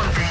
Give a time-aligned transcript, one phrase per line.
[0.00, 0.22] Ponte.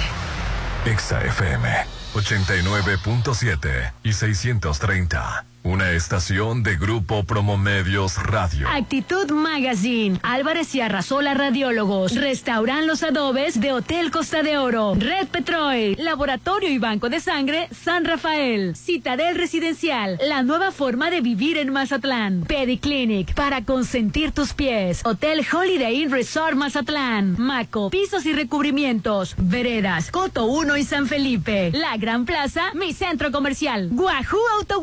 [0.85, 1.69] Exa FM
[2.15, 5.45] 89.7 y 630.
[5.63, 8.65] Una estación de Grupo Promomedios Radio.
[8.69, 10.17] Actitud Magazine.
[10.23, 12.15] Álvarez y Arrasola Radiólogos.
[12.15, 14.95] Restauran Los Adobes de Hotel Costa de Oro.
[14.95, 15.97] Red Petrol.
[15.97, 18.73] Laboratorio y Banco de Sangre San Rafael.
[18.77, 20.17] Citadel Residencial.
[20.25, 22.45] La nueva forma de vivir en Mazatlán.
[22.47, 23.33] Pediclinic.
[23.33, 25.01] Para consentir tus pies.
[25.03, 27.35] Hotel Holiday Inn Resort Mazatlán.
[27.37, 27.89] Maco.
[27.89, 29.35] Pisos y recubrimientos.
[29.37, 30.09] Veredas.
[30.09, 31.71] Coto 1 y San Felipe.
[31.73, 32.71] La Gran Plaza.
[32.75, 33.89] Mi centro comercial.
[33.91, 34.79] Guajú Auto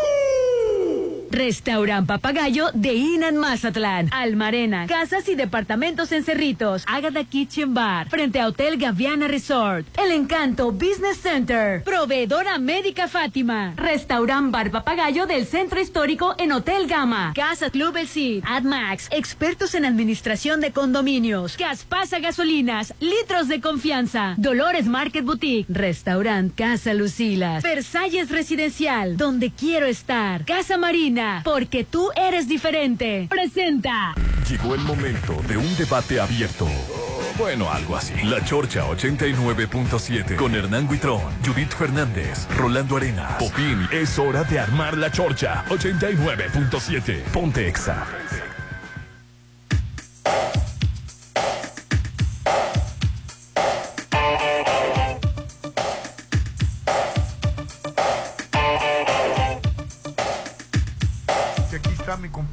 [0.00, 0.47] Wash.
[1.30, 8.40] Restaurant Papagayo de Inan Mazatlán, Almarena, casas y departamentos en Cerritos, Agada Kitchen Bar, frente
[8.40, 15.46] a Hotel Gaviana Resort, El Encanto Business Center, Proveedora Médica Fátima, Restaurant Bar Papagayo del
[15.46, 21.56] Centro Histórico en Hotel Gama, Casa Club El Cid, AdMax, expertos en administración de condominios,
[21.56, 29.86] Gaspasa Gasolinas, litros de confianza, Dolores Market Boutique, Restaurant Casa Lucilas, Versalles Residencial, donde quiero
[29.86, 33.26] estar, Casa Marina, porque tú eres diferente.
[33.28, 34.14] Presenta.
[34.48, 36.66] Llegó el momento de un debate abierto.
[37.36, 38.14] Bueno, algo así.
[38.24, 43.86] La Chorcha 89.7 con Hernán Guitrón, Judith Fernández, Rolando Arenas, Popín.
[43.92, 47.22] Es hora de armar la Chorcha 89.7.
[47.32, 48.06] Ponte Exa.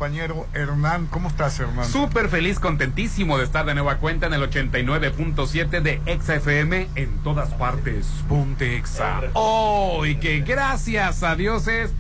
[0.06, 1.08] Compañero Hernán.
[1.08, 1.86] ¿Cómo estás, Hernán?
[1.86, 7.10] Súper feliz, contentísimo de estar de nueva cuenta en el 89.7 de Exa FM en
[7.24, 8.06] todas partes.
[8.30, 9.22] Ponte Exa.
[9.34, 11.92] Oh, y que gracias a Dios es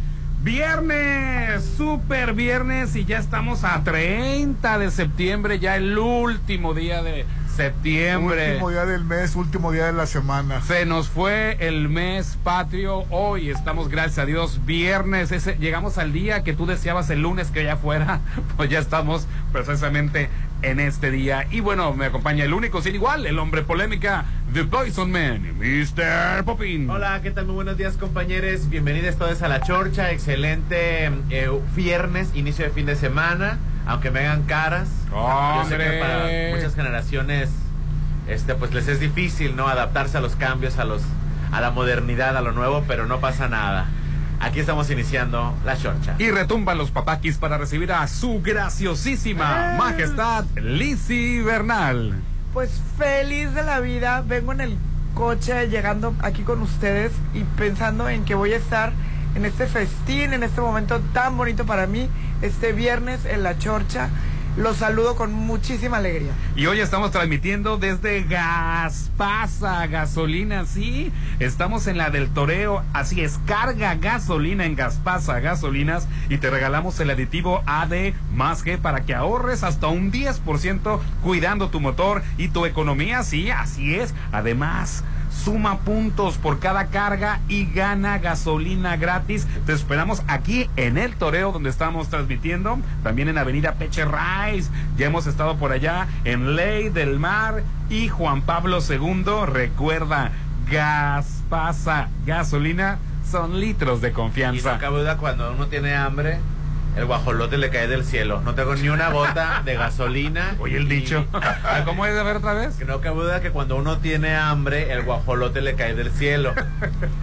[0.43, 7.25] viernes, súper viernes y ya estamos a 30 de septiembre, ya el último día de
[7.55, 8.51] septiembre.
[8.51, 10.61] Último día del mes, último día de la semana.
[10.61, 13.05] Se nos fue el mes patrio.
[13.09, 15.31] Hoy estamos, gracias a Dios, viernes.
[15.31, 18.21] Ese, llegamos al día que tú deseabas el lunes que ya fuera.
[18.57, 20.29] Pues ya estamos precisamente
[20.65, 21.45] en este día.
[21.51, 26.43] Y bueno, me acompaña el único sin igual, el hombre polémica, The Poison Man, Mr.
[26.43, 26.89] Popin.
[26.89, 27.45] Hola, ¿qué tal?
[27.45, 28.67] Muy buenos días, compañeros.
[28.67, 30.11] Bienvenidos todos a la Chorcha.
[30.11, 33.59] Excelente eh, viernes, inicio de fin de semana.
[33.85, 34.89] Aunque me hagan caras.
[35.11, 37.49] Yo sé que para muchas generaciones
[38.27, 39.67] este pues les es difícil, ¿no?
[39.67, 41.03] Adaptarse a los cambios, a los
[41.51, 43.85] a la modernidad, a lo nuevo, pero no pasa nada.
[44.39, 46.15] Aquí estamos iniciando la chorcha.
[46.17, 52.15] Y retumban los papaquis para recibir a su graciosísima majestad Lizzie Bernal.
[52.53, 54.77] Pues feliz de la vida, vengo en el
[55.13, 58.93] coche llegando aquí con ustedes y pensando en que voy a estar
[59.35, 62.09] en este festín, en este momento tan bonito para mí,
[62.41, 64.09] este viernes en La Chorcha.
[64.57, 66.31] Los saludo con muchísima alegría.
[66.55, 71.11] Y hoy estamos transmitiendo desde Gaspasa, gasolina, sí.
[71.39, 76.97] Estamos en la del Toreo, así es, carga gasolina en Gaspasa, gasolinas, y te regalamos
[77.01, 82.47] el aditivo AD más G para que ahorres hasta un 10% cuidando tu motor y
[82.47, 84.13] tu economía, sí, así es.
[84.31, 85.03] Además,
[85.43, 89.47] suma puntos por cada carga y gana gasolina gratis.
[89.65, 94.71] Te esperamos aquí en el Toreo donde estamos transmitiendo, también en Avenida Peche Rice.
[94.97, 99.45] Ya hemos estado por allá en Ley del Mar y Juan Pablo II.
[99.45, 100.31] Recuerda,
[100.69, 102.97] gas pasa, gasolina
[103.29, 104.77] son litros de confianza.
[104.77, 106.39] Y cuando uno tiene hambre
[106.95, 108.41] el guajolote le cae del cielo.
[108.41, 110.55] No tengo ni una gota de gasolina.
[110.59, 111.25] Oye, el dicho.
[111.85, 112.75] ¿Cómo es de ver otra vez?
[112.75, 116.53] Que no cabe duda que cuando uno tiene hambre, el guajolote le cae del cielo.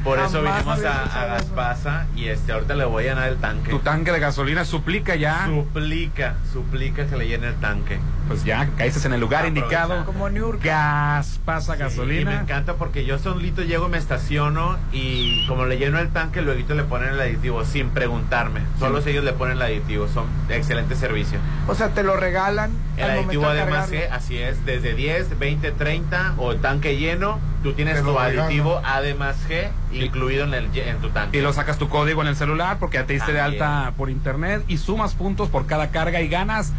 [0.05, 3.71] Por eso vinimos a, a Gaspasa y este ahorita le voy a llenar el tanque.
[3.71, 5.47] Tu tanque de gasolina suplica ya.
[5.47, 7.99] Suplica, suplica que le llene el tanque.
[8.33, 10.07] Pues ya caíste en el lugar indicado.
[10.07, 12.33] Como New Gaspasa gasolina.
[12.33, 16.41] Y me encanta porque yo solito llego, me estaciono y como le lleno el tanque,
[16.41, 18.63] luego le ponen el aditivo sin preguntarme.
[18.79, 21.41] Solo si ellos le ponen el aditivo, son de excelente servicio.
[21.69, 22.71] O sea, te lo regalan.
[22.97, 28.03] El aditivo además que, así es, desde 10, 20, 30 o tanque lleno, tú tienes
[28.03, 31.37] tu aditivo además G incluido en, el, en tu tanque.
[31.37, 34.09] Y lo sacas tu código en el celular porque ya te diste de alta por
[34.09, 36.73] internet y sumas puntos por cada carga y ganas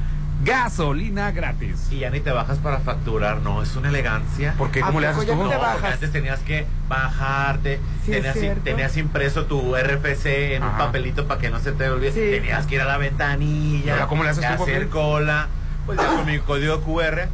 [0.44, 1.88] gasolina gratis.
[1.92, 4.56] Y ya ni te bajas para facturar, no, es una elegancia.
[4.58, 5.36] Porque ¿cómo le haces tú?
[5.36, 7.80] No, antes tenías que bajarte,
[8.64, 12.12] tenías, impreso tu RFC en un papelito para que no se te olvide.
[12.12, 15.48] Tenías que ir a la ventanilla, ¿cómo le haces tú, hacer cola.
[15.86, 17.28] Pues ya con mi código QR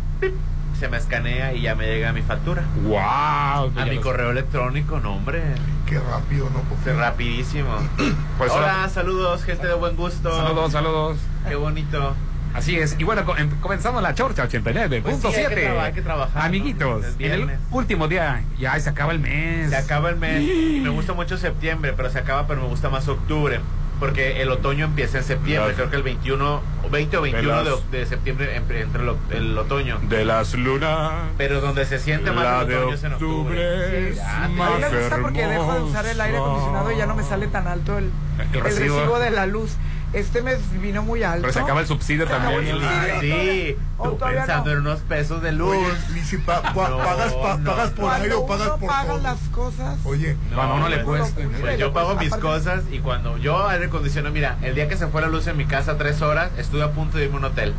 [0.80, 2.64] se me escanea y ya me llega mi factura.
[2.84, 3.72] ¡Wow!
[3.78, 5.44] A mi correo electrónico, no, hombre.
[5.86, 6.62] Qué rápido, ¿no?
[6.62, 6.94] Porque...
[6.94, 7.76] Rapidísimo.
[8.40, 10.36] Hola, saludos, gente de buen gusto.
[10.36, 11.18] Saludos, saludos.
[11.48, 12.16] Qué bonito.
[12.54, 12.96] Así es.
[13.00, 15.02] Y bueno, em- comenzamos la chorcha 89.7.
[15.22, 16.42] Pues sí, traba- hay que trabajar, ¿no?
[16.48, 19.70] Amiguitos, Es en el último día ya se acaba el mes.
[19.70, 20.44] Se acaba el mes.
[20.82, 23.60] me gusta mucho septiembre, pero se acaba, pero me gusta más octubre.
[24.00, 25.68] Porque el otoño empieza en septiembre.
[25.68, 28.88] Las- Creo que el 21, o 20 o 21 de, las- de septiembre entre el,
[29.32, 30.00] el otoño.
[30.08, 31.12] De las lunas.
[31.38, 34.14] Pero donde se siente más el otoño es en octubre.
[34.14, 34.20] Sí.
[34.22, 37.24] A mí me gusta porque dejo de usar el aire acondicionado y ya no me
[37.24, 38.06] sale tan alto el,
[38.40, 39.76] El el recibo de la luz.
[40.12, 41.42] Este mes vino muy alto.
[41.42, 42.80] Pero se acaba el subsidio Se también.
[43.20, 44.72] Sí, ¿O tú pensando no?
[44.72, 45.76] en unos pesos de luz.
[45.76, 47.70] Oye, y si pa- pa- No, pagas, pa- no.
[47.72, 49.18] pagas por aire Cuando o pagas por paga todo.
[49.22, 50.00] las cosas.
[50.06, 51.46] Oye, Cuando a uno le pues, cueste.
[51.46, 54.74] Mira, Pues y yo pago mis aparte- cosas y cuando yo aire acondicionado, mira, el
[54.74, 57.26] día que se fue la luz en mi casa tres horas, estuve a punto de
[57.26, 57.74] irme a un hotel.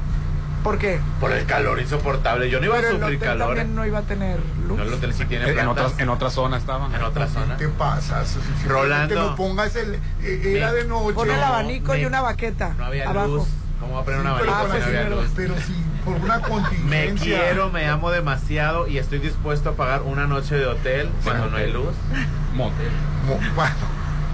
[0.62, 1.00] ¿Por qué?
[1.20, 2.50] Por el calor insoportable.
[2.50, 3.46] Yo no iba Pero a el sufrir hotel calor.
[3.48, 4.76] también no iba a tener luz.
[4.78, 6.86] No, el hotel sí tiene En, otras, en otra zona estaba.
[6.94, 7.56] En otra zona.
[7.56, 8.24] ¿qué pasa?
[8.26, 9.14] Si- Rolando.
[9.14, 11.14] Te lo pongas, el, eh, era de noche.
[11.14, 13.26] Pon el abanico y me- una baqueta No había abajo.
[13.28, 13.48] luz.
[13.80, 15.22] ¿Cómo va a poner Sí, una pero, Ah, abanico pues si no sí, había pero-
[15.22, 15.32] luz?
[15.34, 17.24] pero si por una Me contingencia.
[17.40, 21.56] quiero, me amo demasiado y estoy dispuesto a pagar una noche de hotel cuando no
[21.56, 21.94] hay luz.
[22.54, 22.90] Motel.
[23.26, 23.74] mo- Bueno,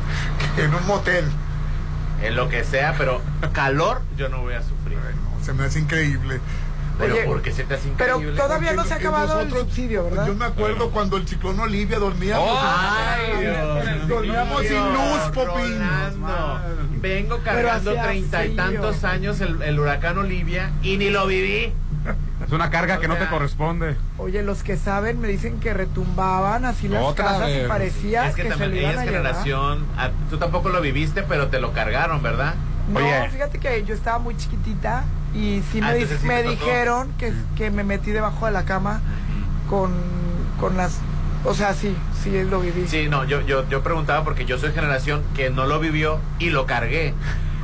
[0.58, 1.24] en un motel.
[2.22, 3.20] En lo que sea, pero
[3.52, 4.75] calor yo no voy a sufrir.
[5.46, 6.40] Se me hace increíble.
[6.98, 8.40] Pero Oye, porque se te hace pero increíble.
[8.40, 10.26] todavía no se ha acabado el subsidio, ¿verdad?
[10.26, 12.48] Yo me acuerdo cuando el ciclón Olivia dormíamos.
[12.58, 15.78] Ay, Dios dormíamos sin luz, Popín.
[17.00, 21.72] Vengo Pero cargando treinta y tantos años el, el huracán Olivia y ni lo viví.
[22.44, 23.96] Es una carga que no te corresponde.
[24.18, 27.64] Oye, los que saben me dicen que retumbaban así las Otra casas vez.
[27.64, 29.22] y parecía es que, que, se también le ella iban es a llevar.
[29.34, 29.86] generación.
[29.98, 32.54] ah, tú tampoco lo viviste, pero te lo cargaron, ¿verdad?
[32.88, 33.28] No, Oye.
[33.30, 35.04] fíjate que yo estaba muy chiquitita
[35.36, 38.64] y sí Ah, me, di- sí me dijeron que, que me metí debajo de la
[38.64, 39.00] cama
[39.68, 39.92] con,
[40.60, 40.98] con las...
[41.44, 41.94] O sea, sí,
[42.24, 42.88] sí lo viví.
[42.88, 46.50] Sí, no, yo, yo, yo preguntaba porque yo soy generación que no lo vivió y
[46.50, 47.14] lo cargué.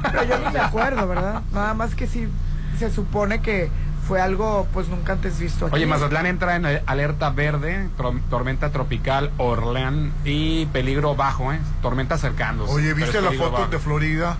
[0.02, 1.42] Pero yo ni me acuerdo, ¿verdad?
[1.52, 2.28] Nada más que sí
[2.78, 3.70] se supone que
[4.06, 5.76] fue algo pues nunca antes visto aquí.
[5.76, 7.88] Oye, Mazatlán entra en alerta verde,
[8.30, 11.60] tormenta tropical, Orleán y peligro bajo, ¿eh?
[11.82, 12.72] Tormenta acercándose.
[12.72, 13.66] Oye, ¿viste las fotos bajo.
[13.68, 14.36] de Florida?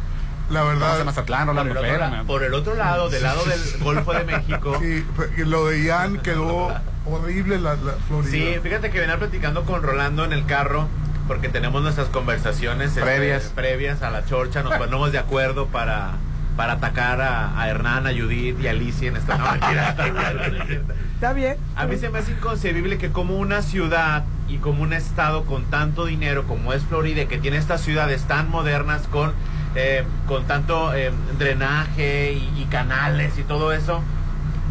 [0.53, 1.05] La Vamos a verdad.
[1.05, 4.77] Mazatlán, Por el, Rolando, otro, por el otro lado, del lado del Golfo de México.
[4.81, 5.05] Sí,
[5.39, 6.75] lo de Ian quedó
[7.07, 8.31] horrible la, la Florida.
[8.31, 10.89] Sí, fíjate que venía platicando con Rolando en el carro
[11.27, 13.45] porque tenemos nuestras conversaciones este, Previas.
[13.55, 16.13] previas a la chorcha, nos ponemos de acuerdo para,
[16.57, 19.97] para atacar a, a Hernán, a Judith y a Alicia en esta no, mentira.
[21.15, 21.57] Está bien.
[21.77, 25.65] A mí se me hace inconcebible que como una ciudad y como un estado con
[25.67, 29.33] tanto dinero como es Florida, y que tiene estas ciudades tan modernas con,
[29.75, 34.03] eh, con tanto eh, drenaje y, y canales y todo eso,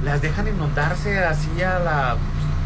[0.03, 2.15] las dejan inundarse así a la,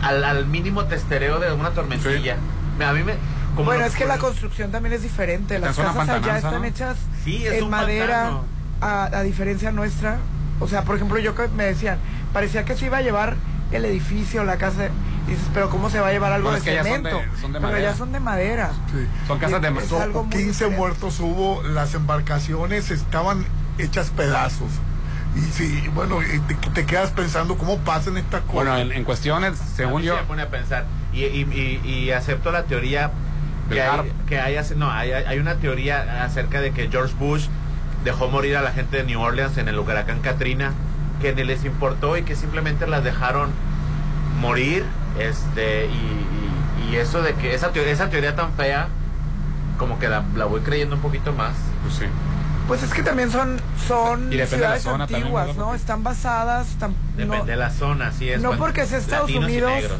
[0.01, 2.37] al, al mínimo testereo de una tormentilla.
[2.85, 3.13] A mí me...
[3.55, 5.59] como Bueno, es que la construcción también es diferente.
[5.59, 6.63] Las casas allá están ¿no?
[6.63, 8.39] hechas Sí, es en madera,
[8.81, 10.17] a, a diferencia nuestra.
[10.59, 11.97] O sea, por ejemplo, yo que me decían,
[12.33, 13.35] parecía que se iba a llevar
[13.71, 14.89] el edificio, la casa.
[15.27, 17.21] Y dices, pero ¿cómo se va a llevar algo de ya son de- cemento?
[17.41, 17.91] son de pero madera.
[17.91, 18.71] ya son de madera.
[18.91, 19.07] Sí.
[19.27, 19.71] Son casas de...
[19.71, 20.77] Muy 15 diferente.
[20.77, 23.45] muertos hubo, las embarcaciones estaban
[23.77, 24.69] hechas pedazos.
[25.35, 28.53] Y sí, bueno, y te, te quedas pensando cómo pasan estas cosas.
[28.53, 30.15] Bueno, en, en cuestiones, A según mí yo...
[30.15, 30.85] se me pone a pensar.
[31.11, 33.11] Y, y, y, y acepto la teoría
[33.69, 37.47] que hay, que hay, no, hay, hay una teoría acerca de que George Bush
[38.03, 40.71] dejó morir a la gente de New Orleans en el huracán Katrina,
[41.19, 43.49] que ni les importó y que simplemente las dejaron
[44.39, 44.85] morir.
[45.19, 45.89] Este, y,
[46.89, 48.87] y- y eso de que esa teoría, esa teoría tan fea,
[49.79, 51.53] como que la, la voy creyendo un poquito más.
[51.83, 52.05] Pues sí.
[52.67, 55.55] Pues es que también son, son de ciudades zona antiguas.
[55.55, 55.65] ¿no?
[55.65, 56.69] Porque- Están basadas...
[56.71, 58.41] Están, Depende no- de la zona, así es.
[58.41, 59.71] no porque sea Estados Unidos.
[59.71, 59.99] negros.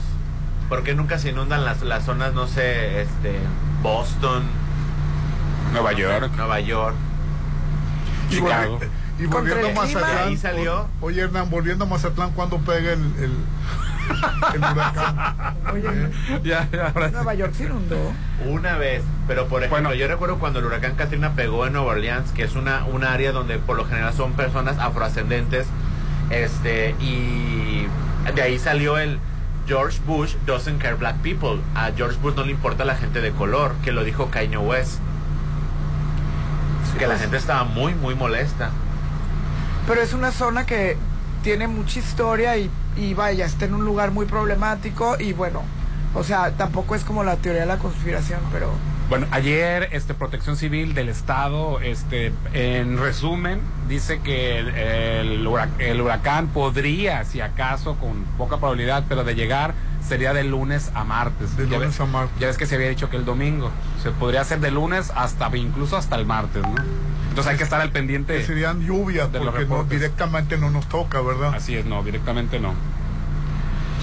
[0.69, 3.35] ¿Por qué nunca se inundan las, las zonas, no sé, este,
[3.83, 4.43] Boston,
[5.71, 6.31] Nueva no sé, York.
[6.35, 6.95] Nueva York?
[8.31, 8.79] y, Chicago.
[9.19, 9.71] y volviendo a.
[9.73, 10.27] Mazatlán.
[10.27, 10.87] Ahí salió.
[11.01, 13.31] Oye, Hernán, volviendo a Mazatlán, ¿cuándo pega el, el,
[14.53, 15.55] el huracán?
[15.73, 16.09] Oye,
[16.43, 17.13] Ya, ya, ahora sí.
[17.13, 18.11] Nueva York se inundó.
[18.45, 19.93] Una vez, pero por ejemplo, Bueno.
[19.95, 23.31] yo recuerdo cuando el huracán Katrina pegó en Nueva Orleans, que es una, un área
[23.31, 25.67] donde por lo general son personas afroascendentes,
[26.29, 27.87] este, y
[28.33, 29.19] de ahí salió el
[29.67, 31.61] George Bush doesn't care black people.
[31.75, 34.99] A George Bush no le importa la gente de color, que lo dijo Kanye West.
[36.99, 38.69] que la gente estaba muy, muy molesta.
[39.85, 40.95] Pero es una zona que
[41.43, 45.61] tiene mucha historia y, y vaya, está en un lugar muy problemático y bueno,
[46.13, 48.69] o sea, tampoco es como la teoría de la conspiración, pero
[49.09, 55.69] Bueno, ayer este Protección Civil del Estado, este, en resumen, dice que el, el hura-
[55.77, 59.73] el huracán podría, si acaso, con poca probabilidad, pero de llegar
[60.07, 61.55] sería de lunes a martes.
[61.57, 62.39] De Ya lunes ve- a martes.
[62.39, 63.71] Ya ves que se había dicho que el domingo.
[64.03, 66.75] Se podría hacer de lunes hasta, incluso hasta el martes, ¿no?
[67.29, 68.37] Entonces hay que estar al pendiente.
[68.37, 69.99] Que serían lluvias, de los porque no, reportes.
[69.99, 71.53] directamente no nos toca, ¿verdad?
[71.55, 72.73] Así es, no, directamente no.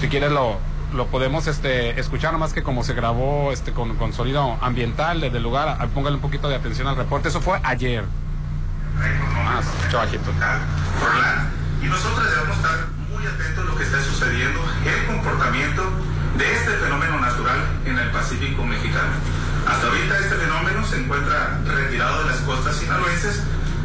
[0.01, 0.57] Si quieres lo,
[0.93, 5.37] lo podemos este, escuchar, nomás que como se grabó este, con, con sonido ambiental desde
[5.37, 7.29] el lugar, ah, póngale un poquito de atención al reporte.
[7.29, 8.03] Eso fue ayer.
[9.35, 10.31] Ah, se escucha bajito.
[11.81, 12.77] Y nosotros debemos estar
[13.23, 15.81] muy a lo que está sucediendo, el comportamiento
[16.37, 19.15] de este fenómeno natural en el Pacífico mexicano.
[19.65, 23.41] Hasta ahorita este fenómeno se encuentra retirado de las costas sinaloenses,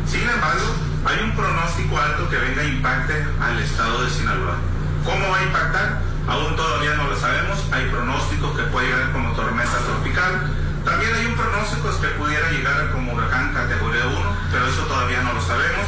[0.06, 4.56] sin embargo, hay un pronóstico alto que venga a impacte al estado de Sinaloa.
[5.04, 6.00] ¿Cómo va a impactar?
[6.26, 10.50] Aún todavía no lo sabemos, hay pronósticos que puede llegar como tormenta tropical,
[10.84, 15.32] también hay un pronóstico que pudiera llegar como huracán categoría 1, pero eso todavía no
[15.32, 15.86] lo sabemos.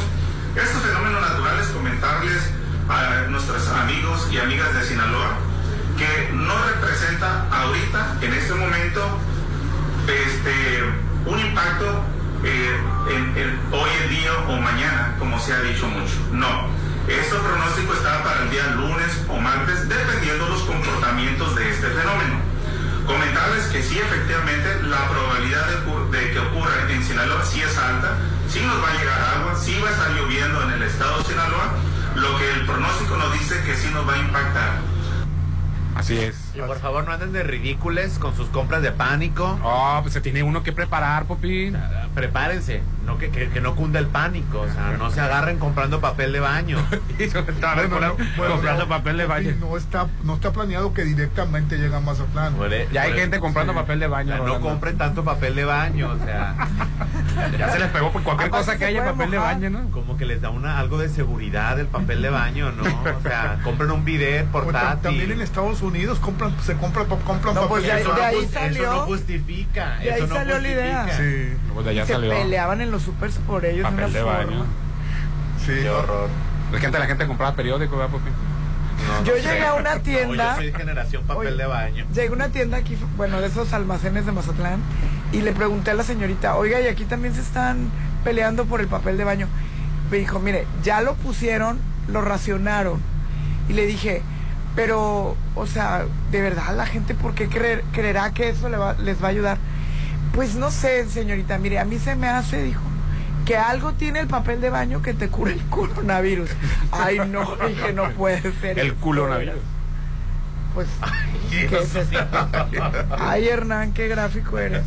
[2.91, 5.39] A nuestros amigos y amigas de Sinaloa
[5.97, 9.19] que no representa ahorita, en este momento,
[10.09, 10.83] este,
[11.27, 12.05] un impacto
[12.43, 12.81] eh,
[13.11, 16.15] en, en hoy en día o mañana, como se ha dicho mucho.
[16.33, 16.69] No.
[17.07, 22.41] Este pronóstico está para el día lunes o martes, dependiendo los comportamientos de este fenómeno.
[23.07, 28.17] Comentarles que sí, efectivamente, la probabilidad de, de que ocurra en Sinaloa sí es alta,
[28.49, 31.25] sí nos va a llegar agua, sí va a estar lloviendo en el estado de
[31.25, 31.75] Sinaloa,
[32.17, 35.00] lo que el pronóstico nos dice que sí nos va a impactar.
[35.95, 36.37] Así es.
[36.55, 39.59] Y por favor no anden de ridícules con sus compras de pánico.
[39.63, 41.77] Oh, pues se tiene uno que preparar, Popín.
[42.15, 46.01] Prepárense, no que, que, que no cunda el pánico, o sea, no se agarren comprando
[46.01, 46.79] papel de baño.
[47.21, 49.55] Bueno, no, bueno, comprando no, papel de baño.
[49.61, 52.55] No está, no está planeado que directamente llegue a Mazatlán.
[52.93, 54.31] Ya hay gente comprando papel de baño.
[54.31, 56.57] Ya no compren tanto papel de baño, o sea,
[57.59, 59.91] Ya se les pegó por cualquier Aparte cosa que haya papel de baño, ¿no?
[59.91, 62.83] como que les da una algo de seguridad el papel de baño, ¿no?
[62.83, 65.03] O sea, compren un bidet O ta- portátil.
[65.03, 67.97] también en Estados Unidos compran, se compra, compran No, pues papel.
[67.97, 69.97] de eso, de no, ahí eso salió- no justifica.
[69.99, 71.09] de ahí eso no salió la idea.
[71.17, 72.31] Sí, Pues de allá se salió.
[72.31, 74.39] peleaban en los supers por ellos de Papel una de forma.
[74.39, 74.65] baño.
[75.65, 75.73] sí.
[75.83, 76.29] Qué horror.
[76.73, 78.33] La gente, la gente compraba periódico, ¿verdad, Popín?
[79.07, 79.49] No, Yo no sé.
[79.49, 80.51] llegué a una No, tienda.
[80.57, 82.07] yo soy generación papel Oye, de baño.
[82.15, 84.81] Llegué a una tienda aquí, bueno, de esos almacenes de Mazatlán,
[85.33, 87.91] y le pregunté a la señorita, oiga, y aquí también se están
[88.25, 89.49] peleando por el papel de baño.
[90.11, 93.01] Me dijo, mire, ya lo pusieron, lo racionaron.
[93.69, 94.23] Y le dije,
[94.77, 98.95] pero, o sea, de verdad, la gente, ¿por qué creer- creerá que eso le va-
[98.95, 99.59] les va a ayudar?
[100.35, 102.81] Pues no sé, señorita, mire, a mí se me hace, dijo,
[103.45, 106.51] que algo tiene el papel de baño que te cura el coronavirus.
[106.93, 108.79] Ay, no, dije, no puede ser.
[108.79, 109.57] El esto, culonavirus.
[110.75, 110.87] Pues,
[111.51, 112.19] ¿qué es esto?
[113.19, 114.83] Ay, Hernán, qué gráfico eres.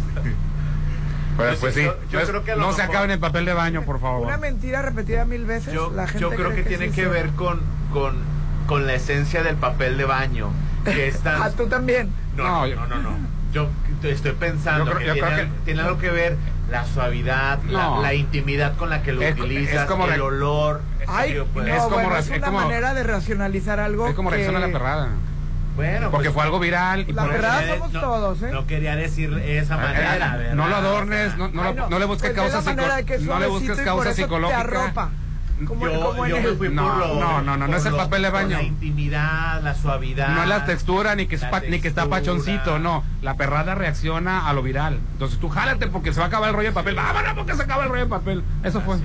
[1.36, 3.82] Pues, pues sí- yo- yo Pues, creo que no se acaben el papel de baño,
[3.84, 4.28] por favor.
[4.28, 5.74] Una mentira repetida mil veces.
[5.74, 7.60] Yo, la gente yo creo cree que tiene sí que ver con,
[7.92, 8.16] con,
[8.68, 10.50] con la esencia del papel de baño.
[10.86, 12.12] Que es tan- Ah, tú también.
[12.36, 13.18] No, No, no, yo- no, no, no.
[13.54, 13.70] Yo
[14.04, 16.38] estoy pensando Yo creo- que, yo tiene, creo que- tiene algo que ver
[16.72, 18.02] la suavidad, la, No.
[18.02, 20.82] la intimidad con la que lo Es- utilizas, es como el re- olor.
[21.08, 24.08] Ay, pues, no, es como bueno, es es una como- manera de racionalizar algo.
[24.08, 25.10] Es como que- reacciona la perrada.
[25.76, 27.06] bueno, Porque pues, fue algo viral.
[27.08, 28.50] Y La por eso- perrada quería- somos todos, ¿eh?
[28.52, 30.54] No quería decir esa Eh, manera, eh, ¿verdad?
[30.56, 32.96] no lo adornes, no, no, Ay, lo- no le busques pues de causa la manera
[32.98, 33.48] de que es psicológica.
[33.48, 35.12] No le busques causa psicológica.
[35.58, 35.68] Arropa.
[35.68, 37.78] Como, yo, como en yo me el- fui No, por lo, no, no, no, no
[37.78, 38.58] es el papel de baño.
[38.58, 40.30] La intimidad, la suavidad.
[40.30, 43.04] No es la textura ni que, es ni que está pachoncito, no.
[43.22, 45.00] La perrada reacciona a lo viral.
[45.14, 46.96] Entonces tú jálate porque se va a acabar el rollo de papel.
[46.96, 48.44] Vámonos porque se acaba el rollo de papel.
[48.64, 48.96] Eso fue.
[48.96, 49.02] Es.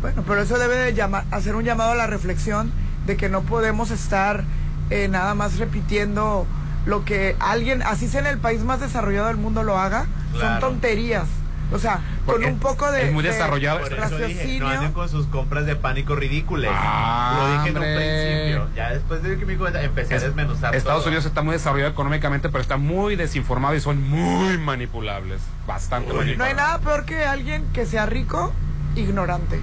[0.00, 2.72] Bueno, pero eso debe de llamar, hacer un llamado a la reflexión
[3.06, 4.44] de que no podemos estar
[4.90, 6.46] eh, nada más repitiendo
[6.86, 10.06] lo que alguien, así sea en el país más desarrollado del mundo lo haga,
[10.38, 11.28] son tonterías.
[11.72, 13.06] O sea, Porque con un poco de...
[13.06, 13.80] es muy de desarrollado.
[13.80, 16.72] Por eso dije, no anden con sus compras de pánico ridículas.
[16.74, 18.68] Ah, Lo dije en un principio.
[18.76, 21.08] Ya después de que me di cuenta, empecé Es- a desmenuzar Estados todo.
[21.10, 25.40] Unidos está muy desarrollado económicamente, pero está muy desinformado y son muy manipulables.
[25.66, 26.56] Bastante Uy, No hay manipulables.
[26.56, 28.52] nada peor que alguien que sea rico,
[28.96, 29.60] ignorante.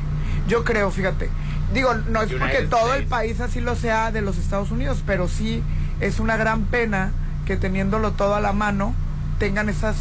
[0.48, 1.30] Yo creo, fíjate.
[1.74, 5.04] Digo, no es United porque todo el país así lo sea de los Estados Unidos,
[5.06, 5.62] pero sí
[6.00, 7.12] es una gran pena
[7.46, 8.96] que teniéndolo todo a la mano
[9.40, 9.98] tengan esas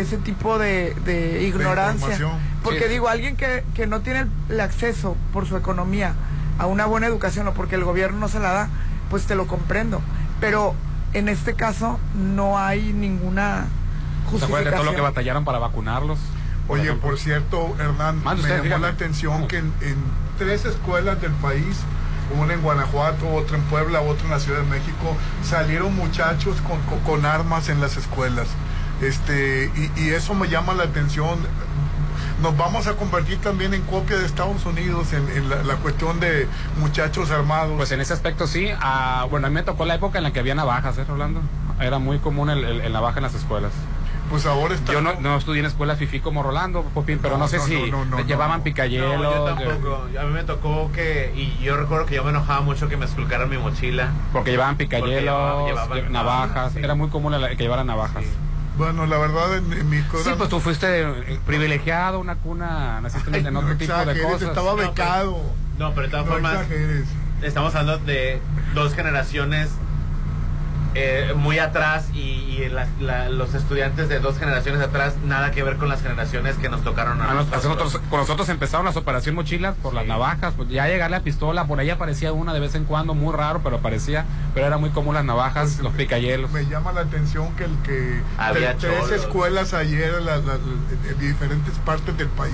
[0.00, 2.16] ese tipo de, de ignorancia.
[2.62, 2.88] Porque Sí.
[2.88, 6.14] digo, alguien que, que no tiene el, acceso por su economía
[6.58, 8.68] a una buena educación o porque el gobierno no se la da,
[9.10, 10.00] pues te lo comprendo.
[10.40, 10.74] Pero
[11.12, 14.74] en este caso no hay ninguna ¿Se acuerdan de justificación.
[14.76, 16.18] todo lo que batallaron para vacunarlos?
[16.68, 17.08] Oye, ejemplo.
[17.10, 18.36] por cierto, Hernán, me
[18.68, 19.96] llamó la atención que en, en
[20.36, 21.78] tres escuelas del país,
[22.38, 26.78] una en Guanajuato, otra en Puebla, otra en la Ciudad de México, salieron muchachos con,
[26.82, 28.48] con- con armas en las escuelas.
[29.00, 31.38] Este, y, y eso me llama la atención.
[32.42, 36.20] Nos vamos a convertir también en copia de Estados Unidos en, en la, la cuestión
[36.20, 36.46] de
[36.78, 37.72] muchachos armados.
[37.76, 38.68] Pues en ese aspecto sí.
[38.80, 41.40] Ah, bueno, a mí me tocó la época en la que había navajas, ¿eh, Rolando?
[41.80, 43.72] Era muy común el, el- el navaja en las escuelas.
[44.30, 44.92] Pues ahora está.
[44.92, 47.62] Yo no, no estudié en escuela FIFI como Rolando, Popín, pero no, No, sé no,
[47.64, 48.64] si no, no, no, llevaban no.
[48.64, 49.20] picayelos.
[49.20, 50.02] No, yo tampoco.
[50.20, 51.32] A mí me tocó que.
[51.34, 54.10] Y yo recuerdo que yo me enojaba mucho que me esculcaran mi mochila.
[54.32, 56.72] Porque llevaban picayelos, llevaban- llevaban- lle- navajas.
[56.74, 56.80] sí.
[56.80, 58.22] Era muy común la- que llevaran navajas.
[58.22, 58.30] Sí.
[58.78, 60.30] Bueno, la verdad, en, en mi cosa.
[60.30, 61.04] Sí, pues tú fuiste
[61.46, 64.48] privilegiado, una cuna, naciste Ay, en no otro tipo de exageres, cosas.
[64.48, 65.42] Estaba No, pero- becado.
[65.78, 67.04] No, pero de todas No formas, exageres.
[67.42, 68.40] estamos hablando de
[68.74, 69.68] dos generaciones
[71.00, 75.62] eh, muy atrás y, y la- la- los estudiantes de dos generaciones atrás, nada que
[75.62, 77.78] ver con las generaciones que nos tocaron a, A nos- a nosotros.
[77.78, 81.66] nosotros- con nosotros empezaron las operación mochilas por las navajas, pues ya llegar la pistola,
[81.66, 84.24] por ahí aparecía una de vez en cuando, muy raro, pero aparecía,
[84.54, 86.50] pero era muy común las navajas, Pues, los picayelos.
[86.50, 89.12] Me llama la atención que el que Había tre- tres cholos.
[89.12, 92.52] escuelas ayer la- la- en en diferentes partes del país,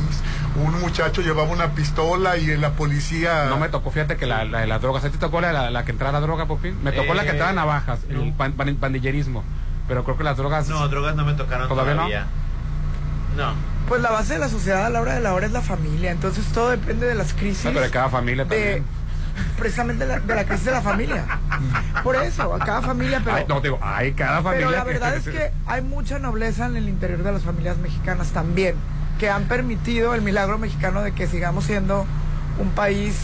[0.57, 4.61] un muchacho llevaba una pistola y la policía No me tocó, fíjate que la, la
[4.61, 6.77] de las drogas, ¿a ti te tocó la, la, la que entrara droga, Popín?
[6.83, 9.43] Me tocó la que Eh, entrara navajas, el pan- pan- pandillerismo,
[9.88, 10.69] pero creo que las drogas...
[10.69, 12.26] No, drogas no me tocaron ¿Todavía todavía.
[13.37, 13.49] no?
[13.49, 13.55] No.
[13.88, 16.11] Pues la base de la sociedad a la hora de la hora es la familia,
[16.11, 17.64] entonces todo depende de las crisis.
[17.67, 18.83] No, pero de cada familia de
[19.59, 21.25] precisamente la- de la crisis de la familia.
[22.05, 24.67] Por eso, a cada familia, pero, Ay, no, digo, hay cada familia.
[24.69, 28.29] pero la verdad es que hay mucha nobleza en el interior de las familias mexicanas
[28.29, 28.76] también,
[29.19, 32.07] que han permitido el milagro mexicano de que sigamos siendo
[32.59, 33.17] un país,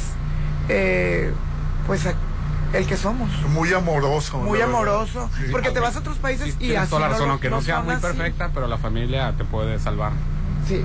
[0.68, 1.32] eh,
[1.86, 2.14] pues a-
[2.72, 3.30] el que somos.
[3.48, 4.38] muy amoroso.
[4.38, 5.44] Muy amoroso, Sí.
[5.50, 7.32] porque te vas a otros países Sí, y tienes así toda la no razón, lo-
[7.32, 8.02] aunque no, no sea muy así.
[8.02, 10.12] perfecta, pero la familia te puede salvar.
[10.68, 10.84] Sí,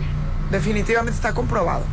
[0.51, 1.84] definitivamente está comprobado.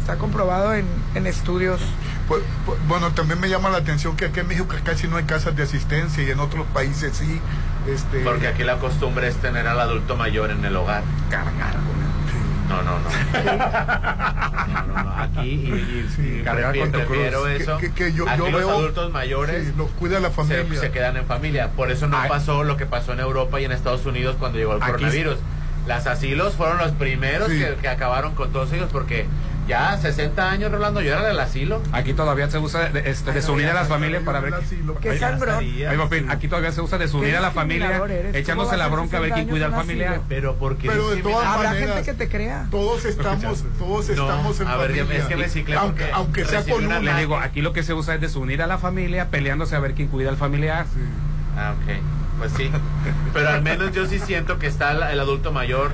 [0.00, 1.80] Está comprobado en, en estudios.
[2.28, 5.24] Pues, pues, bueno, también me llama la atención que aquí en México casi no hay
[5.24, 7.40] casas de asistencia y en otros países sí.
[7.86, 11.02] Este, Porque aquí la costumbre es tener al adulto mayor en el hogar.
[11.30, 12.37] Cargar, No,
[12.68, 13.08] no, no.
[14.68, 15.10] No, no, no.
[15.22, 17.60] Aquí y, y- Sí, y cargar prefi- con tu prefiero cruz.
[17.60, 17.78] eso.
[17.78, 20.34] Que- que- que yo- aquí yo los veo- adultos mayores sí, los cuida la se,
[20.34, 20.80] familia.
[20.80, 21.68] se quedan en familia.
[21.70, 22.28] Por eso no Ay.
[22.28, 25.38] pasó lo que pasó en Europa y en Estados Unidos cuando llegó el Aquí coronavirus.
[25.86, 27.58] Las asilos fueron los primeros Sí.
[27.58, 29.26] que, que acabaron con todos ellos porque
[29.68, 31.82] ya 60 años, Rolando, yo era del asilo.
[31.92, 34.54] Aquí todavía se usa de, este, desunir a las familias para ver...
[35.00, 39.20] Qué Ay, aquí todavía se usa desunir a la familia, echándose ¿Cómo la bronca a
[39.20, 40.22] ver quién cuida al familiar.
[40.28, 42.66] Pero porque Pero de todas Habrá maneras- gente que te crea.
[42.70, 45.18] Todos estamos, todos No, estamos en a ver, familia.
[45.20, 46.98] es que me ciclé aunque, aunque sea con una.
[46.98, 49.94] Le digo, aquí lo que se usa es desunir a la familia peleándose a ver
[49.94, 50.86] quién cuida al familiar.
[50.94, 51.00] Sí.
[51.56, 51.94] Ah, ok.
[52.38, 52.70] Pues sí.
[53.34, 55.90] Pero al menos yo sí siento que está el, el adulto mayor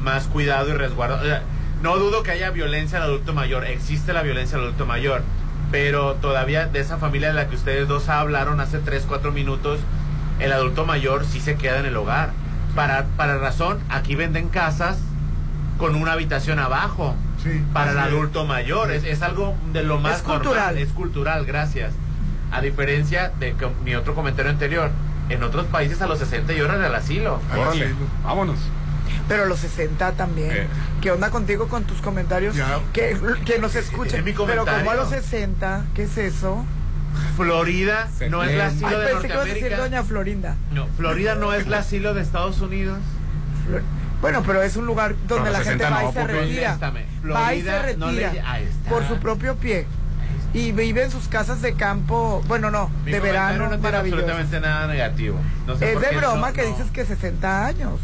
[0.00, 1.22] más cuidado y resguardado.
[1.22, 1.42] O sea,
[1.82, 3.64] no dudo que haya violencia al adulto mayor.
[3.64, 5.22] Existe la violencia al adulto mayor.
[5.70, 9.78] Pero todavía de esa familia de la que ustedes dos hablaron hace 3, 4 minutos,
[10.40, 12.30] el adulto mayor sí se queda en el hogar.
[12.74, 14.98] Para, para razón, aquí venden casas
[15.78, 18.02] con una habitación abajo Sí, para el es.
[18.04, 18.90] adulto mayor.
[18.90, 20.54] Es, es algo de lo más Es cultural.
[20.56, 20.78] normal.
[20.78, 21.92] Es cultural, gracias.
[22.52, 24.90] A diferencia de que mi otro comentario anterior,
[25.28, 27.40] en otros países a los 60 lloran al asilo.
[27.52, 27.96] Al Órale, asilo.
[28.24, 28.58] vámonos.
[29.30, 30.50] Pero los 60 también.
[30.50, 30.66] Eh.
[31.00, 32.56] ¿Qué onda contigo con tus comentarios?
[32.56, 32.80] Ya.
[32.92, 33.16] Que,
[33.46, 34.18] que nos escuchen.
[34.18, 36.64] Es mi Pero como a los 60, ¿qué es eso?
[37.36, 39.76] Florida no es el asilo Ay, de pensé que ibas a decir Norteamérica.
[39.82, 40.56] Doña Florinda.
[40.72, 42.98] No, Florida no es el asilo de Estados Unidos.
[43.66, 43.82] Flor-
[44.20, 46.32] Bueno, pero es un lugar donde Pero la gente 60 va y no, se porque-
[46.34, 46.78] retira.
[47.32, 48.90] Va y se no le- retira está.
[48.90, 49.86] por su propio pie.
[50.52, 54.22] Y vive en sus casas de campo, bueno, no, Mi de verano, no tiene maravilloso.
[54.22, 55.38] absolutamente nada negativo.
[55.68, 56.68] No sé Es por de qué broma no- que no.
[56.70, 58.00] dices que 60 años.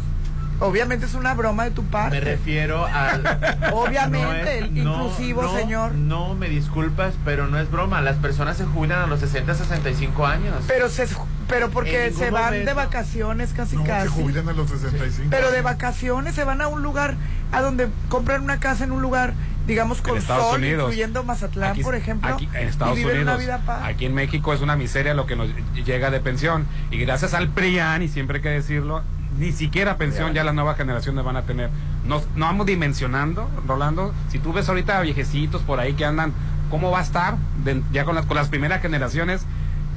[0.59, 2.15] Obviamente es una broma de tu parte.
[2.15, 3.23] Me refiero al.
[3.73, 5.93] Obviamente, el inclusivo, señor.
[5.93, 8.01] No, me disculpas, pero no es broma.
[8.01, 10.55] Las personas se jubilan a los 60, 65 años.
[10.67, 11.07] Pero se,
[11.47, 14.07] pero porque se van de vacaciones casi No, se casi.
[14.09, 15.27] jubilan a los 65.
[15.29, 17.15] Pero de vacaciones se van a un lugar
[17.51, 19.33] a donde compran una casa en un lugar,
[19.67, 20.85] digamos, En con Estados sol, Unidos.
[20.85, 22.33] incluyendo Mazatlán, Aquí- por ejemplo.
[22.33, 23.35] aquí en Estados y viven Unidos.
[23.35, 23.81] una vida paz.
[23.85, 25.49] Aquí en México es una miseria lo que nos
[25.85, 26.65] llega de pensión.
[26.89, 29.03] Y gracias al PRIAN, y siempre hay que decirlo,
[29.37, 31.69] ni siquiera pensión ya las nuevas generaciones van a tener.
[32.05, 34.13] No, no vamos dimensionando, Rolando.
[34.29, 36.33] Si tú ves ahorita a viejecitos por ahí que andan,
[36.69, 39.45] ¿cómo va a estar de- ya con las, con las primeras generaciones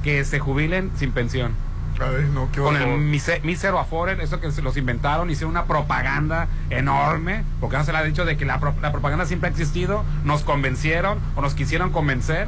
[0.03, 1.53] que se jubilen sin pensión?
[1.99, 2.97] Ay, no, con el
[3.43, 7.97] mísero Afore, eso que se los inventaron, hicieron una propaganda enorme, porque no se le
[7.99, 11.53] ha dicho de que la, pro- la propaganda siempre ha existido, nos convencieron o nos
[11.53, 12.47] quisieron convencer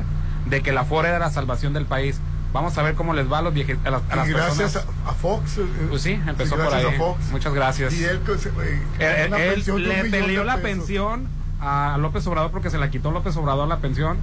[0.49, 2.19] de que la Afore era la salvación del país.
[2.53, 4.87] Vamos a ver cómo les va a, los vieje- a las, a las gracias personas.
[5.05, 5.57] a, a Fox.
[5.57, 6.95] eh, Pues sí, empezó por gracias ahí.
[6.95, 7.19] a Fox.
[7.31, 7.93] Muchas gracias.
[7.93, 11.27] Y él, pues, eh, Él, él un le peleó la pensión
[11.59, 14.17] a López Obrador porque se la quitó López Obrador la pensión.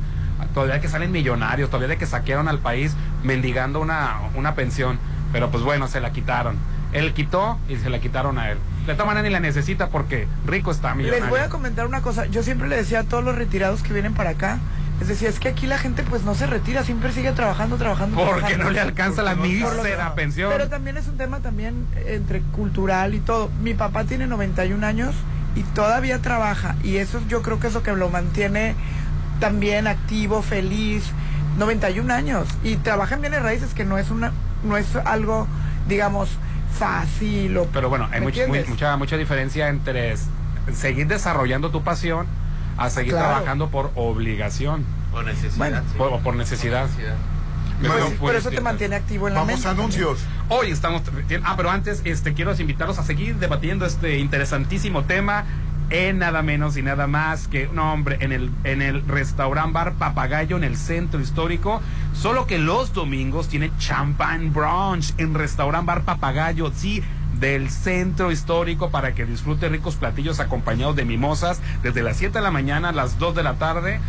[0.54, 4.98] Todavía que salen millonarios, todavía de que saquearon al país mendigando una, una pensión.
[5.32, 6.56] Pero pues bueno, se la quitaron.
[6.92, 8.58] Él quitó y se la quitaron a él.
[8.86, 11.24] De todas maneras ni la necesita porque rico está millonario.
[11.24, 12.26] Les voy a comentar una cosa.
[12.26, 14.58] Yo siempre le decía a todos los retirados que vienen para acá,
[15.00, 18.16] Es decir, es que aquí la gente pues no se retira, siempre sigue trabajando, trabajando.
[18.22, 20.50] Porque no le alcanza la mísera pensión.
[20.52, 23.50] Pero también es un tema también entre cultural y todo.
[23.62, 25.14] Mi papá tiene 91 años
[25.56, 28.74] y todavía trabaja y eso yo creo que es lo que lo mantiene
[29.40, 31.10] también activo, feliz.
[31.58, 34.32] 91 años y trabaja en bienes raíces que no es una
[34.62, 35.48] no es algo
[35.88, 36.30] digamos
[36.78, 40.14] fácil o, pero bueno hay mucha mucha diferencia entre
[40.72, 42.26] seguir desarrollando tu pasión
[42.80, 44.84] a seguir trabajando por obligación.
[45.12, 46.88] O necesidad o por necesidad,
[47.82, 50.20] por pues, eso te mantiene activo en la Vamos anuncios.
[50.48, 51.02] Hoy estamos
[51.44, 55.44] ah, pero antes este quiero invitarlos a seguir debatiendo este interesantísimo tema
[55.88, 59.94] en nada menos y nada más que un hombre en el en el restaurant bar
[59.94, 61.80] Papagayo en el centro histórico,
[62.14, 67.02] solo que los domingos tiene champagne brunch en restaurant bar Papagayo, sí,
[67.38, 72.42] del centro histórico para que disfrute ricos platillos acompañados de mimosas desde las 7 de
[72.42, 74.00] la mañana a las 2 de la tarde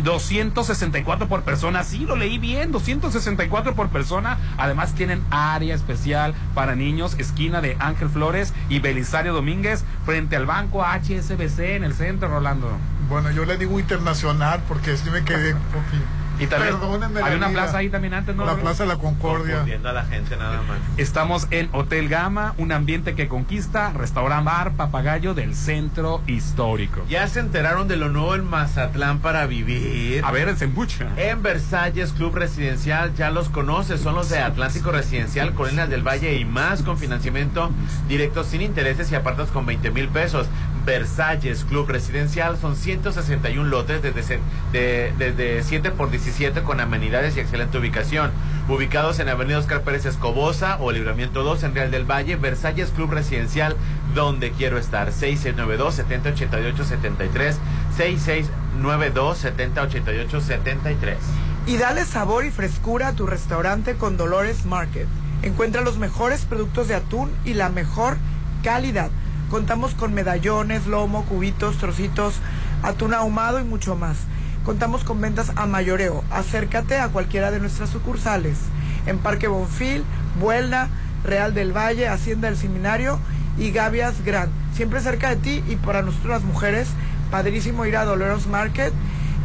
[0.00, 4.38] 264 por persona, sí, lo leí bien, 264 por persona.
[4.56, 10.46] Además tienen área especial para niños, esquina de Ángel Flores y Belisario Domínguez, frente al
[10.46, 12.70] banco HSBC en el centro, Rolando.
[13.08, 15.54] Bueno, yo le digo internacional porque sí me quedé
[16.44, 16.76] y también
[17.22, 18.44] hay una plaza ahí también antes, ¿no?
[18.44, 19.62] La Plaza de la Concordia.
[19.62, 20.78] a la gente nada más.
[20.96, 27.04] Estamos en Hotel Gama, un ambiente que conquista, restaurant bar Papagayo del centro histórico.
[27.08, 30.24] ¿Ya se enteraron de lo nuevo en Mazatlán para vivir?
[30.24, 31.08] A ver, en Sembucha.
[31.16, 36.36] En Versalles Club Residencial, ya los conoces, son los de Atlántico Residencial, Colinas del Valle
[36.36, 37.70] y más con financiamiento
[38.08, 40.46] directo sin intereses y apartas con 20 mil pesos.
[40.84, 44.38] Versalles Club Residencial son 161 lotes desde,
[44.72, 48.32] de, desde 7 por 17 con amenidades y excelente ubicación.
[48.68, 53.12] Ubicados en Avenida Oscar Pérez Escobosa o Libramiento 2 en Real del Valle, Versalles Club
[53.12, 53.76] Residencial,
[54.14, 55.12] donde quiero estar.
[55.12, 57.56] 6692 7088 73
[57.96, 61.18] 6692 7088 73
[61.66, 65.06] Y dale sabor y frescura a tu restaurante con Dolores Market.
[65.42, 68.16] Encuentra los mejores productos de atún y la mejor
[68.64, 69.10] calidad
[69.50, 72.34] Contamos con medallones, lomo, cubitos, trocitos,
[72.82, 74.16] atún ahumado y mucho más.
[74.64, 76.24] Contamos con ventas a mayoreo.
[76.30, 78.58] Acércate a cualquiera de nuestras sucursales.
[79.06, 80.04] En Parque Bonfil,
[80.40, 80.88] Buelna,
[81.22, 83.18] Real del Valle, Hacienda del Seminario
[83.58, 84.50] y Gavias Grand.
[84.74, 86.88] Siempre cerca de ti y para nosotros las mujeres,
[87.30, 88.92] padrísimo ir a Dolores Market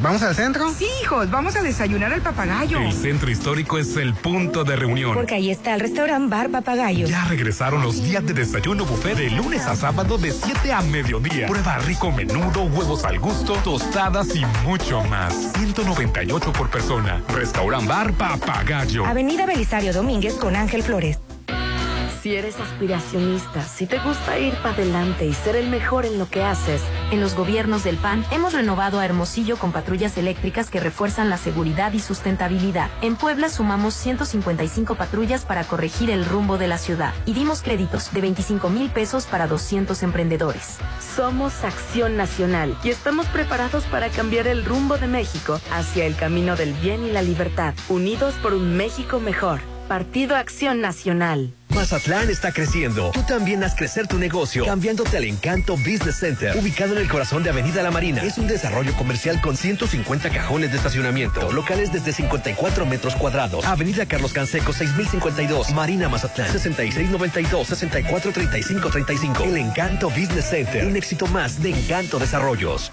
[0.00, 0.72] ¿Vamos al centro?
[0.72, 2.78] Sí, hijos, vamos a desayunar al papagayo.
[2.78, 5.14] El centro histórico es el punto de reunión.
[5.14, 7.08] Porque ahí está el restaurante Bar Papagayo.
[7.08, 11.48] Ya regresaron los días de desayuno buffet de lunes a sábado de 7 a mediodía.
[11.48, 15.34] Prueba rico menudo, huevos al gusto, tostadas y mucho más.
[15.56, 17.20] 198 por persona.
[17.34, 19.04] Restaurant Bar Papagayo.
[19.04, 21.18] Avenida Belisario Domínguez con Ángel Flores.
[22.22, 26.28] Si eres aspiracionista, si te gusta ir para adelante y ser el mejor en lo
[26.28, 30.80] que haces, en los gobiernos del PAN hemos renovado a Hermosillo con patrullas eléctricas que
[30.80, 32.90] refuerzan la seguridad y sustentabilidad.
[33.02, 38.12] En Puebla sumamos 155 patrullas para corregir el rumbo de la ciudad y dimos créditos
[38.12, 40.78] de 25 mil pesos para 200 emprendedores.
[41.14, 46.56] Somos Acción Nacional y estamos preparados para cambiar el rumbo de México hacia el camino
[46.56, 49.60] del bien y la libertad, unidos por un México mejor.
[49.88, 51.54] Partido Acción Nacional.
[51.70, 53.10] Mazatlán está creciendo.
[53.12, 57.42] Tú también haz crecer tu negocio cambiándote al Encanto Business Center, ubicado en el corazón
[57.42, 58.22] de Avenida La Marina.
[58.22, 63.64] Es un desarrollo comercial con 150 cajones de estacionamiento, locales desde 54 metros cuadrados.
[63.64, 69.44] Avenida Carlos Canseco 6052, Marina Mazatlán 6692 643535.
[69.44, 72.92] El Encanto Business Center, un éxito más de Encanto Desarrollos.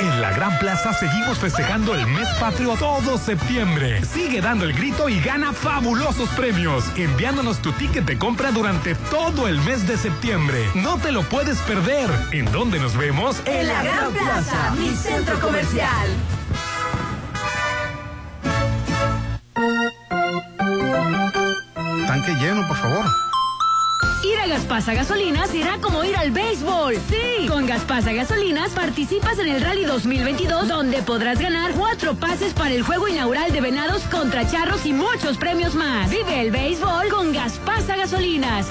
[0.00, 4.04] En la Gran Plaza seguimos festejando el mes patrio todo septiembre.
[4.04, 9.48] Sigue dando el grito y gana fabulosos premios, enviándonos tu ticket de compra durante todo
[9.48, 10.64] el mes de septiembre.
[10.74, 12.08] No te lo puedes perder.
[12.30, 13.36] ¿En dónde nos vemos?
[13.44, 16.08] En la Gran Plaza, mi centro comercial.
[22.06, 23.27] Tanque lleno, por favor.
[24.24, 26.96] Ir a Gaspasa Gasolinas será como ir al béisbol.
[27.08, 32.74] Sí, con Gaspasa Gasolinas participas en el Rally 2022 donde podrás ganar cuatro pases para
[32.74, 36.10] el juego inaugural de Venados contra Charros y muchos premios más.
[36.10, 38.66] Vive el béisbol con Gaspasa Gasolinas.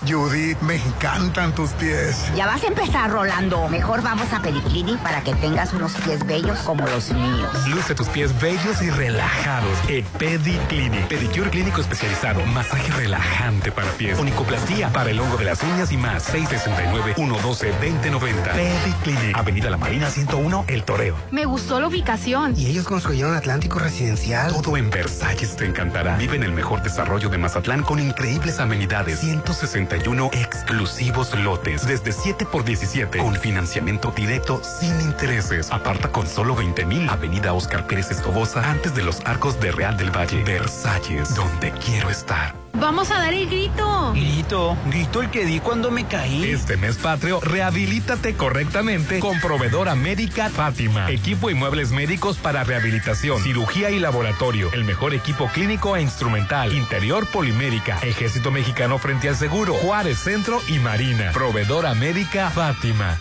[0.08, 2.32] Judith, me encantan tus pies.
[2.36, 3.68] Ya vas a empezar, Rolando.
[3.70, 7.50] Mejor vamos a Pediclinic para que tengas unos pies bellos como los míos.
[7.68, 11.08] Luce tus pies bellos y relajados en Pediclinic.
[11.08, 15.98] Pedicure clínico especializado, masaje relajante para pies, onicoplastía para el hongo de las uñas y
[15.98, 16.32] más.
[16.34, 18.52] 669-112-2090.
[18.54, 19.36] Pediclinic.
[19.36, 21.16] Avenida La Marina 101, El Toreo.
[21.32, 22.54] Me gustó la ubicación.
[22.58, 24.54] Y ellos construyeron Atlántico Residencial.
[24.54, 26.16] Todo en Versalles te encantará.
[26.18, 29.20] Vive en el mejor desarrollo de Mazatlán con increíbles amenidades.
[29.20, 29.95] 160
[30.34, 35.72] exclusivos lotes desde 7 por 17 con financiamiento directo sin intereses.
[35.72, 37.10] Aparta con solo 20 mil.
[37.10, 40.44] Avenida Oscar Pérez Escobosa antes de los arcos de Real del Valle.
[40.44, 42.65] Versalles, donde quiero estar.
[42.80, 44.14] Vamos a dar el grito.
[44.14, 46.44] Grito, grito el que di cuando me caí.
[46.44, 51.10] Este mes patrio, rehabilítate correctamente con proveedora médica Fátima.
[51.10, 54.72] Equipo y muebles médicos para rehabilitación, cirugía y laboratorio.
[54.74, 56.74] El mejor equipo clínico e instrumental.
[56.74, 58.00] Interior polimérica.
[58.02, 59.74] Ejército Mexicano frente al seguro.
[59.76, 61.32] Juárez Centro y Marina.
[61.32, 63.18] Proveedora médica Fátima.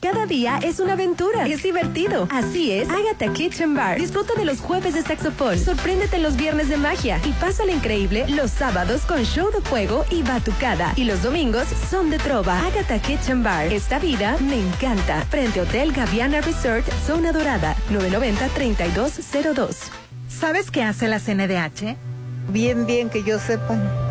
[0.00, 1.46] Cada día es una aventura.
[1.46, 2.28] Es divertido.
[2.30, 3.98] Así es, Agatha Kitchen Bar.
[3.98, 5.58] Disfruta de los jueves de saxofón.
[5.58, 7.18] Sorpréndete los viernes de magia.
[7.24, 10.92] Y pásale increíble los sábados con show de fuego y batucada.
[10.96, 12.60] Y los domingos son de trova.
[12.66, 13.72] Agatha Kitchen Bar.
[13.72, 15.22] Esta vida me encanta.
[15.30, 17.74] Frente Hotel Gaviana Resort, Zona Dorada.
[17.90, 19.76] 990-3202.
[20.28, 21.96] ¿Sabes qué hace la CNDH?
[22.50, 24.05] Bien, bien que yo sepa.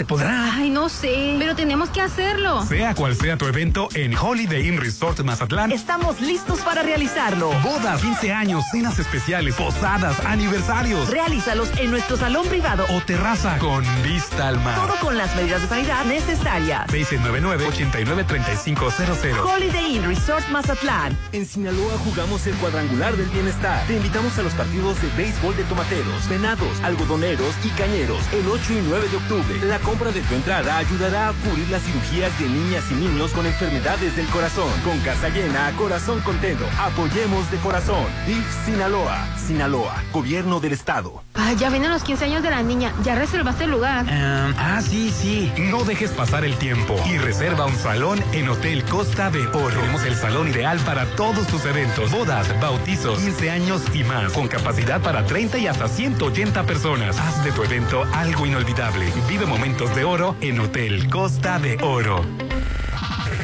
[0.00, 0.54] ¿Se podrá?
[0.54, 2.64] Ay, no sé, pero tenemos que hacerlo.
[2.64, 7.50] Sea cual sea tu evento en Holiday Inn Resort Mazatlán, estamos listos para realizarlo.
[7.60, 11.10] Bodas, 15 años, cenas especiales, posadas, aniversarios.
[11.10, 14.76] Realízalos en nuestro salón privado o terraza con vista al mar.
[14.76, 16.86] Todo con las medidas de sanidad necesarias.
[16.86, 19.54] 699-893500.
[19.54, 21.14] Holiday Inn Resort Mazatlán.
[21.32, 23.86] En Sinaloa jugamos el cuadrangular del bienestar.
[23.86, 28.72] Te invitamos a los partidos de béisbol de tomateros, venados, algodoneros y cañeros el 8
[28.72, 29.60] y 9 de octubre.
[29.66, 33.44] La compra de tu entrada ayudará a cubrir las cirugías de niñas y niños con
[33.44, 34.70] enfermedades del corazón.
[34.84, 36.64] Con casa llena, corazón contento.
[36.78, 38.06] Apoyemos de corazón.
[38.24, 39.26] DIF Sinaloa.
[39.36, 41.24] Sinaloa, Gobierno del Estado.
[41.34, 42.92] Ay, ya vienen los 15 años de la niña.
[43.02, 44.04] ¿Ya reservaste el lugar?
[44.04, 45.52] Um, ah, sí, sí.
[45.58, 49.80] No dejes pasar el tiempo y reserva un salón en Hotel Costa de Oro.
[49.80, 54.46] Tenemos el salón ideal para todos tus eventos, bodas, bautizos, 15 años y más, con
[54.46, 57.18] capacidad para 30 y hasta 180 personas.
[57.18, 59.12] Haz de tu evento algo inolvidable.
[59.28, 62.24] Vive momentos de oro en Hotel Costa de Oro.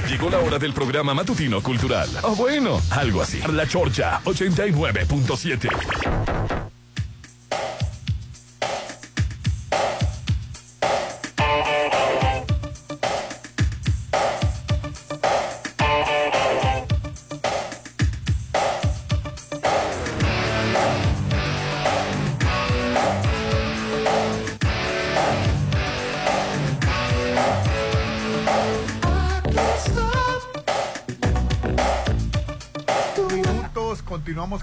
[0.09, 2.09] Llegó la hora del programa matutino cultural.
[2.23, 3.41] O bueno, algo así.
[3.53, 6.76] La Chorcha 89.7.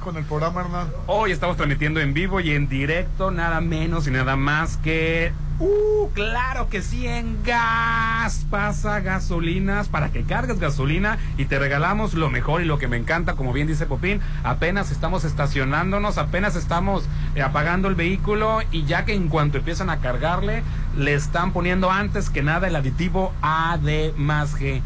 [0.04, 0.88] con el programa.
[1.08, 5.32] Hoy estamos transmitiendo en vivo y en directo, nada menos y nada más que.
[5.60, 6.10] ¡Uh!
[6.14, 12.30] Claro que sí, en Gas Pasa Gasolinas para que cargues gasolina y te regalamos lo
[12.30, 14.20] mejor y lo que me encanta, como bien dice Popín.
[14.44, 19.90] Apenas estamos estacionándonos, apenas estamos eh, apagando el vehículo y ya que en cuanto empiezan
[19.90, 20.64] a cargarle,
[20.98, 24.82] le están poniendo antes que nada el aditivo AD más G.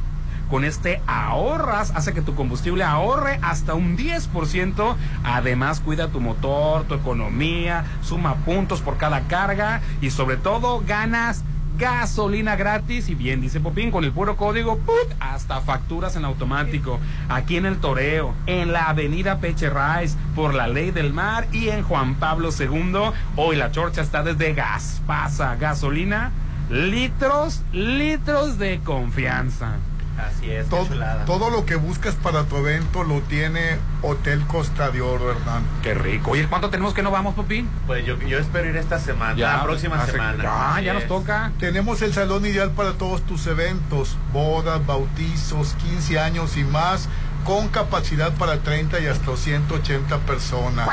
[0.49, 4.95] Con este ahorras, hace que tu combustible ahorre hasta un 10%.
[5.23, 11.43] Además, cuida tu motor, tu economía, suma puntos por cada carga y sobre todo ganas
[11.77, 16.99] gasolina gratis y bien dice Popín con el puro código PUT hasta facturas en automático.
[17.29, 21.69] Aquí en el Toreo en la avenida Peche Rice por la ley del mar y
[21.69, 26.31] en Juan Pablo II hoy la chorcha está desde gas pasa gasolina
[26.71, 29.75] litros litros de confianza
[30.17, 31.25] Así es, todo, chulada.
[31.25, 35.63] todo lo que buscas para tu evento lo tiene Hotel Costa de Oro, Hernán.
[35.84, 36.32] Qué rico.
[36.32, 37.69] Oye, ¿cuánto tenemos que no vamos, Popín?
[37.86, 40.43] Pues yo, yo espero ir esta semana, Ya, la próxima hace- semana.
[40.43, 41.51] ya, Así ya nos toca.
[41.60, 47.10] Tenemos el salón ideal para todos tus eventos, bodas, bautizos, 15 años y más,
[47.45, 50.89] con capacidad para 30 y hasta 180 personas.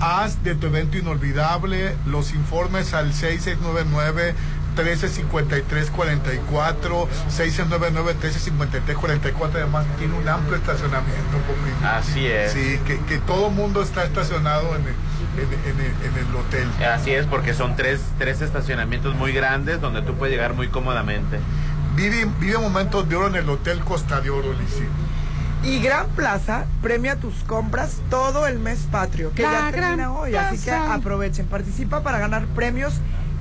[0.00, 4.34] Haz de tu evento inolvidable los informes al 6699
[4.82, 11.36] 135344 6699 135344 además tiene un amplio estacionamiento.
[11.84, 12.52] Así es.
[12.52, 14.94] sí que, que todo mundo está estacionado en el, en,
[15.70, 20.02] en el- en el hotel Así es, porque son tres, tres estacionamientos muy grandes donde
[20.02, 21.38] tú puedes llegar muy cómodamente.
[21.96, 24.84] Vive, vive momentos de oro en el Hotel Costa de Oro, Lisi.
[25.62, 30.34] Y Gran Plaza premia tus compras todo el mes patrio, que La ya termina hoy.
[30.34, 31.46] Así que aprovechen.
[31.46, 32.94] Participa para ganar premios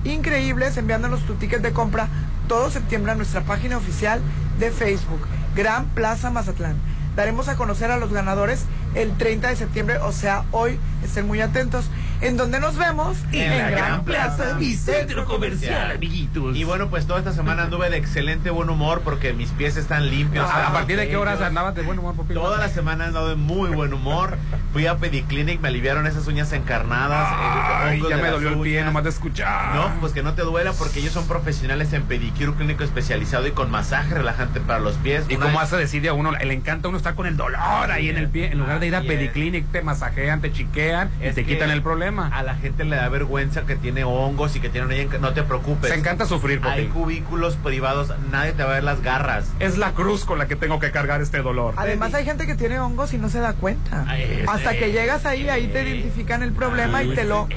[0.03, 2.07] increíbles enviándonos tu ticket de compra
[2.47, 4.21] todo septiembre a nuestra página oficial
[4.59, 5.21] de Facebook,
[5.55, 6.75] Gran Plaza Mazatlán.
[7.15, 11.41] Daremos a conocer a los ganadores el 30 de septiembre, o sea, hoy estén muy
[11.41, 11.89] atentos,
[12.23, 16.55] en donde nos vemos En la Gran Plaza, mi centro comercial, amiguitos.
[16.55, 20.09] Y bueno, pues toda esta semana anduve de excelente buen humor porque mis pies están
[20.09, 20.49] limpios.
[20.49, 22.35] ¿A, a partir de qué horas andabas de buen humor, Popín?
[22.35, 24.37] Toda la semana he andado de muy buen humor.
[24.71, 27.31] Fui a Pediclinic, me aliviaron esas uñas encarnadas.
[27.31, 29.75] eh, Ay, ya me dolió el pie nomás de escuchar.
[29.75, 33.51] No, pues que no te duela porque ellos son profesionales en pedicure clínico especializado y
[33.51, 35.25] con masaje relajante para los pies.
[35.29, 36.31] ¿Y Una- cómo hace decir a uno?
[36.31, 38.51] Le encanta a uno estar con el dolor ahí en el pie.
[38.51, 39.01] En lugar de ir a.
[39.03, 42.12] Pediclinic, te masajean, te chiquean y Es te quitan el problema.
[42.21, 45.89] A la gente le da vergüenza que tiene hongos y que tiene No te preocupes.
[45.91, 46.89] Se encanta sufrir, Hay Popín.
[47.03, 49.45] cubículos privados, nadie te va a ver las garras.
[49.59, 51.73] Es la cruz con la que tengo que cargar este dolor.
[51.77, 54.05] Además hay gente que tiene hongos y no se da cuenta.
[54.07, 57.47] Ay, Hasta que llegas ahí, ahí te identifican el problema y te lo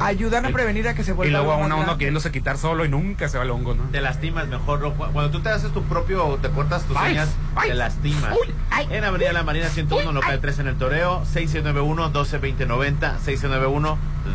[0.00, 2.84] ayudan a prevenir a que se Y vuelva luego a uno, uno queriéndose quitar solo
[2.84, 3.84] y nunca se va el hongo, ¿no?
[3.90, 4.92] Te lastimas mejor.
[4.94, 8.32] Cuando tú te haces tu propio, te cortas tus Ay, uñas, ay, te lastimas.
[8.32, 11.24] uy, ay, en Avenida La Marina 101, local 3 en el Toreo,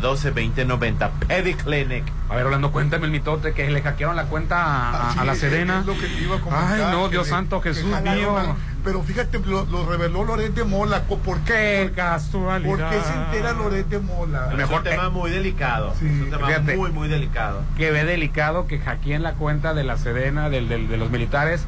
[0.02, 2.04] 6691-122090, Pediclinic.
[2.28, 5.80] A ver, Orlando, cuéntame el mitote que le hackearon la cuenta a, la es, Serena.
[5.80, 8.36] es lo que iba a Ay, no, Dios santo, Jesús mío.
[8.84, 11.02] Pero fíjate, lo, reveló Loret de Mola.
[11.02, 12.68] ¿Por Qué casualidad.
[12.70, 14.48] ¿Por qué se entera Loret de Mola?
[14.52, 15.94] Es Mejor un tema muy delicado.
[15.98, 16.06] Sí.
[16.06, 17.62] Es un tema muy, muy delicado.
[17.76, 21.64] que ve delicado que hackeen la cuenta de la Sedena, del, del- de los militares,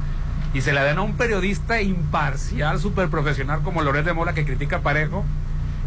[0.54, 4.46] y se la den a un periodista imparcial, súper profesional como Loret de Mola, que
[4.46, 5.22] critica parejo,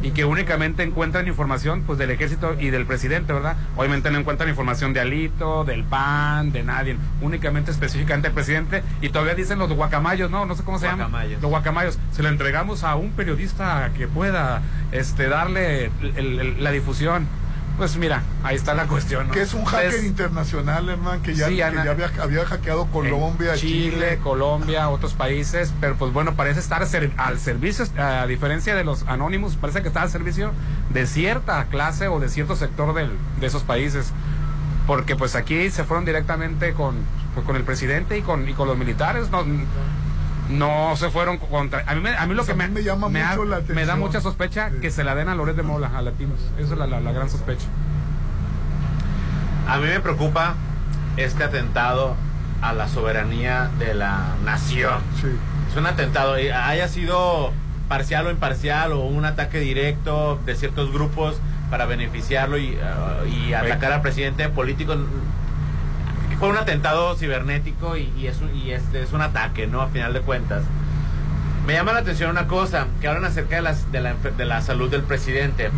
[0.03, 3.55] y que únicamente encuentran información pues del ejército y del presidente, ¿verdad?
[3.77, 9.09] Obviamente no encuentran información de Alito, del PAN, de nadie, únicamente específicamente del presidente, y
[9.09, 10.45] todavía dicen los guacamayos, ¿no?
[10.45, 11.11] No sé cómo se llaman.
[11.41, 11.97] Los guacamayos.
[12.11, 15.85] Se lo entregamos a un periodista que pueda este darle
[16.15, 17.27] el- el- la difusión.
[17.77, 19.27] Pues mira, ahí está la cuestión.
[19.27, 19.33] ¿no?
[19.33, 21.83] Que es un hacker Entonces, internacional, hermano, que ya, Sí, que Ana.
[21.83, 24.19] ya había, había hackeado Colombia, Chile, Chile.
[24.23, 26.81] Colombia, otros países, pero pues bueno, parece estar
[27.17, 30.53] al servicio, a diferencia de los anónimos, parece que está al servicio
[30.89, 33.11] de cierta clase o de cierto sector del-
[33.41, 34.13] de esos países.
[34.87, 36.95] Porque pues aquí se fueron directamente con,
[37.33, 39.43] pues, con el presidente y con, y con los militares, no,
[40.49, 41.83] no se fueron contra...
[41.87, 43.45] A mí, me- a mí lo Pues que a me, mí me llama me, mucho
[43.45, 43.99] la me da atención.
[43.99, 44.75] mucha sospecha Sí.
[44.81, 46.39] que se la den a Loret de Mola, a latinos.
[46.59, 47.65] Esa es la, la- la gran sospecha.
[49.67, 50.53] A mí me preocupa
[51.17, 52.15] este atentado
[52.61, 54.99] a la soberanía de la nación.
[55.21, 55.27] Sí.
[55.71, 57.51] Es un atentado, y haya sido
[57.87, 61.37] parcial o imparcial o un ataque directo de ciertos grupos
[61.69, 64.95] para beneficiarlo y, uh, y atacar al presidente político.
[66.39, 69.81] Fue un atentado cibernético y, y es, un- y este es un ataque, ¿no?
[69.81, 70.63] A final de cuentas.
[71.65, 74.45] Me llama la atención una cosa, que hablan acerca de, las, de, la, enfer- de
[74.45, 75.71] la salud del presidente.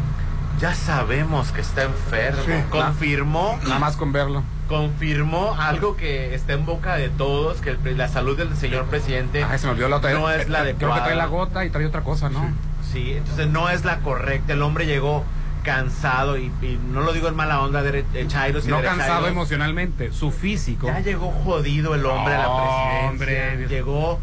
[0.60, 2.41] Ya sabemos que está enfermo.
[2.45, 2.51] Sí.
[2.72, 4.43] Confirmó Nada más con verlo.
[4.68, 9.43] confirmó algo que está en boca de todos, que el la salud del señor presidente
[9.43, 10.12] Ay, se me olvidó la otra.
[10.14, 11.03] no es la Creo que adecuada.
[11.05, 12.49] trae la gota y trae otra cosa, ¿no?
[12.91, 14.53] Sí, entonces no es la correcta.
[14.53, 15.24] El hombre llegó
[15.68, 19.28] cansado y, y no lo digo en mala onda de, de chairos y No cansado
[19.28, 20.88] emocionalmente, su físico.
[20.88, 23.09] Ya llegó jodido el hombre a la presidencia.
[23.09, 23.68] Hombre.
[23.68, 24.20] Llegó,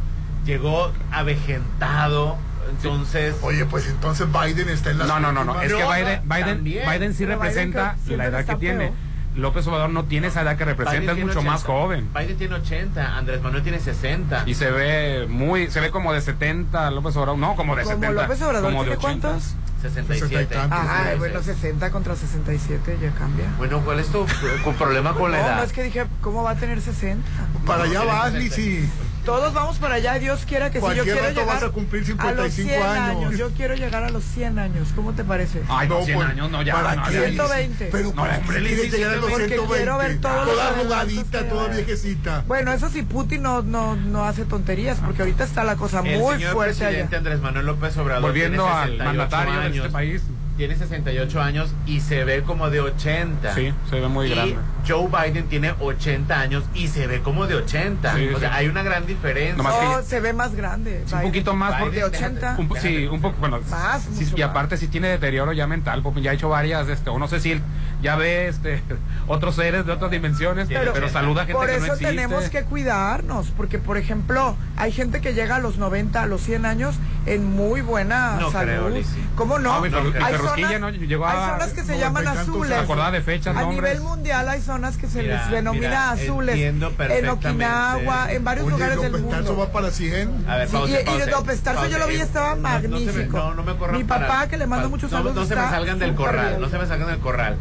[0.47, 2.37] llegó avejentado.
[2.71, 5.61] Entonces, Oye, pues entonces Biden está en las No, no, no, no.
[5.61, 6.65] Es que Biden, Biden.
[6.65, 8.93] Biden sí Biden representa siempre la edad que tiene.
[9.37, 11.67] López Obrador no tiene esa edad que representa, Biden es mucho más 80.
[11.67, 12.09] joven.
[12.15, 14.45] Biden tiene 80, Andrés Manuel tiene 60.
[14.47, 17.97] Y se ve muy, se ve como de 70 López Obrador, no, como de Como
[17.97, 18.23] 70.
[18.23, 19.29] López Obrador como de tiene 80.
[19.29, 19.57] cuántos?
[19.91, 20.43] 67.
[20.43, 20.79] y tantos.
[20.79, 21.47] Ajá, bueno, sí.
[21.47, 23.47] 60 contra 67 ya cambia.
[23.59, 24.25] Bueno, ¿cuál es tu,
[24.65, 25.57] tu problema con la No, edad?
[25.59, 27.23] no es que dije, ¿cómo va a tener 60?
[27.67, 28.39] Para allá tiene vas, 60.
[28.39, 28.91] Lisi.
[29.25, 31.71] Todos vamos para allá, Dios quiera que si yo Cualquier quiero rato llegar vas a
[31.71, 33.39] cumplir a los 55 100 años.
[33.39, 35.63] Yo quiero llegar a los 100 años, ¿cómo te parece?
[35.69, 36.75] Ay, no, No, 100 pues, años, no, ya.
[36.75, 37.21] ¿para no, qué, ya.
[37.21, 37.33] Lisi?
[37.37, 37.89] 120.
[37.91, 39.77] Pero No, ¿para hombre, quieres llegar a los porque 120?
[39.77, 42.45] quiero ver todos Toda arrugadita, toda viejecita.
[42.47, 46.21] Bueno, eso sí, Putin no, no, no hace tonterías, porque ahorita está la cosa El
[46.21, 46.89] muy señor fuerte allá.
[46.89, 50.23] presidente Andrés Manuel López Obrador Volviendo al 68 mandatario de este años, país.
[50.57, 53.55] Tiene 68 años y se ve como de 80.
[53.57, 54.57] Sí, se ve muy y grande.
[54.87, 58.15] Joe Biden tiene 80 años y se ve como de 80.
[58.15, 58.55] Sí, o sea, sí.
[58.59, 59.61] hay una gran diferencia.
[59.63, 61.01] No, se ve más grande.
[61.03, 61.23] un Biden.
[61.23, 62.57] poquito más Biden, porque de 80.
[62.59, 66.23] un sí, un poco, bueno, Más, sí, y aparte sí tiene deterioro ya mental, porque
[66.23, 67.63] ya ha hecho varias, este, o no sé si él
[68.01, 68.81] ya ve este,
[69.27, 72.15] otros seres de otras dimensiones, Pero- pero, saluda a gente Por que no eso existe.
[72.15, 76.43] tenemos que cuidarnos, porque por ejemplo, hay gente que llega a los 90, a los
[76.43, 76.95] 100 años
[77.27, 78.93] en muy buena No salud.
[78.93, 79.05] creo.
[79.35, 79.73] ¿Cómo no?
[79.75, 80.91] Ah, el hay Zonas, ¿no?
[80.91, 82.79] Llegó hay a zonas que se llaman azules.
[82.79, 86.57] Acordada de fechas, a nivel mundial hay zonas que se Mira, les denomina mira, azules.
[86.59, 87.29] En.
[87.29, 89.57] Okinawa, en varios Oye, lugares del mundo.
[89.57, 90.45] va para 100.
[90.49, 92.89] A ver, Sí, pause, y, López Tarso yo lo vi, estaba No, no se me-
[92.89, 93.37] magnífico.
[93.39, 95.37] No, no me corran Mi para- papá, que le mando pa- muchos no, saludos.
[95.37, 96.61] No se me salgan del corral, bien.
[96.61, 97.57] no se me salgan del corral.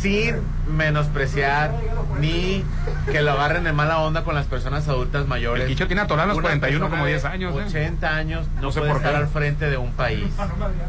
[0.00, 0.36] Sin
[0.76, 1.72] menospreciar
[2.20, 2.64] ni
[3.10, 5.64] que lo agarren de mala onda con las personas adultas mayores.
[5.64, 7.64] El Quicho tiene atorado a los Una 41 como persona 10 de años, ¿eh?
[7.68, 10.26] 80 años no, No sé puede por estar al frente de un país.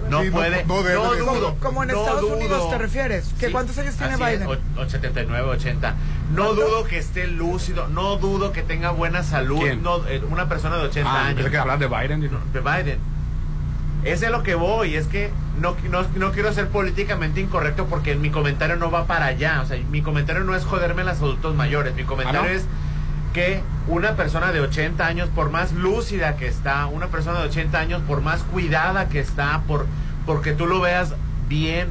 [0.10, 0.64] No Sí, no- puede.
[0.66, 2.38] no debe de- dudo, Como en no Estados dudo.
[2.38, 3.34] Unidos te refieres.
[3.40, 4.48] ¿Que Sí, ¿Cuántos años tiene es, Biden?
[4.88, 5.96] 79, 80.
[6.34, 9.60] No dudo que esté lúcido, no dudo que tenga buena salud.
[9.60, 9.84] ¿Quién?
[9.84, 11.50] No, eh, una persona de 80 Ah, años.
[11.50, 12.22] que hablar de Biden.
[12.22, 13.00] de Biden.
[14.04, 15.32] Ese es lo que voy, es que
[15.62, 19.62] no, no, no quiero ser políticamente incorrecto porque mi comentario no va para allá.
[19.62, 21.94] O sea, mi comentario no es joderme a los adultos mayores.
[21.94, 22.50] Mi comentario ¿Ah, no?
[22.50, 22.66] es
[23.34, 27.80] que una persona de 80 años, por más lúcida que está, una persona de 80
[27.80, 29.86] años, por más cuidada que está, por
[30.26, 31.16] porque tú lo veas
[31.48, 31.90] bien,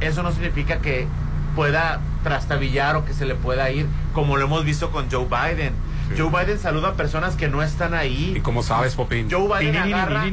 [0.00, 1.06] eso no significa que
[1.54, 5.74] pueda trastabillar o que se le pueda ir, como lo hemos visto con Joe Biden.
[6.16, 8.34] Joe Biden saluda a personas que no están ahí.
[8.36, 9.28] Y como sabes, Popín.
[9.30, 10.24] Joe Biden agarra,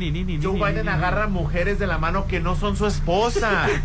[0.41, 3.67] Joe Biden agarra mujeres de la mano que no son su esposa.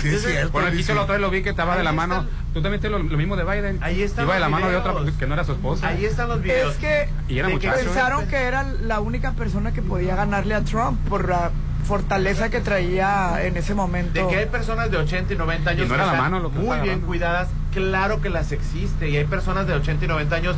[0.00, 0.50] Sí, es cierto.
[0.52, 0.88] Bueno, aquí dice.
[0.88, 2.26] se lo otra vez lo vi que estaba de la están- mano.
[2.54, 3.78] Tú también tienes lo, lo mismo de Biden.
[3.82, 5.88] Ahí están Iba de la mano de otra que no era su esposa.
[5.88, 6.72] Ahí están los videos.
[6.74, 7.66] Es que Y era que.
[7.66, 7.72] ¿eh?
[7.72, 11.50] pensaron que era la única persona que podía ganarle a Trump por la
[11.86, 14.20] fortaleza que traía en ese momento.
[14.20, 16.30] De que hay personas de 80 y 90 años Y no era que la están
[16.32, 19.08] mano lo que muy bien cuidadas, claro que las existe.
[19.10, 20.56] Y hay personas de 80 y 90 años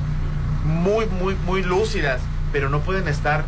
[0.65, 2.21] muy, muy, muy lúcidas,
[2.53, 3.45] pero no pueden estar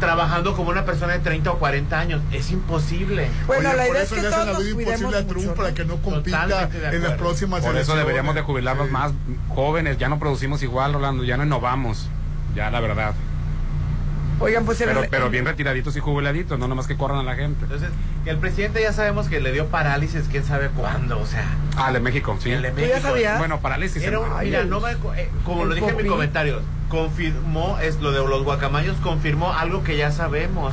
[0.00, 2.22] trabajando como una persona de 30 o 40 años.
[2.32, 3.28] Es imposible.
[3.46, 5.42] Bueno, Oye, la por idea es eso que le hacen la vida imposible a Trump
[5.42, 8.92] mucho, para que no compita en las próximas Por eso deberíamos de jubilarlos Sí.
[8.92, 9.12] más
[9.48, 9.98] jóvenes.
[9.98, 11.24] Ya no producimos igual, Rolando.
[11.24, 12.08] Ya no innovamos.
[12.54, 13.14] Ya, la verdad.
[14.40, 17.34] Oigan, pues Pero, el- pero bien retiraditos y jubiladitos, no nomás que corran a la
[17.34, 17.64] gente.
[17.64, 17.88] Entonces,
[18.24, 21.44] que el presidente ya sabemos que le dio parálisis, quién sabe cuándo, o sea.
[21.76, 22.50] Ah, el de México, sí.
[22.52, 23.08] El de ¿Tú ya México.
[23.08, 23.38] sabías?
[23.38, 24.02] Bueno, parálisis.
[24.36, 28.12] Ay, mira, no me- eh, como el lo dije en mi comentario, confirmó, es lo
[28.12, 30.72] de los guacamayos, confirmó algo que ya sabemos,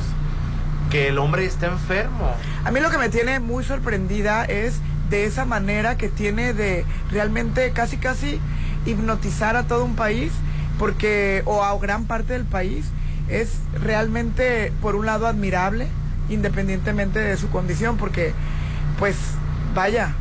[0.90, 2.30] que el hombre está enfermo.
[2.64, 4.78] A mí lo que me tiene muy sorprendida es
[5.10, 8.40] de esa manera que tiene de realmente casi casi
[8.86, 10.30] hipnotizar a todo un país,
[10.78, 12.86] porque o a gran parte del país
[13.28, 13.50] es
[13.82, 15.88] realmente por un lado admirable,
[16.28, 18.32] independientemente de su condición, porque
[18.98, 19.16] pues
[19.74, 20.14] vaya,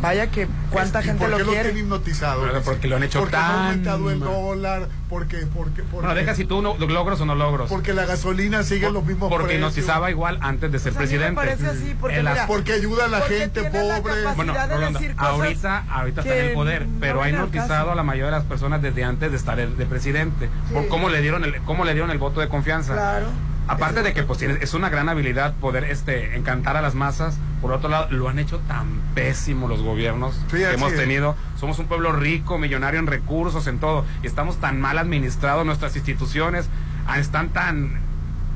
[0.00, 1.64] vaya que cuánta ¿Y gente por lo qué lo quiere.
[1.70, 2.42] tienen hipnotizado?
[2.64, 6.34] Porque lo han hecho porque ha tan aumentado el dólar, porque, porque, porque, Bueno, deja
[6.34, 7.68] si tú no, logros o no logros.
[7.68, 9.72] porque la gasolina sigue los mismos Porque precios.
[9.72, 11.56] hipnotizaba igual antes de ser Pues a mí me presidente.
[11.58, 14.12] parece así, porque las- mira, Porque ayuda a la Porque gente la pobre.
[14.36, 18.26] Bueno, Rolando, ahorita, ahorita está en el poder, no pero ha hipnotizado a la mayoría
[18.26, 20.48] de las personas desde antes de estar de, de presidente.
[20.72, 22.92] Por cómo le dieron el, cómo le dieron el voto de confianza.
[22.94, 23.26] Claro.
[23.68, 27.36] Aparte de que pues tiene- es una gran habilidad poder este encantar a las masas,
[27.60, 30.98] por otro lado lo han hecho tan pésimo los gobiernos Sí, que hemos es.
[30.98, 31.36] tenido.
[31.58, 35.94] Somos un pueblo rico, millonario en recursos, en todo, y estamos tan mal administrados, nuestras
[35.96, 36.68] instituciones
[37.06, 38.00] ah, están tan,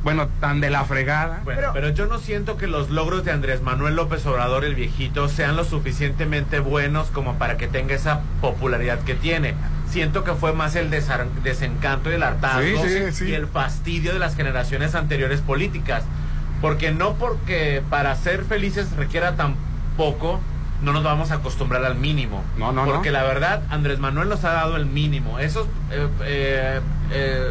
[0.05, 1.41] bueno, tan de la fregada.
[1.45, 4.75] Bueno, Pero- pero, yo no siento que los logros de Andrés Manuel López Obrador, el
[4.75, 9.55] viejito, sean lo suficientemente buenos como para que tenga esa popularidad que tiene.
[9.93, 13.25] Siento que fue más el desencanto y el hartazgo Sí, sí, sí.
[13.31, 16.03] y el fastidio de las generaciones anteriores políticas.
[16.63, 19.55] Porque no porque para ser felices requiera tan
[19.97, 20.41] poco,
[20.81, 22.43] no nos vamos a acostumbrar al mínimo.
[22.57, 22.93] No, no, no.
[22.95, 25.39] Porque la verdad, Andrés Manuel nos ha dado el mínimo.
[25.39, 26.81] Esos eh, eh,
[27.11, 27.51] eh,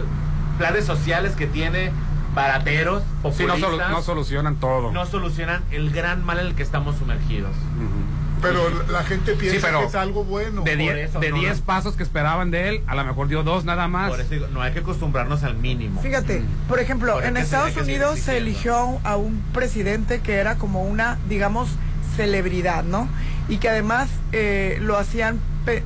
[0.58, 1.92] planes sociales que tiene
[2.34, 4.92] barateros, no, populistas, solu- no solucionan todo.
[4.92, 7.52] no solucionan el gran mal en el que estamos sumergidos.
[7.52, 8.02] Ujú.
[8.42, 10.62] Pero la gente piensa Sí, pero que es algo bueno.
[10.64, 11.66] De por 10 eso, de no, 10 no.
[11.66, 14.10] pasos que esperaban de él, a lo mejor dio dos nada más.
[14.10, 16.02] Por eso digo, no hay que acostumbrarnos al mínimo.
[16.02, 21.18] Fíjate, por ejemplo, en Estados Unidos se eligió a un presidente que era como una,
[21.30, 21.70] digamos,
[22.16, 23.08] celebridad, ¿no?
[23.50, 25.84] Y que además eh, lo hacían, pe-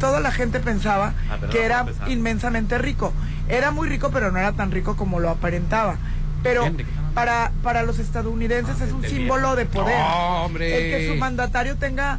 [0.00, 3.12] toda la gente pensaba Ah, que era inmensamente rico.
[3.48, 5.96] Era muy rico, pero no era tan rico como lo aparentaba.
[6.42, 6.64] Pero
[7.10, 9.98] ¿De para, para los estadounidenses Ah, es un símbolo de poder.
[9.98, 10.92] No, hombre.
[10.96, 12.18] El que su mandatario tenga,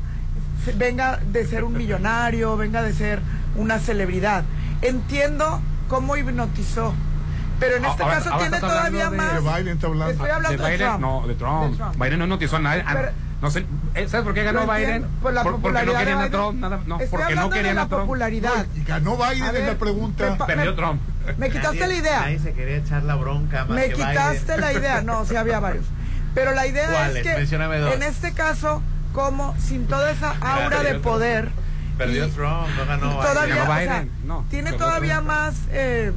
[0.66, 3.20] se- venga de ser un millonario, venga de ser
[3.56, 4.44] una celebridad.
[4.82, 6.94] Entiendo cómo hipnotizó,
[7.60, 9.44] pero en Ah, este ahora- caso ahora tiene todavía hablando más.
[9.44, 10.12] De Biden está hablando.
[10.14, 11.00] Estoy hablando de, Biden, Trump.
[11.02, 11.72] no, de Trump.
[11.72, 11.96] De Trump.
[12.04, 12.84] Biden no notizó a nadie.
[12.86, 13.12] Ah, Pero-
[13.42, 13.66] no sé,
[13.96, 15.06] eh, ¿sabes por qué ganó Biden?
[15.22, 16.30] por la porque no popularidad de querían a.
[16.30, 18.02] Trump, nada, no, Estoy porque no hablando de querían la a Trump.
[18.04, 18.66] popularidad.
[18.76, 20.38] Y ganó Biden A en ver, la pregunta.
[20.46, 21.02] Perdió Trump.
[21.38, 22.20] Me quitaste Nadie- la idea.
[22.22, 24.62] Nadie se quería echar la bronca más Me que quitaste Biden.
[24.62, 25.02] la idea.
[25.02, 25.86] No, sí había varios.
[26.34, 27.34] Pero la idea es que
[27.94, 28.82] en este caso,
[29.14, 31.04] como sin toda esa aura Perdió de Trump.
[31.04, 31.50] poder.
[31.98, 33.22] Perdió Trump, no ganó Biden.
[33.22, 35.28] Todavía, Ganó o sea, Biden, no, tiene todavía Trump.
[35.28, 35.56] más.
[35.72, 36.12] Eh,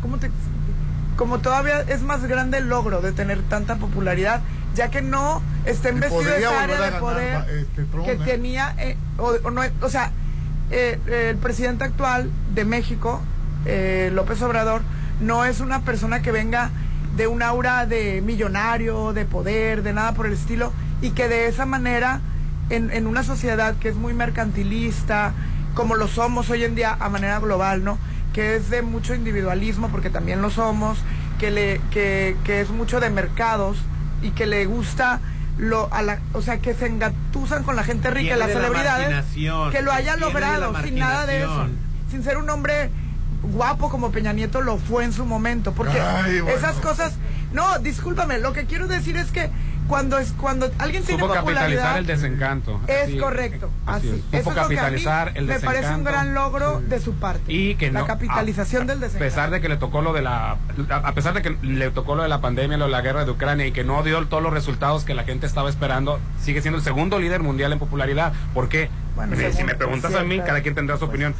[0.00, 0.30] ¿Cómo te.?
[1.16, 4.40] Como todavía es más grande el logro de tener tanta popularidad,
[4.74, 8.20] ya que no está investido esa área de ganar, poder este, Trump, que ¿eh?
[8.24, 8.74] tenía.
[8.78, 10.12] eh, o, o no, o sea,
[10.70, 10.98] eh,
[11.30, 13.20] el presidente actual de México,
[13.66, 14.82] eh, López Obrador,
[15.20, 16.70] no es una persona que venga
[17.16, 21.48] de un aura de millonario, de poder, de nada por el estilo, y que de
[21.48, 22.20] esa manera
[22.70, 25.32] en, en una sociedad que es muy mercantilista,
[25.74, 27.98] como lo somos hoy en día a manera global, ¿no?
[28.32, 30.98] Que es de mucho individualismo, porque también lo somos,
[31.38, 33.78] que, le, que, que es mucho de mercados
[34.22, 35.20] y que le gusta
[35.58, 38.60] lo a la, o sea, que se engatusan con la gente rica, las de la
[38.60, 39.24] celebridades,
[39.72, 41.66] que lo haya viene de la logrado sin nada de eso,
[42.10, 42.90] sin ser un hombre
[43.52, 46.56] guapo como Peña Nieto lo fue en su momento, porque Ay, bueno.
[46.56, 47.14] esas cosas,
[47.52, 49.50] no, discúlpame, lo que quiero decir es que
[49.88, 52.80] cuando es cuando alguien tiene Supo popularidad capitalizar el desencanto.
[52.86, 54.16] es Así- correcto, así así.
[54.18, 54.22] es.
[54.24, 57.00] Supo Eso es lo que a mí capitalizar el me parece un gran logro de
[57.00, 57.52] su parte.
[57.52, 59.24] y que la no, capitalización a, del A desencanto.
[59.24, 62.14] pesar de que le tocó lo de la a a pesar de que le tocó
[62.14, 64.42] lo de la pandemia, lo de la guerra de Ucrania y que no dio todos
[64.44, 68.32] los resultados que la gente estaba esperando, sigue siendo el segundo líder mundial en popularidad.
[68.54, 68.90] ¿Por qué?
[69.16, 71.34] Bueno, si segundo, me preguntas pues, a mí, cada quien tendrá su opinión.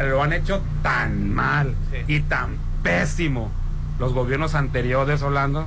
[0.00, 1.74] Lo han hecho tan mal
[2.08, 3.50] y tan pésimo
[3.98, 5.66] los gobiernos anteriores, Orlando,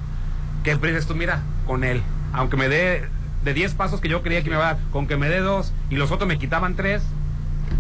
[0.63, 2.01] que dices tú, mira, con él,
[2.34, 3.07] aunque me dé
[3.43, 5.39] de 10 pasos que yo creía que me iba a dar, con que me dé
[5.39, 7.03] dos y los otros me quitaban tres,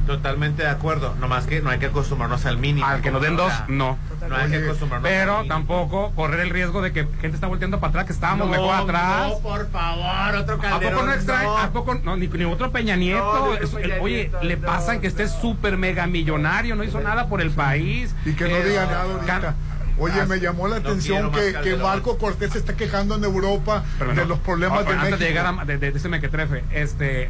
[0.07, 1.15] Totalmente de acuerdo.
[1.19, 2.85] Nomás que no hay que acostumbrarnos al mínimo.
[2.85, 3.97] al que nos den O dos, sea, no.
[4.27, 7.79] No hay que acostumbrarnos al Pero tampoco correr el riesgo de que gente está volteando
[7.79, 9.29] para atrás, que estábamos No, mejor atrás.
[9.29, 10.93] No, por favor, otro ¿A Calderón.
[10.95, 11.45] poco no extrae?
[11.45, 11.57] no.
[11.57, 12.17] ¿A poco no?
[12.17, 13.53] Ni, ni otro Peña No, Nieto.
[13.61, 15.29] Es- Peña oye, Nieto, le no, pasan que esté no.
[15.29, 18.13] súper mega millonario, no hizo nada por el país.
[18.25, 19.39] Y que no Eh, diga nada ahorita.
[19.41, 19.55] can-
[19.99, 21.77] Oye, Ah, me llamó la no atención que.
[21.81, 24.25] Marco Cortés se está quejando en Europa Pero de no.
[24.29, 25.23] los problemas Ahora, de antes México.
[25.23, 27.29] de llegar a de, de, de ese mequetrefe, este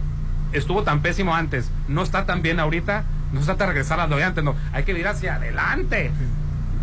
[0.54, 4.08] estuvo tan pésimo antes, no está tan bien ahorita, no se trata de regresar a
[4.08, 6.12] lo de antes, no, hay que ir hacia adelante.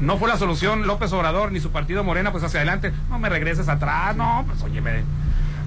[0.00, 2.90] No fue la solución López Obrador ni su partido Morena, pues hacia adelante.
[3.10, 5.02] No me regreses atrás, no, pues oye, me-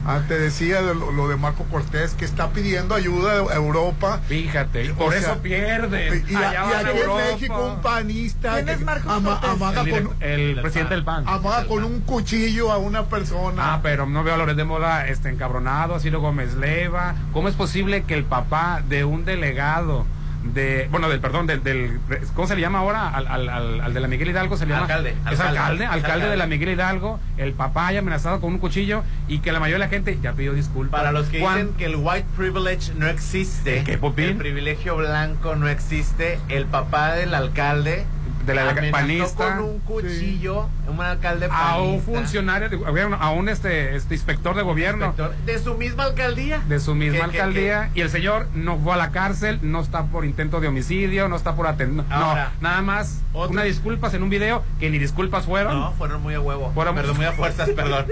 [0.06, 4.20] Ah, te decía de lo, lo de Marco Cortés que está pidiendo ayuda a Europa.
[4.28, 6.24] fíjate, y O por sea, eso pierde.
[6.30, 7.16] Y, Allá aquí en.
[7.16, 9.50] México un panista ¿Quién es que Marcos ama- Cortés?
[9.50, 11.24] amaga, el, con, el presidente del PAN.
[11.28, 13.76] amaga con un cuchillo a una persona.
[13.76, 17.16] Ah, pero no veo a Loret de Mola este, encabronado, a Ciro Gómez Leiva.
[17.32, 20.06] ¿Cómo es posible que el papá de un delegado
[20.44, 22.00] de, bueno, del, perdón, del, del
[22.36, 23.10] ¿cómo se le llama ahora?
[23.10, 24.84] Al, al, al, al de la Miguel Hidalgo se le llama.
[24.86, 27.20] Alcalde, Es alcalde, alcalde, alcalde, de la Miguel Hidalgo.
[27.38, 30.34] El papá haya amenazado con un cuchillo y que la mayoría de la gente ya
[30.34, 31.00] pidió disculpas.
[31.00, 34.96] Para los que Juan- dicen que el white privilege no existe, ¿El qué, el privilegio
[34.98, 38.06] blanco no existe, el papá del alcalde
[38.46, 39.56] De la amenazó panista.
[39.56, 44.56] con un cuchillo, un alcalde a un funcionario de gobierno, a un este, este inspector
[44.56, 45.06] de gobierno.
[45.08, 46.62] inspector de su misma alcaldía.
[46.68, 50.26] de su misma alcaldía y el señor no fue a la cárcel, no está por
[50.26, 54.30] intento de homicidio, no está por atender, no, nada más otro- unas disculpas en un
[54.30, 55.80] video que ni disculpas fueron.
[55.80, 56.72] No, fueron muy a huevo.
[56.74, 58.06] Fueron- Perdón, muy a fuerzas, perdón.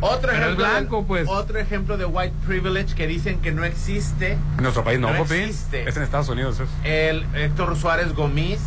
[0.00, 1.28] Otro Pero ejemplo, blanco, pues.
[1.28, 4.32] Otro ejemplo de white privilege que dicen que no existe.
[4.56, 5.88] En nuestro país no, existe.
[5.88, 6.58] Es en Estados Unidos.
[6.84, 8.60] El Héctor Suárez Gomis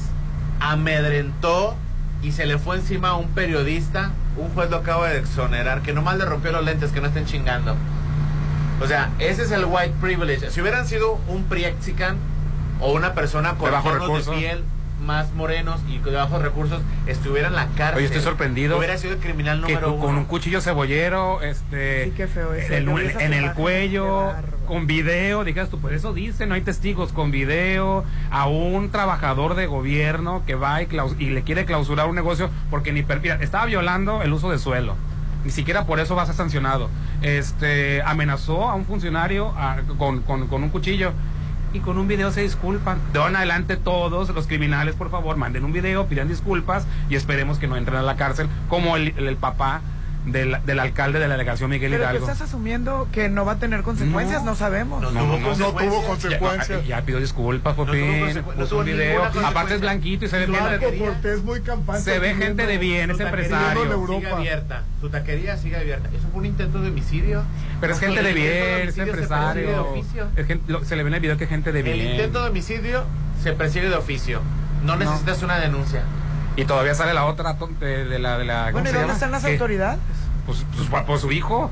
[0.64, 1.76] amedrentó
[2.22, 4.11] y se le fue encima a un periodista.
[4.38, 7.26] Un juez lo acaba de exonerar, que nomás le rompió los lentes, que no estén
[7.26, 7.76] chingando.
[8.82, 10.49] O sea, ese es el white privilege.
[10.49, 12.18] Si hubieran sido un priexican
[12.80, 14.64] o una persona con tonos de piel
[15.05, 17.97] más morenos y de bajos recursos, estuviera en la cárcel.
[17.97, 18.78] Oye, estoy sorprendido.
[18.78, 20.01] Hubiera sido el criminal número uno.
[20.03, 22.74] con un cuchillo cebollero, este, Sí, qué feo eso.
[22.74, 24.32] en, esas en el cuello.
[24.68, 29.55] Con video, digas tú, pues eso dice, no hay testigos, con video, a un trabajador
[29.55, 30.88] de gobierno que va y,
[31.20, 34.95] y le quiere clausurar un negocio porque ni mira, estaba violando el uso de suelo.
[35.43, 36.89] Ni siquiera por eso va a ser sancionado.
[37.22, 39.53] Este amenazó a un funcionario
[39.97, 41.11] con, un cuchillo
[41.74, 42.97] y con un video se disculpan.
[43.11, 47.16] De ahora en adelante todos los criminales, por favor, manden un video, pidan disculpas y
[47.16, 49.82] esperemos que no entren a la cárcel como el papá
[50.26, 52.26] del, del alcalde de la delegación Miguel Pero Hidalgo.
[52.30, 54.56] estás asumiendo que no va a tener consecuencias, no, No.
[54.56, 55.02] sabemos.
[55.02, 55.58] No, No, tuvo no, no.
[55.58, 56.82] no tuvo consecuencias.
[56.84, 58.34] Ya, ya pidió disculpas, Popín.
[58.58, 59.24] no tuvo un video.
[59.46, 61.44] Aparte es blanquito y se ve bien.
[61.44, 62.02] muy campante.
[62.04, 64.08] Se ve gente de bien, es empresario.
[64.08, 64.84] Sigue abierta.
[65.02, 66.10] Su taquería sigue abierta.
[66.10, 67.44] Eso fue un intento de homicidio.
[67.82, 69.88] Pero es gente de el bien, es empresario.
[69.92, 70.28] oficio.
[70.36, 72.12] Es gente- lo- se le ve en el video que es gente de El bien.
[72.12, 73.04] intento de homicidio
[73.42, 74.42] se persigue de oficio.
[74.86, 76.02] No necesitas una denuncia.
[76.56, 78.66] Y todavía sale la otra ton- de, de la de la.
[78.66, 80.00] ¿cómo Bueno, ¿y dónde están las autoridades?
[80.46, 81.72] Pues, pues, pues, su hijo.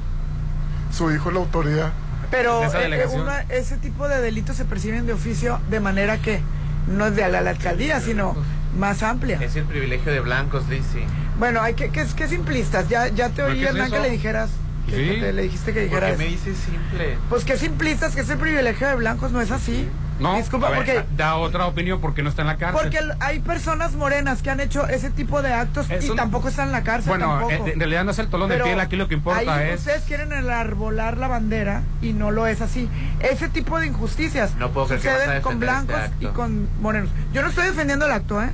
[0.91, 1.91] Su hijo es la autoridad.
[2.29, 2.69] Pero eh,
[3.03, 6.41] eh, una- ese tipo de delitos se perciben de oficio de manera que
[6.87, 8.35] no es de la, la alcaldía, sino
[8.77, 9.37] más amplia.
[9.41, 11.03] Es el privilegio de blancos, Lizzy.
[11.37, 12.87] Bueno, hay que, que, que simplistas.
[12.87, 14.49] Ya, ya te ¿Pero oí, Hernán, que le dijeras,
[14.89, 14.95] Sí.
[15.21, 16.11] le dijiste que ¿Por dijeras.
[16.11, 17.17] qué me dices simple?
[17.29, 19.87] Pues que simplistas, que ese privilegio de blancos no es así.
[20.19, 22.79] No, Disculpa, ver, porque, da otra opinión porque no está en la cárcel.
[22.79, 26.47] porque hay personas morenas que han hecho ese tipo de actos Es y un- tampoco
[26.49, 27.67] están en la cárcel bueno, tampoco.
[27.67, 29.69] eh, en realidad no es el tolón de Pero piel, aquí lo que importa ahí
[29.69, 29.79] es.
[29.79, 32.87] ustedes quieren enarbolar la bandera y no lo es así.
[33.19, 36.69] Ese tipo de injusticias No puedo creer que suceden con defender blancos este y con
[36.81, 37.09] morenos.
[37.33, 38.49] Yo no estoy defendiendo el acto, ¿eh?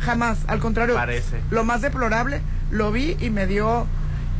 [0.00, 0.38] Jamás.
[0.46, 0.94] Al contrario.
[0.94, 1.40] Parece.
[1.50, 3.88] Lo más deplorable, lo vi y me dio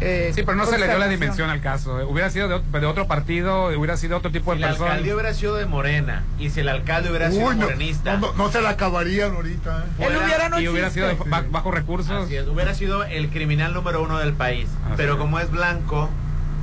[0.01, 2.01] eh, Sí, pero no se le dio la dimensión al caso.
[2.01, 2.05] eh.
[2.05, 4.91] Hubiera sido de, ot- de otro partido, hubiera sido otro tipo Si de el persona.
[4.93, 8.15] alcalde hubiera sido de Morena y si el alcalde hubiera sido no, morenista.
[8.17, 9.85] no, no, no se la acabarían ahorita.
[9.99, 10.07] ¿eh?
[10.07, 11.17] Él hubiera no y hubiera sido de
[11.51, 12.25] bajo recursos.
[12.25, 14.69] Así es, hubiera sido el criminal número uno del país.
[14.87, 15.19] Así pero es.
[15.19, 16.09] como es blanco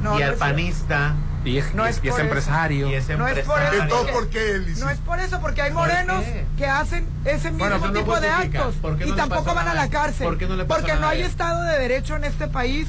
[0.01, 1.15] No, y no al es- panista
[1.45, 2.89] Y es, No y es es- y es empresario.
[2.89, 3.67] y es No es por empresario.
[3.73, 3.83] eso.
[3.83, 4.79] Entonces, porque- ¿por qué él?
[4.79, 6.23] No es por eso, porque hay ¿Por morenos
[6.57, 9.53] que hacen ese mismo Bueno, pero no tipo de actos ¿Por qué no y tampoco
[9.53, 10.25] van a la cárcel.
[10.25, 11.21] ¿Por qué no le pasó porque no hay?
[11.21, 12.87] Estado de Derecho en este país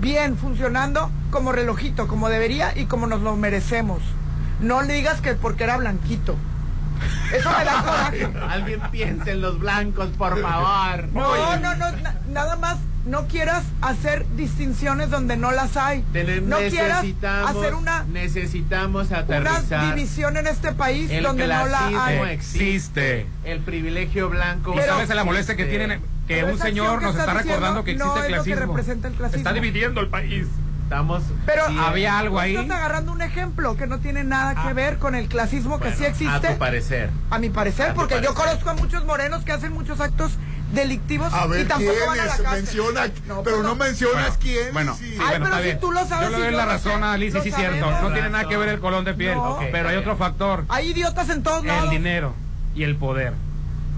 [0.00, 4.00] bien funcionando como relojito, como debería y como nos lo merecemos.
[4.60, 6.36] No le digas que porque era blanquito.
[7.32, 8.28] Eso me da coraje.
[8.48, 11.08] Alguien piense en los blancos, por favor.
[11.12, 16.02] No, no, no, na- nada más no quieras hacer distinciones donde no las hay.
[16.12, 19.94] Tener- no quieras necesitamos, hacer una, necesitamos una aterrizar.
[19.94, 22.18] división en este país El donde no la hay.
[22.30, 23.26] Existe.
[23.44, 24.74] El privilegio blanco.
[24.74, 26.00] ¿Y sabes la molestia que tienen?
[26.28, 28.50] Que Pero un señor que nos está recordando que existe no el es lo que
[28.52, 28.72] clasismo.
[28.76, 29.38] representa el clasismo.
[29.38, 30.46] Está dividiendo el país.
[30.84, 31.22] Estamos.
[31.44, 32.56] Pero sí, Había algo tú ahí.
[32.56, 36.04] Estás agarrando un ejemplo que no tiene nada que ver con el clasismo que sí
[36.04, 36.46] existe.
[36.46, 37.10] A tu parecer.
[37.30, 40.32] A mi parecer, A porque yo conozco a muchos morenos que hacen muchos actos
[40.72, 42.62] delictivos A y ver tampoco van a la quiénes, cárcel.
[42.62, 44.72] menciona, No, pero pues no mencionas Bueno, quién.
[44.74, 45.04] Bueno, sí.
[45.12, 45.80] Ay, bueno, pero está si bien.
[45.80, 47.80] tú lo sabes Yo le y doy la no razón sé, a Alicia, sí, cierto.
[47.80, 48.02] sabemos.
[48.02, 49.34] No tiene nada que ver el color de piel.
[49.36, 49.58] No.
[49.72, 50.64] Pero hay otro factor.
[50.68, 51.90] Hay idiotas en todos El lados.
[51.90, 52.34] dinero
[52.74, 53.32] y el poder.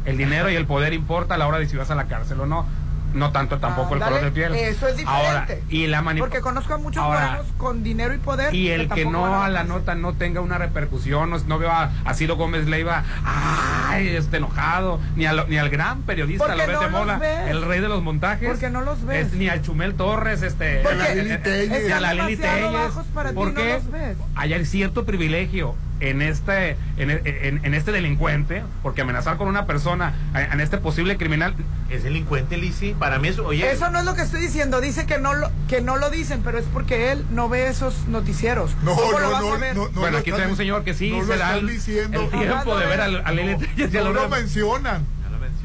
[0.05, 2.41] El dinero y el poder importa a la hora de si vas a la cárcel
[2.41, 2.67] o no.
[3.13, 4.55] No tanto tampoco el color de piel.
[4.55, 5.27] Eso es diferente.
[5.27, 8.55] Ahora, y la Porque conozco a muchos Ahora, con dinero y poder.
[8.55, 11.91] Y el que no a la nota no tenga una repercusión, no, no veo a,
[12.05, 16.59] a Ciro Gómez Leiva, ay, este enojado, ni, a lo- ni al gran periodista Porque
[16.59, 18.49] Loret no de Mola, el rey de los montajes.
[18.49, 19.27] Porque no los ves.
[19.27, 21.83] Es- ni al Chumel Torres, este, Porque a la Lili Telles.
[21.89, 24.17] eh, a la Lili Telles, no porque los ves.
[24.37, 30.15] hay cierto privilegio en este en, en- en este delincuente, porque amenazar con una persona,
[30.35, 31.55] en este posible criminal,
[31.91, 32.95] ¿Es delincuente, Lisi?
[32.99, 33.45] Para mí eso.
[33.47, 33.69] Oye.
[33.71, 34.81] Eso no es lo que estoy diciendo.
[34.81, 38.07] Dice que no lo, que no lo dicen, pero es porque él no ve esos
[38.07, 38.77] noticieros.
[38.85, 39.77] No, ¿Cómo no, lo vas no, a ver?
[39.77, 42.23] no, no bueno, aquí tenemos un señor que sí no se da el, diciendo.
[42.23, 45.05] el tiempo de ver a, a Lili Telles y a No lo de- mencionan.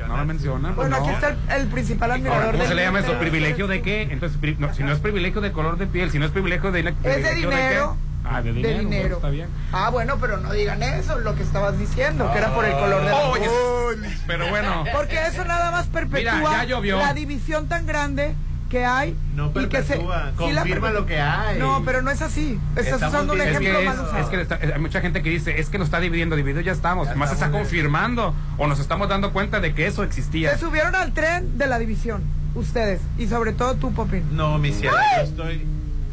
[0.07, 0.75] No lo mencionan.
[0.75, 3.17] Bueno, aquí está el, el principal Ahora, admirador ¿Cómo del se le llama eso?
[3.19, 4.01] ¿Privilegio de qué?
[4.03, 6.71] Entonces, pri- no, si no es privilegio de color de piel, si no es privilegio
[6.71, 6.79] de...
[7.03, 7.97] Es de dinero.
[8.27, 8.79] Ah, de de dinero.
[8.79, 9.01] dinero.
[9.03, 9.47] bueno, está bien.
[9.71, 13.03] Ah, bueno, pero no digan eso, lo que estabas diciendo, que era por el color
[13.03, 14.83] de la Oye, Uy, pero bueno.
[14.93, 18.33] Porque eso nada más perpetúa Mira, la división tan grande
[18.69, 19.15] que hay.
[19.35, 20.89] No y que se, sí la confirma perpetúa.
[20.91, 21.59] lo que hay.
[21.59, 22.59] No, pero no es así.
[22.75, 24.17] Estás Estamos usando un Es ejemplo es, usado.
[24.17, 26.71] es que está- hay mucha gente que dice, es que nos está dividiendo, dividido ya
[26.71, 27.07] estamos.
[27.07, 27.83] Ya Más se está estamos bien.
[27.83, 30.51] confirmando o nos estamos dando cuenta de que eso existía.
[30.53, 32.23] Se subieron al tren de la división,
[32.55, 34.35] ustedes, y sobre todo tú, Popín.
[34.35, 35.65] No, mi cielo, yo estoy.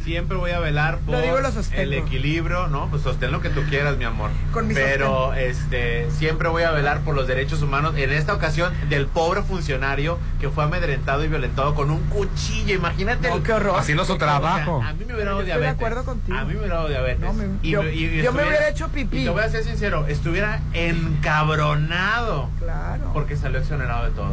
[0.04, 1.82] Siempre voy a velar por Lo digo y lo sostengo.
[1.82, 2.88] el equilibrio, ¿no?
[2.88, 4.30] Pues sostén lo que tú quieras, mi amor.
[4.52, 7.94] Con mi Pero este siempre voy a velar por los derechos humanos.
[7.96, 12.74] En esta ocasión, del pobre funcionario que fue amedrentado y violentado con un cuchillo.
[12.74, 13.28] Imagínate.
[13.28, 13.78] No, el- qué horror.
[13.78, 14.82] Haciendo su O sea, trabajo.
[14.82, 15.74] a mí me hubiera dado Estoy de diabetes.
[15.74, 16.36] acuerdo contigo.
[16.38, 17.20] A mí me hubiera dado diabetes.
[17.20, 19.20] No, me- Y yo- me- y yo me hubiera hecho pipí.
[19.20, 24.32] Y te voy a ser sincero, estuviera encabronado Claro, porque salió exonerado de todo.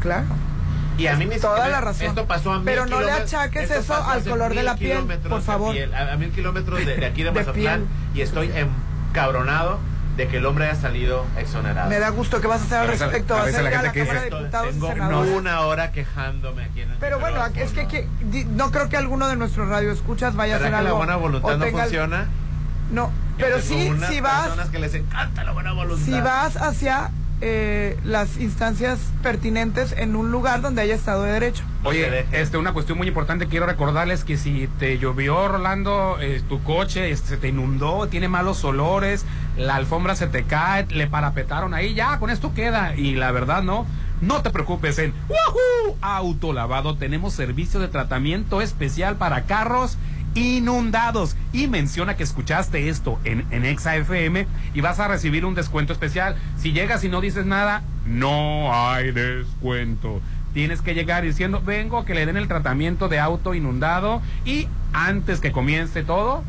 [0.00, 0.26] claro.
[1.00, 2.06] Y a mí ni Toda la razón.
[2.08, 5.40] Esto pasó a mil Pero no le achaques eso al color de la piel, por
[5.42, 5.72] favor.
[5.72, 7.54] piel, a, a mil kilómetros de, de aquí de De Mazatlán.
[7.54, 7.86] piel.
[8.14, 9.78] Y estoy encabronado
[10.16, 11.88] de que el hombre haya salido exonerado.
[11.88, 13.34] Me da gusto que vas a hacer al respecto.
[13.34, 15.32] a Vas a la a la gente que Cámara de dice, Diputados y Tengo Senadores.
[15.34, 18.06] una hora quejándome aquí en el Pero bueno, es que,
[18.50, 20.98] no creo que alguno de nuestros radioescuchas vaya a ¿Será hacer que la algo.
[20.98, 22.26] buena voluntad o no funciona?
[22.90, 26.04] No, pero sí, si vas, personas que les encanta la buena voluntad.
[26.04, 27.10] si vas hacia
[27.40, 31.64] eh, las instancias pertinentes en un lugar donde haya Estado de Derecho.
[31.84, 36.62] Oye, este, una cuestión muy importante, quiero recordarles que si te llovió, Rolando, eh, tu
[36.62, 39.24] coche este, se te inundó, tiene malos olores,
[39.56, 42.94] la alfombra se te cae, le parapetaron ahí, ya, con esto queda.
[42.94, 43.86] Y la verdad, no,
[44.20, 49.96] no te preocupes, en Wahoo Autolavado tenemos servicio de tratamiento especial para carros
[50.34, 51.36] inundados.
[51.52, 55.92] Y menciona que escuchaste esto en, en Exa FM y vas a recibir un descuento
[55.92, 56.36] especial.
[56.58, 60.20] Si llegas y no dices nada, no hay descuento.
[60.52, 64.66] Tienes que llegar diciendo, vengo a que le den el tratamiento de auto inundado y
[64.92, 66.42] antes que comience todo,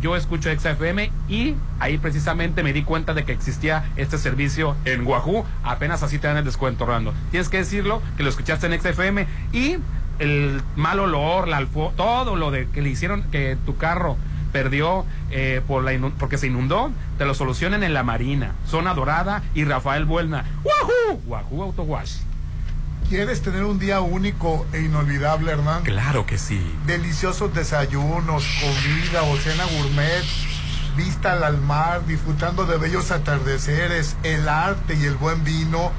[0.00, 5.04] yo escucho XFM y ahí precisamente me di cuenta de que existía este servicio en
[5.04, 5.44] Wahoo.
[5.64, 7.12] Apenas así te dan el descuento, Orlando.
[7.32, 9.78] Tienes que decirlo, que lo escuchaste en XFM y
[10.18, 14.16] el mal olor, la alfo, todo lo de que le hicieron que tu carro
[14.52, 19.42] perdió eh, por la porque se inundó, te lo solucionan en la Marina, Zona Dorada
[19.54, 20.44] y Rafael Buelna.
[20.64, 21.20] ¡Wahoo!
[21.26, 22.16] Wahoo Auto Wash.
[23.08, 25.82] ¿Quieres tener un día único e inolvidable, Hernán?
[25.82, 26.60] Claro que sí.
[26.86, 30.24] Deliciosos desayunos, comida o cena gourmet,
[30.96, 35.90] vista al mar, disfrutando de bellos atardeceres, el arte y el buen vino.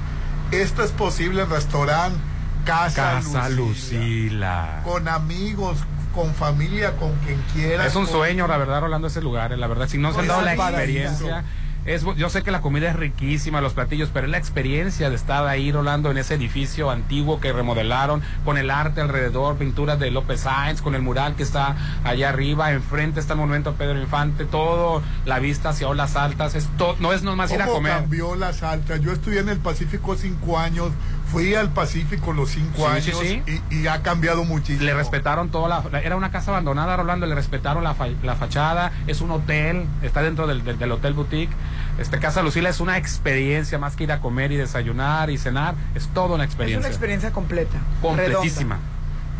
[0.51, 2.19] Esto es posible en restaurante
[2.65, 3.99] Casa, Casa Lucila.
[3.99, 4.81] Lucila.
[4.83, 5.77] Con amigos,
[6.13, 7.85] con familia, con quien quiera.
[7.85, 9.51] Es un con- sueño, la verdad, Rolando, ese lugar.
[9.53, 11.43] eh, La verdad, si no se han No, dado la experiencia.
[11.85, 15.15] Es, yo sé que la comida es riquísima, los platillos, pero es la experiencia de
[15.15, 20.11] estar ahí, Rolando, en ese edificio antiguo que remodelaron, con el arte alrededor, pinturas de
[20.11, 23.99] López Sáenz, con el mural que está allá arriba, enfrente está el monumento a Pedro
[23.99, 27.77] Infante, todo, la vista hacia olas altas, es to- no es nomás ir a ¿Cómo
[27.77, 27.93] comer.
[27.93, 28.99] cambió las altas?
[28.99, 30.91] Yo estudié en el Pacífico cinco años,
[31.31, 33.43] fui al Pacífico los cinco Sí, años sí.
[33.71, 34.85] Y, y ha cambiado muchísimo.
[34.85, 38.35] Le respetaron toda la, la- Era una casa abandonada, Rolando, le respetaron la, fa- la
[38.35, 41.53] fachada, es un hotel, está dentro del, del- del Hotel Boutique.
[41.99, 45.75] Este Casa Lucila es una experiencia más que ir a comer y desayunar y cenar,
[45.95, 46.79] es toda una Es experiencia.
[46.79, 47.77] una experiencia completa.
[48.01, 48.79] completísima.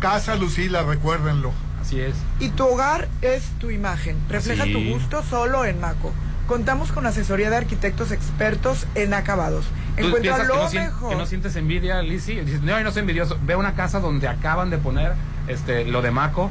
[0.00, 1.52] Casa Lucila, recuérdenlo.
[1.80, 2.14] Así es.
[2.38, 4.16] Y tu hogar es tu imagen.
[4.28, 4.72] Refleja Sí.
[4.72, 6.12] tu gusto solo en Maco.
[6.50, 9.66] Contamos con asesoría de arquitectos expertos en acabados.
[9.96, 11.10] ¿Tú Encuentra piensas que lo no, mejor.
[11.10, 12.40] que no sientes envidia, Lizzy?
[12.62, 13.38] No, yo no soy envidioso.
[13.46, 15.12] Ve una casa donde acaban de poner
[15.46, 16.50] este lo de Maco,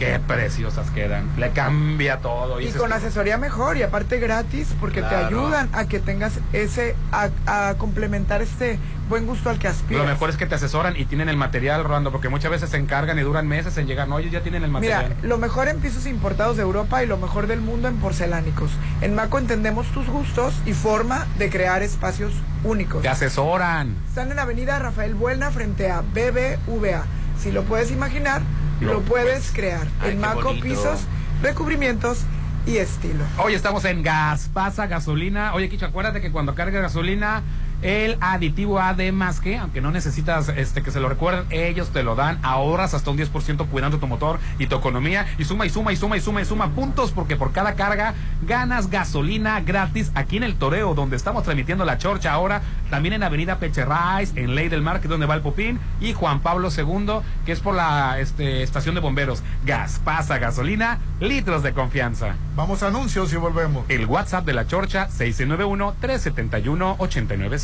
[0.00, 1.28] qué preciosas quedan.
[1.36, 2.60] Le cambia todo.
[2.60, 7.28] y con asesoría mejor y aparte gratis porque te ayudan a que tengas ese a,
[7.46, 8.78] a complementar este
[9.10, 10.04] buen gusto al que aspiras.
[10.04, 12.76] Lo mejor es que te asesoran y tienen el material, Rolando, porque muchas veces se
[12.78, 14.08] encargan y duran meses en llegar.
[14.08, 15.16] No, ellos ya tienen el Mira, material.
[15.22, 18.70] lo mejor en pisos importados de Europa y lo mejor del mundo en porcelánicos.
[19.02, 22.32] En Maco entendemos tus gustos y forma de crear espacios
[22.64, 23.02] únicos.
[23.02, 23.96] Te asesoran.
[24.08, 27.04] Están en Avenida Rafael Buena frente a BBVA.
[27.40, 28.42] Si lo puedes imaginar,
[28.80, 29.86] Lo lo, puedes crear.
[30.00, 30.62] Ay, en Maco bonito.
[30.62, 31.00] Pisos,
[31.42, 32.24] recubrimientos
[32.66, 33.24] y estilo.
[33.38, 35.54] Hoy estamos en Gas Pasa Gasolina.
[35.54, 37.42] Oye, Kicho, acuérdate que cuando cargas gasolina,
[37.82, 42.02] el aditivo AD más que, aunque no necesitas este que se lo recuerden, ellos te
[42.02, 42.38] lo dan.
[42.42, 45.26] Ahorras hasta un 10% cuidando tu motor y tu economía.
[45.38, 48.14] Y suma y suma y suma y suma y suma puntos porque por cada carga
[48.46, 52.62] ganas gasolina gratis aquí en el Toreo, donde estamos transmitiendo la chorcha ahora.
[52.90, 55.78] También en Avenida Pecherrais, en Ley del Mar, que es donde va el Popín.
[56.00, 59.42] Y Juan Pablo II, que es por la este, estación de bomberos.
[59.64, 62.34] Gas Pasa Gasolina, litros de confianza.
[62.56, 63.84] Vamos a anuncios y volvemos.
[63.88, 65.08] El WhatsApp de la Chorcha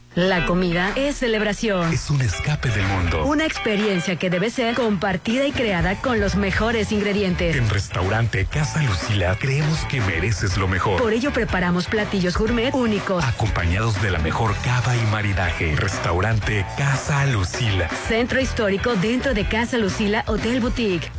[0.15, 1.93] La comida es celebración.
[1.93, 3.23] Es un escape del mundo.
[3.25, 7.55] Una experiencia que debe ser compartida y creada con los mejores ingredientes.
[7.55, 11.01] En Restaurante Casa Lucila creemos que mereces lo mejor.
[11.01, 13.23] Por ello preparamos platillos gourmet únicos.
[13.23, 15.77] Acompañados de la mejor cava y maridaje.
[15.77, 17.87] Restaurante Casa Lucila.
[18.09, 21.09] Centro histórico dentro de Casa Lucila Hotel Boutique.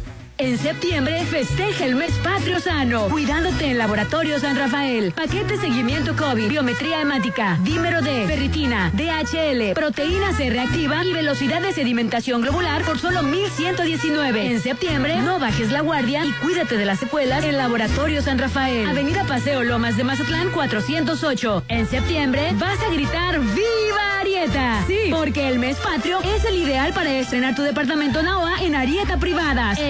[0.42, 5.12] En septiembre festeja el mes patrio sano, cuidándote en Laboratorio San Rafael.
[5.12, 11.72] Paquete seguimiento COVID, biometría hemática, dímero D, ferritina, DHL, proteína C reactiva y velocidad de
[11.72, 14.50] sedimentación globular por solo 1119.
[14.50, 18.88] En septiembre, no bajes la guardia y cuídate de las secuelas en Laboratorio San Rafael.
[18.88, 21.66] Avenida Paseo Lomas de Mazatlán 408.
[21.68, 24.12] En septiembre vas a gritar ¡Viva!
[24.22, 24.84] Arieta.
[24.86, 29.16] Sí, porque el mes patrio es el ideal para estrenar tu departamento Naoa en Arieta
[29.16, 29.80] Privadas.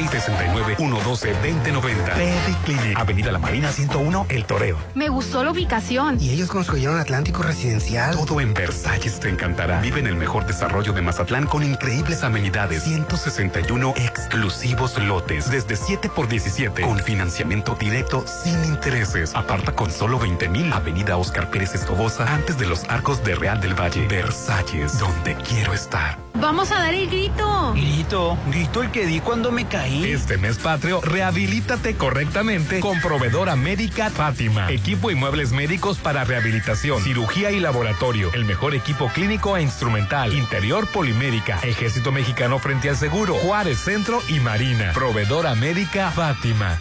[0.77, 2.13] 669-112-2090.
[2.15, 2.97] Pediclinic.
[2.97, 4.77] Avenida La Marina 101, El Toreo.
[4.93, 6.17] Me gustó la ubicación.
[6.19, 8.15] Y ellos construyeron Atlántico Residencial.
[8.15, 9.81] Todo en Versalles te encantará.
[9.81, 12.83] Vive en el mejor desarrollo de Mazatlán con increíbles amenidades.
[12.83, 15.49] 161 exclusivos lotes.
[15.49, 16.81] Desde 7 por 17.
[16.81, 19.33] Con financiamiento directo sin intereses.
[19.35, 20.71] Aparta con solo 20 mil.
[20.73, 22.33] Avenida Oscar Pérez Escobosa.
[22.33, 24.07] Antes de los arcos de Real del Valle.
[24.07, 26.17] Versalles, donde quiero estar.
[26.35, 27.73] Vamos a dar el grito.
[27.73, 30.11] Grito, grito el que di cuando me caí.
[30.11, 34.71] Este mes patrio, rehabilítate correctamente con proveedora médica Fátima.
[34.71, 38.31] Equipo y muebles médicos para rehabilitación, cirugía y laboratorio.
[38.33, 40.33] El mejor equipo clínico e instrumental.
[40.33, 41.59] Interior polimérica.
[41.61, 43.35] Ejército Mexicano frente al seguro.
[43.35, 44.91] Juárez Centro y Marina.
[44.93, 46.79] Proveedora médica Fátima.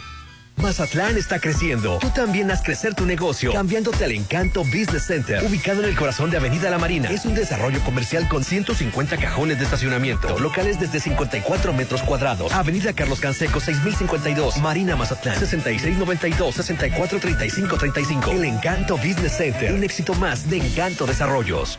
[0.57, 1.99] Mazatlán está creciendo.
[1.99, 6.31] Tú también haz crecer tu negocio cambiándote al Encanto Business Center, ubicado en el corazón
[6.31, 7.11] de Avenida La Marina.
[7.11, 12.53] Es un desarrollo comercial con 150 cajones de estacionamiento, locales desde 54 metros cuadrados.
[12.53, 18.33] Avenida Carlos Canseco 6052, Marina Mazatlán 6692-643535.
[18.33, 21.79] El Encanto Business Center, un éxito más de Encanto Desarrollos.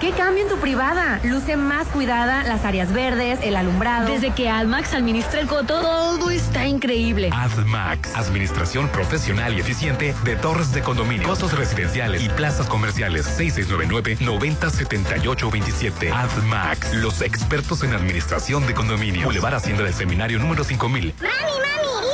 [0.00, 1.18] ¿Qué cambio en tu privada?
[1.24, 4.08] Luce más cuidada, las áreas verdes, el alumbrado.
[4.08, 7.30] Desde que AdMax administra el coto, todo está increíble.
[7.32, 13.26] AdMax, administración profesional y eficiente de torres de condominio, costos residenciales y plazas comerciales.
[13.40, 16.12] 6699-907827.
[16.12, 19.24] AdMax, los expertos en administración de condominio.
[19.24, 21.14] Boulevard Hacienda del Seminario número 5000.
[21.20, 22.07] Mami, mami.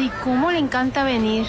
[0.00, 1.46] Ay, cómo le encanta venir.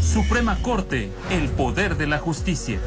[0.00, 2.78] Suprema Corte, el poder de la justicia.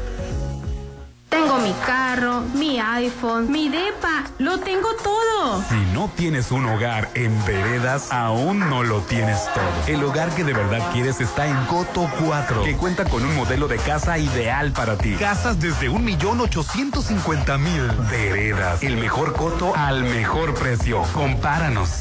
[1.36, 5.62] Tengo mi carro, mi iPhone, mi DEPA, lo tengo todo.
[5.68, 9.62] Si no tienes un hogar en veredas, aún no lo tienes todo.
[9.86, 13.68] El hogar que de verdad quieres está en Coto 4, que cuenta con un modelo
[13.68, 15.14] de casa ideal para ti.
[15.16, 18.08] Casas desde 1.850.000.
[18.08, 21.02] Veredas, el mejor coto al mejor precio.
[21.12, 21.98] Compáranos.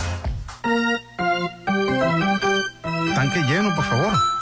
[3.14, 4.35] Tanque lleno, por favor.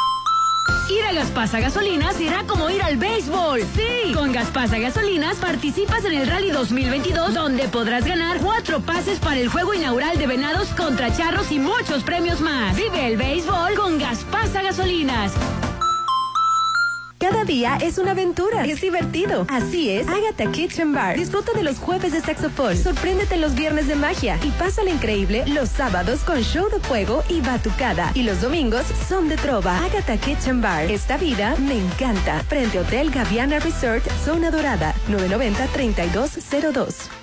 [0.89, 3.61] Ir a Gaspasa Gasolinas será como ir al béisbol.
[3.76, 9.39] Sí, con Gaspasa Gasolinas participas en el Rally 2022 donde podrás ganar cuatro pases para
[9.39, 12.76] el juego inaugural de Venados contra Charros y muchos premios más.
[12.76, 15.34] Vive el béisbol con Gaspasa Gasolinas.
[17.24, 18.65] Cada día es una aventura.
[18.65, 19.45] Es divertido.
[19.47, 21.17] Así es, Agatha Kitchen Bar.
[21.17, 22.76] Disfruta de los jueves de saxofón.
[22.76, 24.38] Sorpréndete los viernes de magia.
[24.43, 28.11] Y pásala increíble los sábados con show de fuego y batucada.
[28.13, 29.86] Y los domingos son de trova.
[29.86, 30.91] Agatha Kitchen Bar.
[30.91, 32.41] Esta vida me encanta.
[32.41, 34.93] Frente Hotel Gaviana Resort, Zona Dorada.
[35.07, 37.22] 990-3202.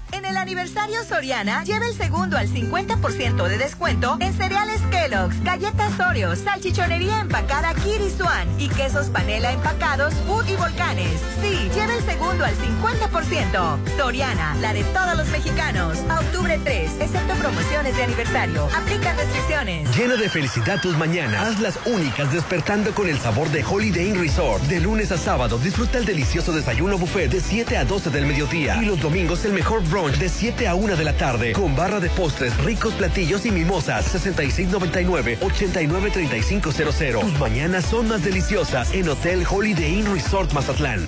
[0.13, 5.97] En el aniversario Soriana, lleva el segundo al 50% de descuento en cereales Kellogg's, galletas
[6.01, 11.21] Oreo, salchichonería empacada Kiri Swan y quesos panela empacados Food y Volcanes.
[11.41, 13.97] Sí, lleva el segundo al 50%.
[13.97, 15.99] Soriana, la de todos los mexicanos.
[15.99, 18.67] Octubre 3, excepto promociones de aniversario.
[18.75, 19.95] Aplican restricciones.
[19.95, 21.47] Llena de felicidad tus mañanas.
[21.47, 24.63] Hazlas únicas despertando con el sabor de Holiday Inn Resort.
[24.63, 28.75] De lunes a sábado disfruta el delicioso desayuno buffet de 7 a 12 del mediodía.
[28.81, 31.51] Y los domingos el mejor brunch de 7 a 1 de la tarde.
[31.53, 34.15] Con barra de postres, ricos platillos y mimosas.
[34.25, 37.21] 6699-893500.
[37.21, 41.07] Tus mañanas son más deliciosas en Hotel Holiday Inn Resort Mazatlán.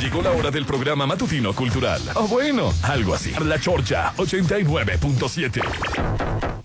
[0.00, 2.00] Llegó la hora del programa matutino cultural.
[2.14, 3.32] O bueno, algo así.
[3.40, 6.55] La Chorcha 89.7.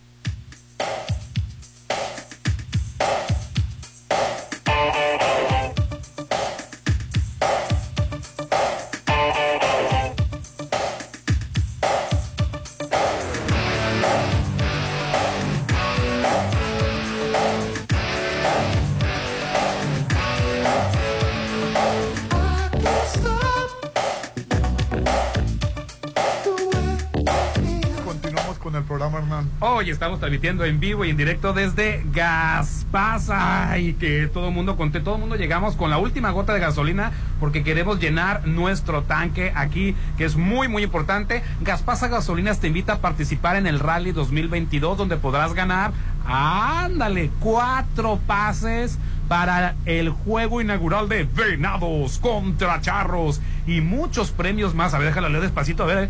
[30.02, 34.99] estamos transmitiendo en vivo y en directo desde Gaspasa y que todo el mundo conté,
[34.99, 39.54] todo el mundo llegamos con la última gota de gasolina porque queremos llenar nuestro tanque
[39.56, 41.43] aquí, que es muy muy importante.
[41.62, 45.91] Gaspasa Gasolinas te invita a participar en el Rally 2022 donde podrás ganar,
[46.26, 48.97] ándale, cuatro pases
[49.28, 54.95] para el juego inaugural de Venados contra Charros y muchos premios más.
[54.95, 56.10] A ver, déjalo leer despacito, a ver,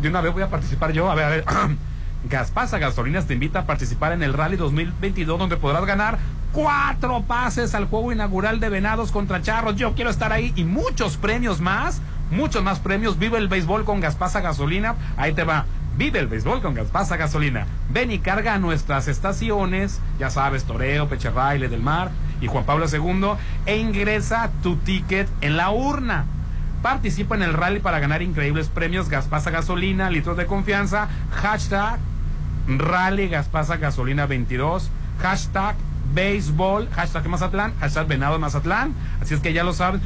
[0.00, 1.44] de una vez voy a participar yo, a ver, a ver.
[2.28, 6.18] Gaspasa Gasolinas te invita a participar en el Rally 2022 donde podrás ganar
[6.52, 9.76] cuatro pases al juego inaugural de Venados contra Charros.
[9.76, 12.00] Yo quiero estar ahí y muchos premios más,
[12.30, 13.18] muchos más premios.
[13.18, 14.94] Vive el béisbol con Gaspasa Gasolina.
[15.18, 15.66] Ahí te va.
[15.98, 17.66] Vive el béisbol con Gaspasa Gasolina.
[17.90, 22.10] Ven y carga a nuestras estaciones, ya sabes, Toreo, Pecherraile del Mar
[22.40, 23.34] y Juan Pablo II,
[23.66, 26.24] e ingresa tu ticket en la urna.
[26.82, 31.98] Participa en el rally para ganar increíbles premios Gaspasa Gasolina, litros de confianza, hashtag
[32.68, 34.90] Rally Gaspasa Gasolina 22,
[35.20, 35.76] hashtag
[36.14, 38.94] béisbol, hashtag Mazatlán, hashtag Venado Mazatlán.
[39.20, 40.00] Así es que ya lo saben.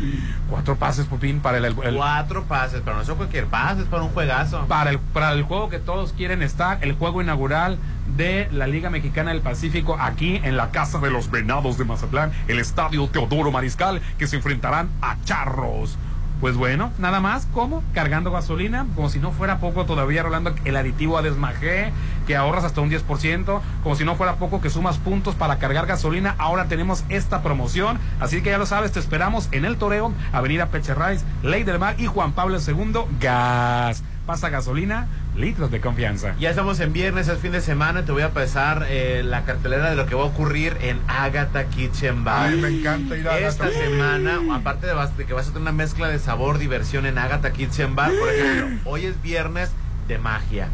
[0.49, 4.03] Cuatro pases, Popín, para el, el- Cuatro pases, pero no son cualquier pase, es para
[4.05, 4.65] un juegazo.
[4.67, 7.79] para el, para el juego que todos quieren estar, el juego inaugural
[8.17, 12.33] de la Liga Mexicana del Pacífico aquí en la Casa de los Venados de Mazatlán,
[12.47, 15.99] el Estadio Teodoro Mariscal, que se enfrentarán a Charros.
[16.41, 17.83] Pues bueno, nada más, ¿cómo?
[17.93, 21.91] Cargando gasolina, como si no fuera poco todavía rolando el aditivo a desmajé,
[22.29, 25.87] que ahorras hasta un 10%, como si no fuera poco que sumas puntos para cargar
[25.87, 30.13] gasolina, ahora tenemos esta promoción, así que ya lo sabes, te esperamos en el Toreo,
[30.31, 34.05] Avenida Pecherrais, Ley del Mar y Juan Pablo II, Gas.
[34.27, 35.07] Pasa gasolina,
[35.39, 36.35] litros de confianza.
[36.39, 38.05] Ya estamos en viernes, es fin de semana.
[38.05, 41.65] Te voy a pasar eh, la cartelera de lo que va a ocurrir en Agatha
[41.65, 42.49] Kitchen Bar.
[42.51, 43.81] Ay, me encanta ir a Esta Agatha.
[43.81, 47.97] semana, aparte de que vas a tener una mezcla de sabor, diversión en Agatha Kitchen
[47.97, 49.71] Bar, por ejemplo, hoy es viernes
[50.09, 50.69] de magia,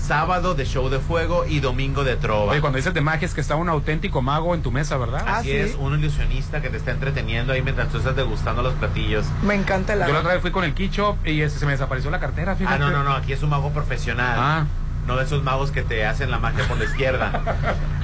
[0.00, 2.52] sábado de show de fuego y domingo de trova.
[2.52, 5.22] Oye, cuando dices de magia es que está un auténtico mago en tu mesa, ¿verdad?
[5.26, 9.26] Así es, un ilusionista que te está entreteniendo ahí mientras tú estás degustando los platillos.
[9.42, 11.72] Me encanta el Yo la otra vez fui con el Kicho y este, se me
[11.72, 12.76] desapareció la cartera, fíjate.
[12.76, 14.36] Ah, no, no, no, aquí es un mago profesional.
[14.38, 14.66] Ah.
[15.06, 17.42] No de esos magos que te hacen la magia por la izquierda.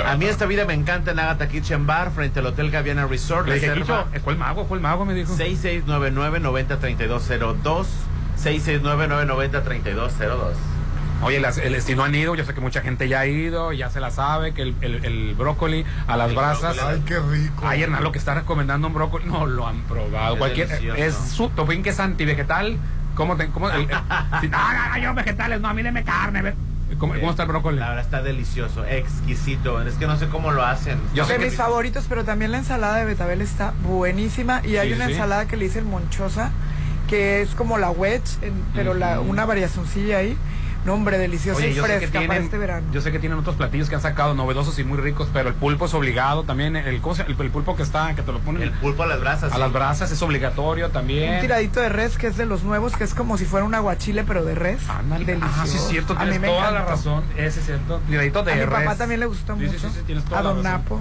[0.04, 3.46] A mí esta vida me encanta en Agatha Kitchen Bar frente al Hotel Gaviana Resort.
[3.46, 3.84] Le dije,
[4.24, 5.32] fue el mago, fue el mago, me dijo.
[5.36, 7.86] 6699-903202.
[8.42, 10.75] 6699-903202.
[11.22, 13.72] Oye, las, el, si no han ido, yo sé que mucha gente ya ha ido,
[13.72, 16.76] ya se la sabe, que el, el- el brócoli a las El brasas.
[16.76, 16.94] brócoli.
[16.96, 17.62] Ay, qué rico.
[17.66, 20.34] Ay, Hernán, lo que está recomendando un brócoli, no lo han probado.
[20.34, 21.02] Es Cualquier, delicioso.
[21.02, 22.76] es su topín que es antivegetal.
[23.14, 23.86] ¿Cómo te, cómo, el-
[24.40, 26.42] si- no, no, no, yo vegetales, no, a mí deme carne.
[26.42, 26.54] ve-
[26.98, 27.78] ¿Cómo, cómo está el brócoli?
[27.78, 29.80] La verdad está delicioso, exquisito.
[29.82, 30.98] Es que no sé cómo lo hacen.
[31.14, 34.60] Yo sé de mis favoritos, pero también la ensalada de betabel está buenísima.
[34.64, 35.12] Y hay Sí, una sí.
[35.12, 36.50] ensalada que le dicen monchosa,
[37.08, 39.30] que es como la wedge, en- pero la, Ujú.
[39.30, 40.36] una variacioncilla ahí.
[40.86, 42.86] No, hombre, deliciosa Oye, y yo sé, que fresca para este verano.
[42.92, 45.54] yo sé que tienen otros platillos que han sacado novedosos y muy ricos, pero el
[45.56, 46.76] pulpo es obligado también.
[46.76, 49.06] El, ¿cómo se- el, el pulpo que está, que te lo ponen El pulpo a
[49.06, 49.50] las brasas.
[49.50, 49.60] a sí.
[49.60, 51.34] las brasas es obligatorio también.
[51.34, 53.74] Un tiradito de res que es de los nuevos, que es como si fuera un
[53.74, 54.88] aguachile, pero de res.
[54.88, 55.24] Ándale.
[55.24, 55.54] Delicioso.
[55.60, 57.24] Ah, sí, es cierto, A tienes mí me toda la razón.
[57.36, 58.00] Ese es cierto.
[58.08, 58.70] Tiradito de A mi res.
[58.70, 59.78] papá también le gustó Sí, mucho.
[59.78, 60.80] sí, sí, tienes toda a la Don razón.
[60.80, 61.00] Napo.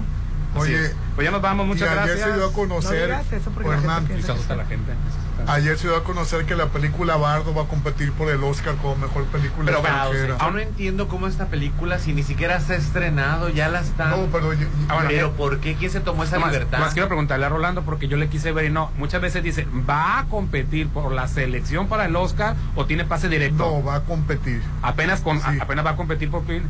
[0.56, 0.96] Oye, es.
[1.14, 2.18] pues ya nos vamos, muchas gracias.
[2.18, 4.92] se dio a No conocer, digas eso porque Hernán, la gente.
[5.46, 8.74] Ayer se dio a conocer que la película Bardo va a competir por el Oscar
[8.76, 10.36] como mejor película Pero, extranjera.
[10.40, 14.10] Yo no entiendo cómo esta película, si ni siquiera se ha estrenado, ya la están.
[14.10, 15.74] No, pero yo- Ahora, pero eh, ¿por qué?
[15.74, 16.78] ¿Quién se tomó esa Nomás, libertad?
[16.78, 18.90] nomás quiero preguntarle a Rolando porque yo le quise ver y no.
[18.98, 23.28] Muchas veces dice, ¿va a competir por la selección para el Oscar o tiene pase
[23.28, 23.56] directo?
[23.64, 24.62] no, va a competir.
[24.82, 25.46] Apenas, con, Sí.
[25.60, 26.62] a- apenas va a competir por fin.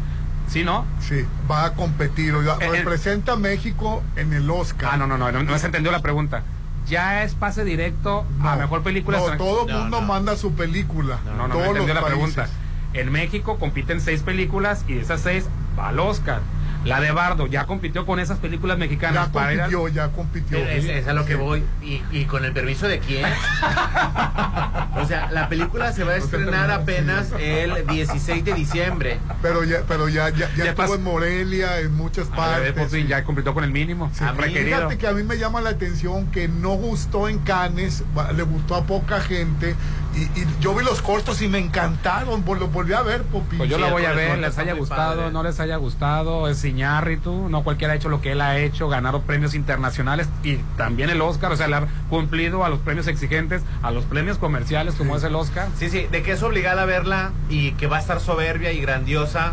[0.49, 0.87] ¿Sí, no?
[1.01, 2.33] Sí, va a competir.
[2.35, 2.71] Oiga, Eh, eh.
[2.71, 4.91] representa a México en el Oscar.
[4.93, 6.45] Ah, no, no, no, no, no se entendió la pregunta.
[6.89, 9.19] ¿Ya es pase directo a No, mejor película?
[9.19, 10.07] No, todo No, mundo no.
[10.07, 11.19] manda su película.
[11.25, 12.09] No, no, no todos me los la países.
[12.35, 12.49] pregunta.
[12.95, 15.47] En México compiten seis películas y de esas seis
[15.79, 16.41] va al Oscar.
[16.87, 20.59] La de Bardo ya compitió con esas películas mexicanas Ya para al- compitió, ya compitió.
[20.59, 21.63] Es, es a lo que voy.
[21.83, 23.25] ¿Y, y con el permiso de quién?
[24.97, 29.19] o sea, la película se va a estrenar apenas el 16 de diciembre.
[29.43, 32.91] Pero ya, pero ya, ya, ya Ya estuvo en Morelia, en muchas ver, partes.
[32.91, 33.07] fin, sí.
[33.09, 34.11] ya compitió con el mínimo.
[34.15, 34.25] Sí.
[34.65, 38.05] Fíjate que a mí me llama la atención que no gustó en Cannes,
[38.35, 39.75] le gustó a poca gente.
[40.17, 42.43] Y, y yo vi los cortos y me encantaron.
[42.45, 43.57] vol- Los volví a ver, Popi.
[43.59, 45.31] Pues yo Sí, la voy a corazón ver, les haya gustado, padre.
[45.31, 48.89] no les haya gustado, es Iñárritu, no cualquiera ha hecho lo que él ha hecho,
[48.89, 53.07] ganado premios internacionales y también el Oscar, o sea, le ha cumplido a los premios
[53.09, 55.69] exigentes, a los premios comerciales como es el Oscar.
[55.79, 58.81] Sí, sí, de que es obligada a verla y que va a estar soberbia y
[58.81, 59.53] grandiosa,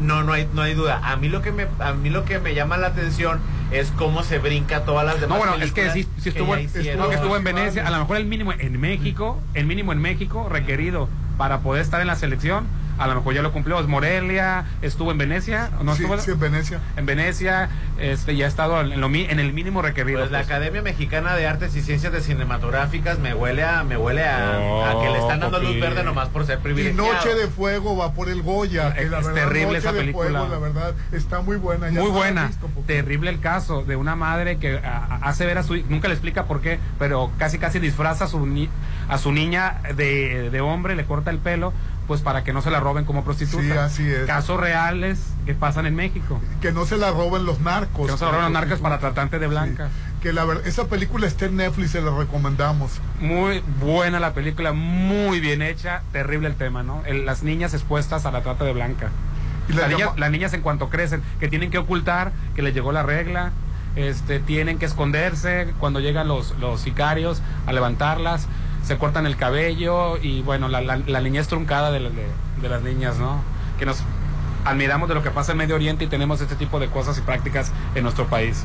[0.00, 1.00] no, no hay, no hay duda.
[1.02, 3.40] A mí lo que me, a mí lo que me llama la atención
[3.70, 6.70] es cómo se brinca todas las demás No, bueno, es que sí estuvo, en-
[7.08, 11.08] que estuvo Venecia, a lo mejor el mínimo en México, el mínimo en México requerido
[11.38, 12.66] para poder estar en la selección,
[13.02, 16.18] a lo mejor ya lo cumplió, es Morelia, estuvo en Venecia, ¿no sí, estuvo?
[16.20, 16.80] sí, en Venecia.
[16.96, 17.68] En Venecia,
[17.98, 20.20] este, ya ha estado en, lo, mi- en el mínimo requerido.
[20.20, 20.48] Pues la pues.
[20.50, 25.00] Academia Mexicana de Artes y Ciencias de Cinematográficas me huele a, me huele a, a
[25.02, 27.12] que le están dando luz verde nomás por ser Y privilegiado.
[27.12, 28.94] Noche de Fuego va por el Goya.
[28.94, 30.28] que Es la verdad, terrible Noche esa de película.
[30.40, 31.90] Fuego, la verdad, está muy buena.
[31.90, 32.46] Ya Muy buena.
[32.46, 32.68] visto.
[32.86, 36.44] Terrible el caso de una madre que a- hace ver a su nunca le explica
[36.44, 38.68] por qué, pero casi casi disfraza a su ni-
[39.08, 41.72] a su niña de, de hombre, le corta el pelo,
[42.12, 43.62] pues para que no se la roben como prostituta.
[43.88, 44.26] Sí, así es.
[44.26, 46.42] Casos reales que pasan en México.
[46.60, 48.04] Que no se la roben los narcos.
[48.04, 49.86] Que no se la roben los narcos para tratante de blanca.
[49.88, 50.20] Sí.
[50.20, 53.00] Que la verdad, esa película está en Netflix, se la recomendamos.
[53.18, 57.02] Muy buena la película, muy bien hecha, terrible el tema, ¿no?
[57.06, 59.08] El- las niñas expuestas a la trata de blanca.
[59.70, 62.60] Y la Las niñas, llama- las niñas en cuanto crecen, que tienen que ocultar que
[62.60, 63.52] les llegó la regla,
[63.96, 68.48] este, tienen que esconderse cuando llegan los, los sicarios a levantarlas,
[68.82, 72.28] se cortan el cabello y bueno, la, la, la niñez truncada de, la- de-
[72.60, 73.40] de las niñas, ¿no?
[73.78, 74.02] Que nos
[74.64, 77.20] admiramos de lo que pasa en Medio Oriente y tenemos este tipo de cosas y
[77.20, 78.64] prácticas en nuestro país.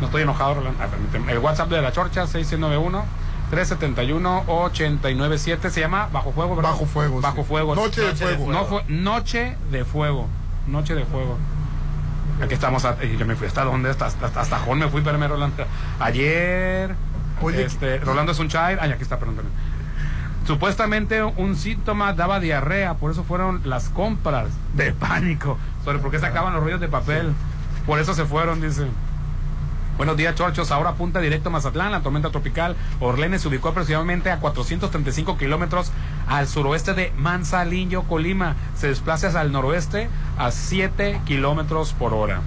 [0.00, 0.78] No estoy enojado, Rolando.
[0.82, 0.88] Ah.
[1.30, 3.04] El WhatsApp de la Chorcha, 691
[3.50, 6.70] 371 897 se llama Bajo Fuego, ¿verdad?
[6.72, 7.48] Bajo Fuego, Bajo sí.
[7.48, 7.74] Fuego.
[7.76, 8.50] Noche de Fuego.
[8.52, 10.26] No fue- noche de Fuego.
[10.66, 11.38] Noche de Fuego.
[12.42, 15.00] Aquí estamos, a- y yo me fui hasta dónde, hasta, hasta, hasta Jón me fui,
[15.00, 15.64] Rolando.
[16.00, 16.94] Ayer,
[17.42, 19.52] Oye, este, Rolando es un child, ay, aquí está, perdón, perdón.
[20.46, 25.58] Supuestamente un síntoma daba diarrea, por eso fueron las compras de pánico.
[25.84, 27.32] Sobre por qué sacaban los rollos de papel.
[27.84, 28.86] Por eso se fueron, dice.
[29.96, 30.70] Buenos días, Chorchos.
[30.70, 31.90] Ahora apunta directo a Mazatlán.
[31.90, 35.90] La tormenta tropical Orlene se ubicó aproximadamente a 435 kilómetros
[36.28, 38.56] al suroeste de Manzanillo, Colima.
[38.76, 42.42] Se desplaza hacia el noroeste a 7 kilómetros por hora.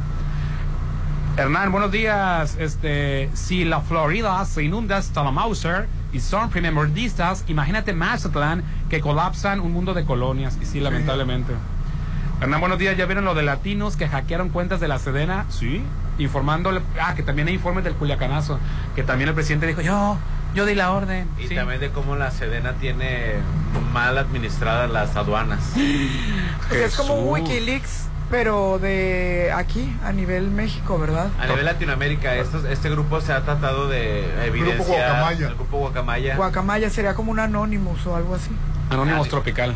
[1.37, 2.57] Hernán, buenos días.
[2.59, 8.99] Este, si la Florida se inunda hasta la Mauser y son primordialistas, imagínate Mazatlán que
[8.99, 10.57] colapsan un mundo de colonias.
[10.61, 11.53] Y sí, lamentablemente.
[12.41, 12.97] Hernán, buenos días.
[12.97, 15.45] ¿Ya vieron lo de latinos que hackearon cuentas de la Sedena?
[15.49, 15.81] Sí.
[16.17, 16.81] Informándole.
[17.01, 18.59] Ah, que también hay informes del Culiacanazo.
[18.95, 20.17] Que también el presidente dijo, yo,
[20.53, 21.29] yo di la orden.
[21.39, 21.55] Y Sí.
[21.55, 23.35] también de cómo la Sedena tiene
[23.93, 25.59] mal administradas las aduanas.
[26.69, 27.29] Pues es como un.
[27.41, 31.29] Wikileaks, pero de aquí, a nivel México, ¿verdad?
[31.39, 34.85] A nivel Latinoamérica, estos, este grupo se ha tratado de evidenciar.
[35.11, 35.47] Guacamaya.
[35.47, 36.35] El grupo Guacamaya.
[36.35, 38.51] Guacamaya sería como un Anonymous o algo así.
[38.89, 39.75] Anónimos Ah, Tropical.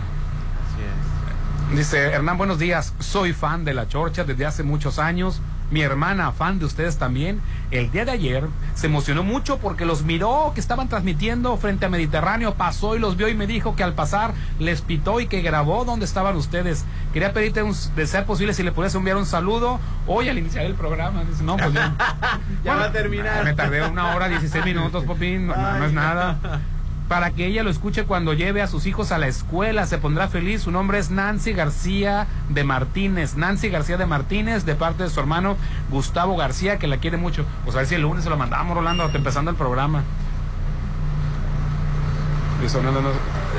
[1.74, 2.94] Dice Hernán, buenos días.
[3.00, 5.42] Soy fan de la Chorcha desde hace muchos años.
[5.74, 7.42] Mi hermana, fan de ustedes también.
[7.72, 8.44] El día de ayer
[8.76, 12.54] se emocionó mucho porque los miró que estaban transmitiendo frente a Mediterráneo.
[12.54, 15.84] Pasó y los vio y me dijo que al pasar les pitó y que grabó
[15.84, 16.86] donde estaban ustedes.
[17.12, 20.64] Quería pedirte, un, de ser posible, si le puedes enviar un saludo hoy al iniciar
[20.66, 21.24] el programa.
[21.24, 21.96] Dice, no, pues ya.
[22.64, 23.44] Ya va a terminar.
[23.44, 25.48] Me tardé una hora, 16 minutos, Popín.
[25.48, 26.62] No, no es nada.
[27.08, 30.30] Para que ella lo escuche cuando lleve a sus hijos a la escuela, se pondrá
[30.30, 30.64] feliz.
[30.64, 33.36] Su nombre es Nancy García de Martínez.
[33.36, 35.58] Nancy García de Martínez, de parte de su hermano
[35.92, 37.46] Gustavo García, que la quiere mucho.
[37.66, 40.04] Pues a ver si el lunes se lo mandamos, Rolando, empezando el programa.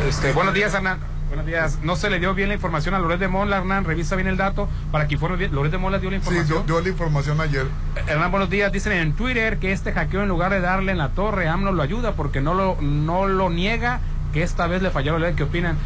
[0.08, 1.14] Este, buenos días, Hernán.
[1.35, 1.78] Buenos días.
[1.82, 3.85] No se le dio bien la información a Loret de Mola, Hernán.
[3.85, 5.52] Revisa bien el dato para que informe bien.
[5.52, 6.65] Loret de Mola dio la Sí, información.
[6.65, 7.66] dio, dio la información ayer.
[8.06, 8.70] Hernán, buenos días.
[8.70, 11.82] Dicen en Twitter que este hackeo en lugar de darle en la torre, AMLO lo
[11.82, 13.98] ayuda porque no lo, no lo niega,
[14.32, 15.35] que esta vez le fallaron.
[15.35, 15.77] ¿Qué opinan?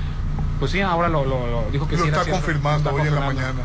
[0.59, 2.43] Pues sí, ahora lo, lo- lo dijo que Lo sí era está cierto.
[2.43, 3.61] confirmando Lo está hoy en la mañana.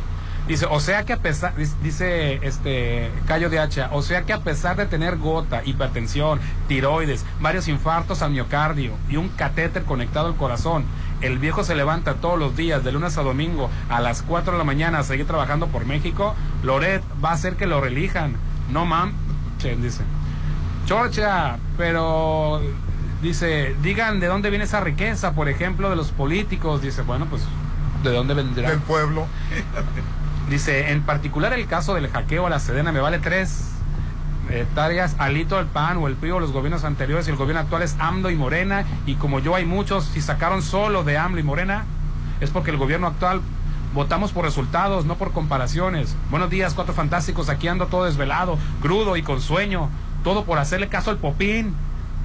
[0.47, 4.41] Dice, o sea que a pesar, dice este Cayo de Hacha, o sea que a
[4.41, 10.35] pesar de tener gota, hipertensión, tiroides, varios infartos al miocardio y un catéter conectado al
[10.35, 10.83] corazón,
[11.21, 14.57] el viejo se levanta todos los días, de lunes a domingo, a las 4 de
[14.57, 18.35] la mañana a seguir trabajando por México, Loret va a hacer que lo relijan.
[18.69, 19.13] No mam,
[19.59, 20.03] che, dice.
[20.85, 22.61] Chorcha, pero
[23.21, 26.81] dice, digan de dónde viene esa riqueza, por ejemplo, de los políticos.
[26.81, 27.43] Dice, bueno, pues,
[28.03, 28.69] ¿de dónde vendrá?
[28.69, 29.25] Del pueblo.
[30.49, 33.69] Dice, en particular el caso del hackeo a la Sedena me vale tres
[34.49, 37.81] hectáreas, alito el PAN o el PRI o los gobiernos anteriores y el gobierno actual
[37.81, 41.43] es AMLO y Morena y como yo hay muchos, si sacaron solo de AMLO y
[41.43, 41.85] Morena
[42.41, 43.41] es porque el gobierno actual
[43.93, 46.15] votamos por resultados, no por comparaciones.
[46.29, 49.89] Buenos días, cuatro fantásticos, aquí ando todo desvelado, crudo y con sueño,
[50.23, 51.73] todo por hacerle caso al popín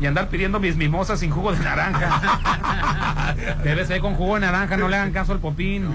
[0.00, 3.34] y andar pidiendo mis mimosas sin jugo de naranja.
[3.64, 5.88] Debe ser con jugo de naranja, no le hagan caso al popín.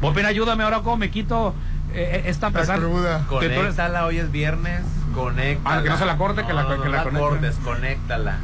[0.00, 1.54] Popín, ayúdame ahora cómo me quito
[1.94, 2.48] eh, esta.
[2.48, 4.82] Que tú eres- Conéctala, hoy es viernes,
[5.14, 5.76] conéctala.
[5.78, 7.28] Ah, que no se la corte, que la- No, no que la la conecte.
[7.28, 8.36] cortes, conéctala.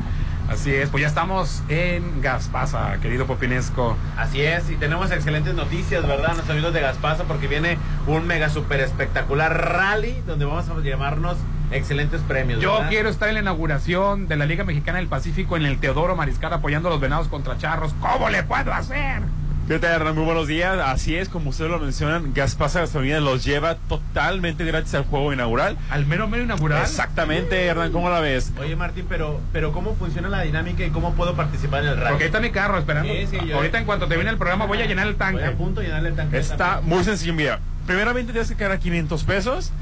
[0.51, 3.99] Así es, pues ya estamos en Gaspasa, querido Popinesco.
[4.17, 6.29] Así es, y tenemos excelentes noticias, ¿verdad?
[6.29, 11.37] Nuestros amigos de Gaspasa, porque viene un mega super espectacular rally donde vamos a llamarnos
[11.71, 12.61] excelentes premios.
[12.61, 12.89] Yo ¿verdad?
[12.89, 16.53] quiero estar en la inauguración de la Liga Mexicana del Pacífico en el Teodoro Mariscal
[16.53, 17.95] apoyando a los venados contra charros.
[18.01, 19.23] ¿Cómo le puedo hacer?
[19.69, 20.15] ¿Qué tal, Hernán?
[20.15, 20.79] Muy buenos días.
[20.79, 25.77] Así es, como ustedes lo mencionan, Gaspasa Gasolina los lleva totalmente gratis al juego inaugural.
[25.91, 26.81] ¿Al mero mero inaugural?
[26.81, 28.51] Exactamente, Hernán, ¿cómo la ves?
[28.59, 32.09] Oye, Martín, pero, pero ¿cómo funciona la dinámica y cómo puedo participar en el rally?
[32.13, 33.13] Porque ahí está mi carro esperando.
[33.13, 35.43] Sí, sí, yo- Ahorita en cuanto termine el programa voy a llenar el tanque.
[35.43, 36.39] Voy a punto de llenarle el tanque.
[36.39, 37.61] Está muy sencillo, mira.
[37.89, 39.73] Primeramente tienes que cargar 500 pesos.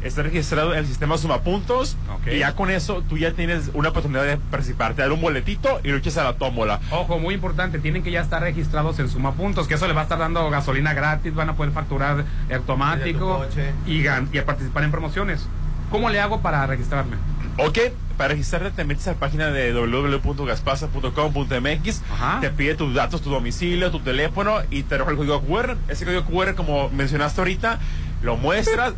[0.00, 1.96] Está registrado en el sistema Sumapuntos.
[2.24, 4.94] Y ya con eso tú ya tienes una oportunidad de participar.
[4.94, 6.78] Te dan un boletito y lo echas a la tómbola.
[6.92, 10.02] Ojo, muy importante, tienen que ya estar registrados en Suma Puntos, que eso le va
[10.02, 12.24] a estar dando gasolina gratis, van a poder facturar
[12.54, 13.44] automático
[13.84, 15.48] y, y a participar en promociones.
[15.90, 17.16] ¿Cómo le hago para registrarme?
[17.58, 17.78] Ok,
[18.18, 22.02] para registrarte te metes a la página de www.gaspasa.com.mx,
[22.42, 25.78] te pide tus datos, tu domicilio, tu teléfono y te arroja el código QR.
[25.88, 27.78] Ese código QR, como mencionaste ahorita,
[28.22, 28.92] lo muestras,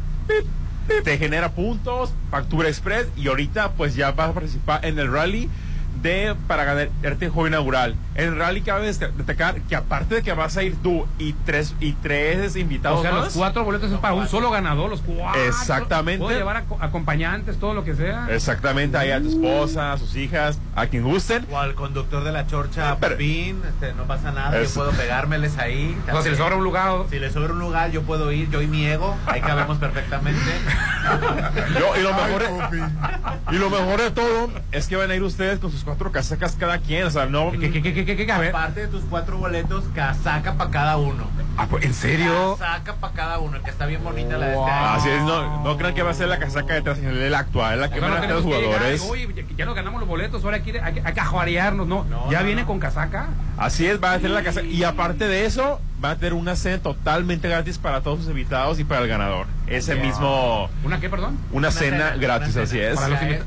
[1.04, 5.48] te genera puntos, factura express y ahorita pues ya vas a participar en el rally
[6.02, 7.94] de para ganarte el juego inaugural.
[8.14, 11.32] En el rally cabe destaca- destacar que aparte de que vas a ir tú y
[11.32, 14.90] tres y tres invitados O sea, más, los cuatro boletos es para un solo ganador,
[14.90, 15.40] los cuatro.
[15.44, 16.24] Exactamente.
[16.24, 18.26] Puedo llevar aco- acompañantes, todo lo que sea.
[18.30, 21.46] Exactamente, ahí a tu esposa, a sus hijas, a quien gusten.
[21.50, 24.92] O al conductor de la chorcha, Pero- Pepín, este, no pasa nada, Es- yo puedo
[24.92, 25.96] pegármeles ahí.
[26.08, 26.88] O sea, si le sobra un lugar.
[27.10, 30.40] Si le sobra un lugar, yo puedo ir, yo y mi ego, ahí cabemos perfectamente.
[31.78, 32.84] Yo- y, lo mejor de,
[33.52, 36.54] y lo mejor de todo es que van a ir ustedes con sus cuatro casacas
[36.58, 37.04] cada quien.
[37.04, 37.50] O sea, no.
[37.52, 38.32] ¿Qué, qué, qué, qué, qué, qué?
[38.32, 38.50] A ver.
[38.50, 41.24] Aparte de tus cuatro boletos, casaca para cada uno.
[41.56, 42.56] Ah, pues, ¿En serio?
[42.58, 44.86] Casaca para cada uno, que está bien bonita la de este año.
[44.90, 47.80] Así es, no, no crean que va a ser la casaca de sino la actual,
[47.80, 49.04] la que van a tener los llegar jugadores.
[49.04, 51.86] y, Oye, ya, nos ganamos los boletos, ahora hay que, hay que, hay que ajuarearnos,
[51.86, 52.06] ¿no?
[52.30, 52.66] ya no, viene no.
[52.66, 53.28] con casaca.
[53.56, 54.62] Así es, va a tener la casa.
[54.62, 58.78] Y aparte de eso, va a tener una cena totalmente gratis para todos sus invitados
[58.78, 59.46] y para el ganador.
[59.66, 60.70] Ese mismo.
[60.84, 61.38] ¿Una qué, perdón?
[61.50, 62.98] Una, cena, gratis, una así es.
[62.98, 63.40] Sea, es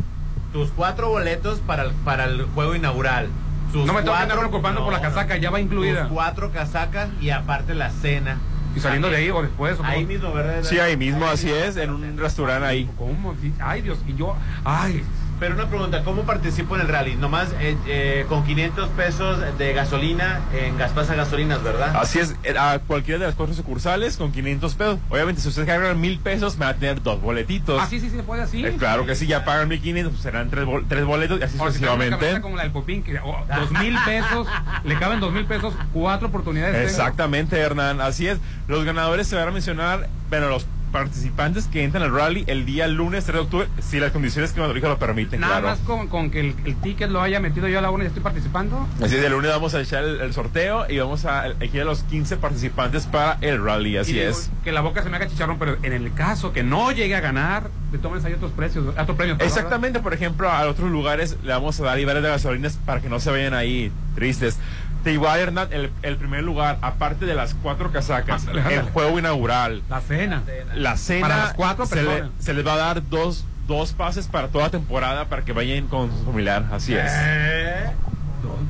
[0.53, 3.27] tus cuatro boletos para el, para el juego inaugural.
[3.71, 6.03] Sus No me tengo que andar cuatro- preocupando por la no, casaca, ya va incluida.
[6.03, 8.37] Tus cuatro casacas y aparte la cena.
[8.75, 9.79] Y saliendo de ahí o después.
[9.79, 10.63] ¿o Ahí mismo, ¿verdad?
[10.63, 12.89] Sí, ahí mismo, así es, en un restaurante ahí.
[12.97, 13.35] ¿Cómo?
[13.59, 14.35] Ay, Dios, y yo.
[14.63, 15.03] Ay.
[15.41, 17.15] Pero una pregunta, ¿cómo participo en el rally?
[17.15, 21.95] Nomás eh, eh, con 500 pesos de gasolina en Gaspasa Gasolinas, ¿verdad?
[21.95, 24.99] Así es, eh, a cualquiera de las cuatro sucursales con 500 pesos.
[25.09, 27.81] Obviamente, si ustedes cargan mil pesos, me van a tener dos boletitos.
[27.81, 28.63] Ah, sí, sí, se puede así.
[28.63, 31.53] Eh, claro que sí, ya pagan 1500, pues serán tres, bol- tres boletos y así
[31.53, 32.17] si una sucesivamente.
[32.17, 34.47] camioneta como la del Popín, que oh, dos mil pesos,
[34.83, 36.75] le caben dos mil pesos, cuatro oportunidades.
[36.75, 36.87] tengo.
[36.87, 37.99] Exactamente, Hernán.
[37.99, 38.37] Así es.
[38.67, 42.87] Los ganadores se van a mencionar, bueno, los participantes que entran al rally el día
[42.87, 45.67] lunes 3 de octubre, si las condiciones climatológicas lo permiten, Nada claro.
[45.67, 48.07] más con, con que el, el ticket lo haya metido yo a la una y
[48.07, 48.87] estoy participando.
[49.01, 51.85] Así es, el lunes vamos a echar el, el sorteo y vamos a elegir a
[51.85, 54.49] los 15 participantes para el rally, así Y digo, es.
[54.63, 57.21] Que la boca se me haga chicharrón, pero en el caso que no llegue a
[57.21, 59.37] ganar, de todas hay otros precios, otros premios.
[59.37, 63.01] perdón, Exactamente, por ejemplo, a otros lugares le vamos a dar niveles de gasolinas para
[63.01, 64.57] que no se vayan ahí tristes.
[65.03, 68.75] Te igual, Hernán, el, el primer lugar, aparte de las cuatro casacas, Ándale, ándale.
[68.77, 70.43] el juego inaugural, La cena.
[70.75, 74.27] la cena, Para las cuatro se, le- se les va a dar dos, dos pases
[74.27, 77.11] para toda temporada para que vayan con su familiar, así es.
[77.13, 77.85] Eh,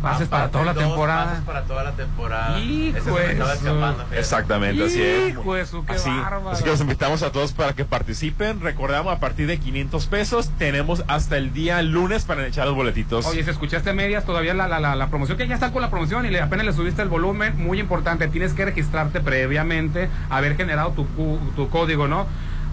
[0.02, 1.26] Pases para toda la temporada.
[1.26, 2.58] pases para toda la temporada.
[2.60, 3.54] Me estaba eso.
[3.54, 4.06] escapando.
[4.12, 5.36] Exactamente, así es.
[5.70, 6.10] Su, qué Así,
[6.52, 8.62] así que los invitamos a todos para que participen.
[8.62, 13.26] Recordamos, a partir de 500 pesos tenemos hasta el día lunes para echar los boletitos.
[13.26, 15.90] Oye, si escuchaste medias todavía la, la, la, la promoción, que ya está con la
[15.90, 20.56] promoción y le, apenas le subiste el volumen, muy importante, tienes que registrarte previamente, haber
[20.58, 21.06] generado tu,
[21.56, 22.28] tu código, ¿no?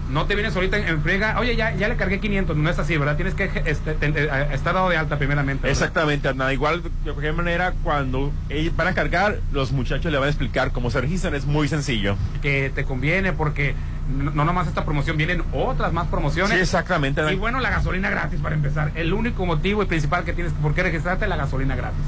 [0.09, 2.79] No te vienes ahorita en, en friega, oye, ya, ya le cargué 500, no es
[2.79, 3.15] así, ¿verdad?
[3.15, 5.61] Tienes que este, te- eh, estar dado de alta primeramente.
[5.63, 5.71] ¿verdad?
[5.71, 6.51] Exactamente, Hernán.
[6.51, 10.71] Igual, de cualquier manera, cuando ellos van a cargar, los muchachos le van a explicar
[10.71, 11.35] cómo se registran.
[11.35, 12.15] Es muy sencillo.
[12.41, 13.75] Que te conviene porque
[14.11, 16.53] no, no nomás esta promoción, vienen otras más promociones.
[16.55, 17.21] Sí, exactamente.
[17.31, 18.91] Y bueno, la gasolina gratis para empezar.
[18.95, 21.99] El único motivo y principal que tienes por qué registrarte es la gasolina gratis.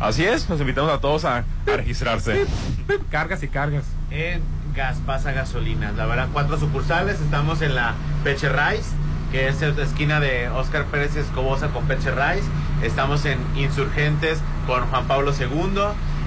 [0.00, 1.44] Así es, los invitamos a todos a, a
[1.76, 2.44] registrarse.
[3.10, 3.84] Cargas y cargas.
[4.10, 4.40] En
[4.74, 5.94] Gaspasa Gasolinas.
[5.96, 7.20] La verdad, cuatro sucursales.
[7.20, 7.94] Estamos en la
[8.24, 8.90] Peche Rice,
[9.30, 12.46] que es la esquina de Oscar Pérez Escobosa con Peche Rice.
[12.82, 15.80] Estamos en Insurgentes con Juan Pablo II.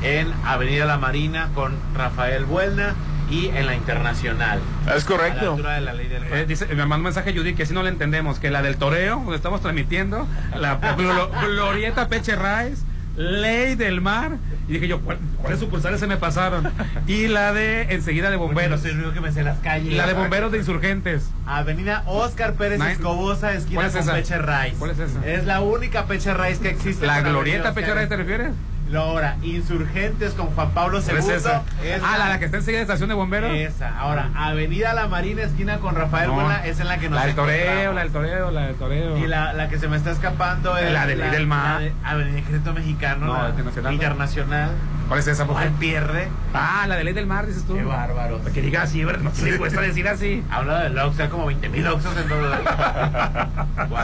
[0.03, 2.93] En Avenida La Marina con Rafael Buelna.
[3.27, 4.59] Y en la Internacional.
[4.95, 5.55] Es la correcto.
[5.55, 6.23] de la ley del.
[6.25, 8.77] Eh, dice, me mandó un mensaje Judy que si no le entendemos, que la del
[8.77, 12.83] toreo, donde estamos transmitiendo, la glo- glorieta Peche Rice,
[13.17, 14.37] Ley del Mar,
[14.67, 16.69] y dije yo, ¿cuál- ¿cuáles sucursales se me pasaron?
[17.07, 18.81] Y la de enseguida de no bomberos.
[18.81, 19.95] soy el único que me sé las calles.
[19.95, 21.29] La de bomberos de insurgentes.
[21.45, 22.81] Avenida Oscar Pérez.
[22.81, 24.13] Escobosa, esquina ¿Cuál es con esa?
[24.13, 24.75] Peche Rice.
[24.77, 25.25] ¿Cuál es esa?
[25.27, 27.05] Es la única Peche Rice que existe.
[27.05, 27.93] ¿La glorieta Peche.
[27.93, 28.51] Rice te refieres?
[28.95, 31.05] Ahora, Insurgentes con Juan Pablo II.
[31.07, 31.63] ¿Cuál es esa?
[31.83, 33.51] es Ah, la, la que está enseguida de estación de bomberos.
[33.53, 33.97] Esa.
[33.99, 36.35] Ahora, Avenida La Marina, esquina con Rafael No.
[36.35, 39.17] Buena, es en la que nos La del toreo, la del toreo, la del toreo.
[39.17, 41.73] Y la, la que se me está escapando es La de Ley del Mar.
[41.75, 43.93] la de Avenida Ejército Mexicano, No, la internacional.
[43.93, 44.69] internacional.
[45.07, 45.45] ¿Cuál es esa?
[45.45, 45.79] por ¿Cuál favor?
[45.79, 46.27] pierde?
[46.53, 47.75] Ah, la de Ley del Mar, dices tú.
[47.75, 48.39] Qué bárbaro.
[48.53, 49.23] Que diga así, ¿verdad?
[49.23, 50.43] No te le cuesta decir así.
[50.49, 52.59] Habla del Oxxo, como 20 mil Oxxos en todo el.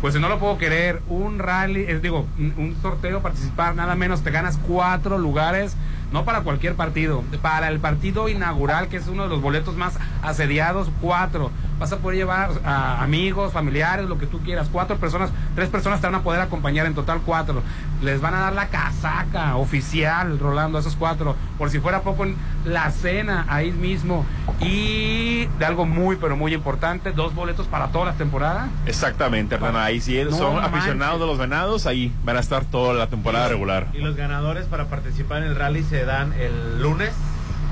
[0.00, 4.30] Pues no lo puedo querer, un rally, es, digo, un sorteo, participar, nada menos, te
[4.30, 5.76] ganas cuatro lugares,
[6.10, 9.98] no para cualquier partido, para el partido inaugural, que es uno de los boletos más
[10.22, 11.50] asediados, cuatro.
[11.78, 16.00] Vas a poder llevar a amigos, familiares, lo que tú quieras, cuatro personas, tres personas
[16.00, 17.62] te van a poder acompañar, en total cuatro.
[18.02, 22.26] Les van a dar la casaca oficial, Rolando, a esos cuatro, por si fuera poco,
[22.64, 24.24] la cena ahí mismo.
[24.60, 28.68] Y de algo muy, pero muy importante, dos boletos para todas las temporadas.
[28.86, 29.76] Exactamente, Hernán.
[29.76, 30.72] Ahí sí No son manches.
[30.72, 33.88] aficionados de los venados, ahí van a estar toda la temporada regular.
[33.92, 37.12] Y los ganadores para participar en el rally se dan el lunes.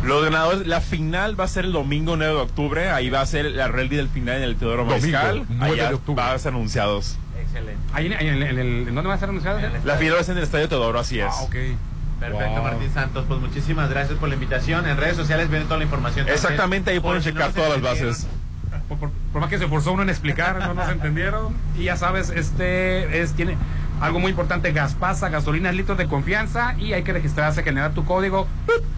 [0.04, 2.90] Los ganadores, la final va a ser el domingo 9 de octubre.
[2.90, 5.44] Ahí va a ser la rally del final en el Teodoro Domingo, Mariscal.
[5.48, 6.22] 9 Allá de octubre.
[6.22, 7.16] va a ser anunciados.
[7.58, 7.82] Excelente.
[7.92, 9.60] Ahí en, en- en- en- ¿en dónde va a ser anunciado?
[9.84, 11.26] La final va a ser en el Estadio Teodoro, así es.
[11.28, 11.54] Ah, ok.
[12.20, 12.62] Perfecto, Wow.
[12.64, 13.24] Martín Santos.
[13.28, 14.88] Pues muchísimas gracias por la invitación.
[14.88, 16.26] En redes sociales viene toda la información.
[16.26, 16.34] también.
[16.34, 18.26] Exactamente, ahí pueden si no checar todas las bases.
[18.88, 21.54] Por, por- por más que se esforzó uno en explicar, no nos entendieron.
[21.76, 23.56] Y ya sabes, este es tiene
[24.00, 28.46] algo muy importante, Gaspasa, gasolina litros de confianza y hay que registrarse, generar tu código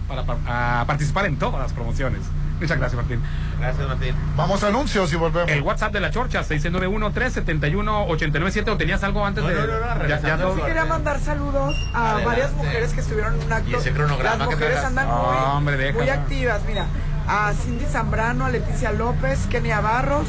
[0.08, 2.20] para, participar en todas las promociones.
[2.60, 3.22] Muchas gracias, Martín.
[3.58, 4.14] Gracias, Martín.
[4.36, 5.50] Vamos a anuncios y volvemos.
[5.50, 8.68] El WhatsApp de la Chorcha, 691-371-897.
[8.70, 9.54] ¿O tenías algo antes No, de...?
[9.56, 12.26] no, no, no, ya, ya Sí quería mandar saludos a Adelante.
[12.26, 13.70] varias mujeres que estuvieron en un acto.
[13.70, 16.86] Y ese cronograma Las mujeres andan hombre, muy activas, mira.
[17.26, 20.26] A Cindy Zambrano, a Leticia López, Kenia Barros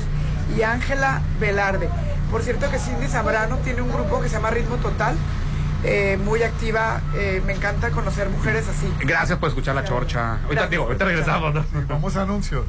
[0.56, 1.90] y Ángela Velarde.
[2.30, 5.16] Por cierto que Cindy Zambrano tiene un grupo que se llama Ritmo Total,
[5.84, 7.02] eh, muy activa.
[7.16, 8.88] eh, me encanta conocer mujeres así.
[9.02, 10.40] Gracias por escuchar la Chorcha.
[10.44, 11.54] Ahorita, digo, ahorita regresamos.
[11.54, 11.66] ¿no?
[11.88, 12.66] Vamos a anuncios.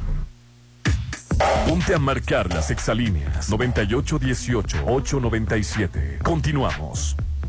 [1.67, 6.19] Ponte a marcar las exalíneas 9818-897.
[6.19, 7.15] Continuamos.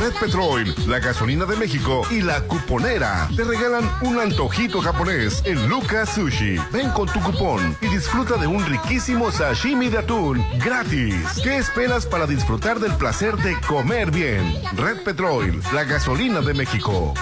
[0.00, 5.68] Red Petrol, la gasolina de México y la cuponera te regalan un antojito japonés en
[5.68, 6.56] Lucas Sushi.
[6.72, 11.42] Ven con tu cupón y disfruta de un riquísimo sashimi de atún gratis.
[11.44, 14.42] ¿Qué esperas para disfrutar del placer de comer bien?
[14.74, 17.12] Red Petrol, la gasolina de México.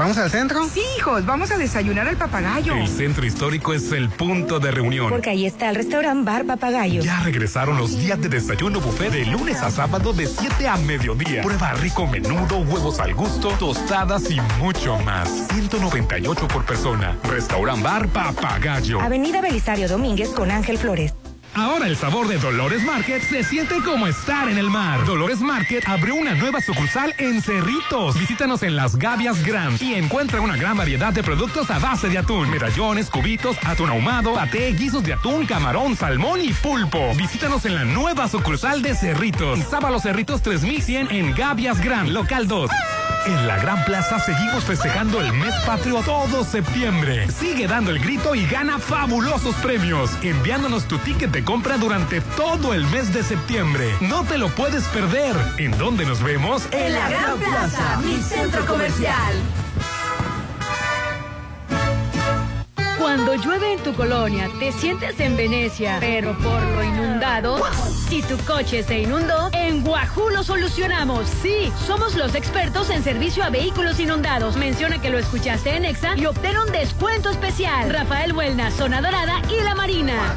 [0.00, 0.66] ¿Vamos al centro?
[0.66, 2.74] Sí, hijos, vamos a desayunar al papagayo.
[2.74, 5.10] El centro histórico es el punto de reunión.
[5.10, 7.02] Porque ahí está el restaurante Bar Papagayo.
[7.02, 11.42] Ya regresaron los días de desayuno buffet de lunes a sábado de 7 a mediodía.
[11.42, 15.28] Prueba rico menudo, huevos al gusto, tostadas y mucho más.
[15.52, 17.18] 198 por persona.
[17.24, 19.02] Restaurant Bar Papagayo.
[19.02, 21.12] Avenida Belisario Domínguez con Ángel Flores.
[21.54, 25.04] Ahora el sabor de Dolores Market se siente como estar en el mar.
[25.04, 28.18] Dolores Market abrió una nueva sucursal en Cerritos.
[28.18, 32.18] Visítanos en Las Gavias Grand y encuentra una gran variedad de productos a base de
[32.18, 37.14] atún, medallones, cubitos, atún ahumado, paté, guisos de atún, camarón, salmón y pulpo.
[37.16, 39.58] Visítanos en la nueva sucursal de Cerritos.
[39.68, 42.70] Sábalo Cerritos 3100 en Gavias Grand, local 2.
[43.26, 47.30] En la Gran Plaza seguimos festejando el mes patrio todo septiembre.
[47.30, 52.74] Sigue dando el grito y gana fabulosos premios, enviándonos tu ticket de compra durante todo
[52.74, 53.90] el mes de septiembre.
[54.00, 55.36] No te lo puedes perder.
[55.58, 56.62] ¿En dónde nos vemos?
[56.72, 59.34] En la Gran Plaza, mi centro comercial.
[63.00, 67.58] Cuando llueve en tu colonia, te sientes en Venecia, pero por lo inundado,
[68.10, 71.26] si tu coche se inundó, en Guajú lo solucionamos.
[71.40, 74.56] Sí, somos los expertos en servicio a vehículos inundados.
[74.56, 77.88] Menciona que lo escuchaste en Exa y obtén un descuento especial.
[77.88, 80.36] Rafael Buelna, Zona Dorada y La Marina.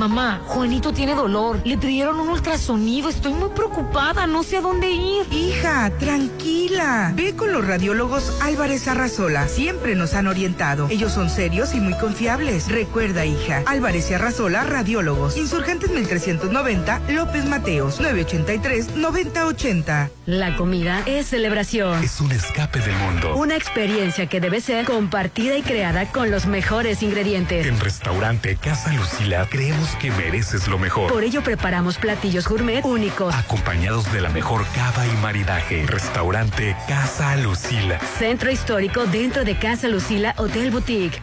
[0.00, 1.60] Mamá, Juanito tiene dolor.
[1.62, 3.10] Le pidieron un ultrasonido.
[3.10, 4.26] Estoy muy preocupada.
[4.26, 5.26] No sé a dónde ir.
[5.30, 7.12] Hija, tranquila.
[7.14, 9.46] Ve con los radiólogos Álvarez Arrazola.
[9.46, 10.88] Siempre nos han orientado.
[10.88, 12.68] Ellos son serios y muy confiables.
[12.68, 13.62] Recuerda, hija.
[13.66, 15.36] Álvarez y Arrazola, radiólogos.
[15.36, 20.08] Insurgentes 1390, López Mateos, 983-9080.
[20.24, 22.02] La comida es celebración.
[22.02, 23.36] Es un escape del mundo.
[23.36, 27.66] Una experiencia que debe ser compartida y creada con los mejores ingredientes.
[27.66, 31.12] En Restaurante Casa Lucila creemos que mereces lo mejor.
[31.12, 33.34] Por ello preparamos platillos gourmet únicos.
[33.34, 35.86] Acompañados de la mejor cava y maridaje.
[35.86, 37.98] Restaurante Casa Lucila.
[38.18, 41.20] Centro histórico dentro de Casa Lucila Hotel Boutique.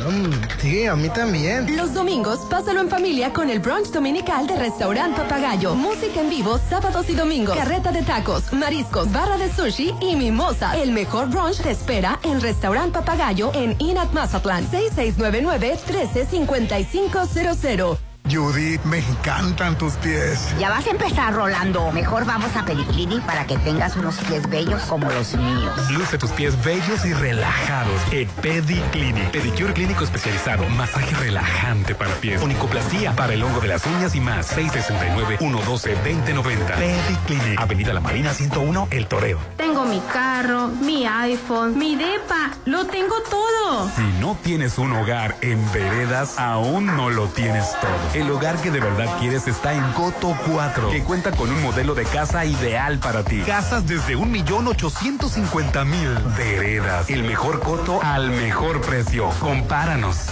[0.59, 1.75] sí, a mí también.
[1.75, 5.75] Los domingos, pásalo en familia con el brunch dominical de Restaurant Papagayo.
[5.75, 7.57] Música en vivo sábados y domingos.
[7.57, 10.81] Carreta de tacos, mariscos, barra de sushi y mimosa.
[10.81, 14.65] El mejor brunch te espera en Restaurant Papagayo en Inat Mazatlán.
[14.71, 18.06] 6699 135500.
[18.29, 20.53] Judy, me encantan tus pies.
[20.59, 21.91] Ya vas a empezar, Rolando.
[21.91, 25.91] Mejor vamos a Pediclinic para que tengas unos pies bellos como los míos.
[25.91, 29.31] Luce tus pies bellos y relajados en Pediclinic.
[29.31, 30.67] Pedicure clínico especializado.
[30.69, 32.41] Masaje relajante para pies.
[32.41, 34.55] Onicoplastía para el hongo de las uñas y más.
[34.57, 36.75] 669-112-2090.
[36.75, 37.59] Pediclinic.
[37.59, 39.39] Avenida La Marina 101, El Toreo.
[39.55, 42.51] Tengo mi carro, mi iPhone, mi DEPA.
[42.65, 43.89] Lo tengo todo.
[43.95, 48.16] Si no tienes un hogar en veredas, aún no lo tienes todo.
[48.17, 51.93] El hogar que de verdad quieres está en Coto 4, que cuenta con un modelo
[51.93, 53.43] de casa ideal para ti.
[53.45, 56.35] Casas desde 1.850.000.
[56.35, 59.29] Veredas, el mejor coto al mejor precio.
[59.39, 60.31] Compáranos.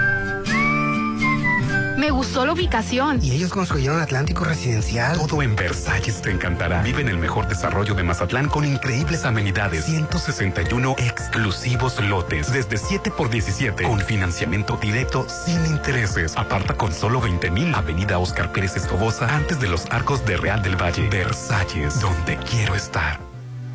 [2.01, 3.19] Me gustó la ubicación.
[3.21, 5.19] Y ellos construyeron Atlántico Residencial.
[5.19, 6.81] Todo en Versalles te encantará.
[6.81, 9.85] Vive en el mejor desarrollo de Mazatlán con increíbles amenidades.
[9.85, 12.51] 161 exclusivos lotes.
[12.51, 13.83] Desde 7 por 17.
[13.83, 16.35] Con financiamiento directo sin intereses.
[16.37, 17.75] Aparta con solo 20 mil.
[17.75, 19.27] Avenida Oscar Pérez Escobosa.
[19.35, 21.07] Antes de los arcos de Real del Valle.
[21.07, 23.19] Versalles, donde quiero estar.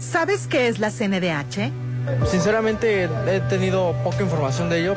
[0.01, 1.71] ¿Sabes qué es la CNDH?
[2.29, 4.97] Sinceramente he tenido poca información de ello.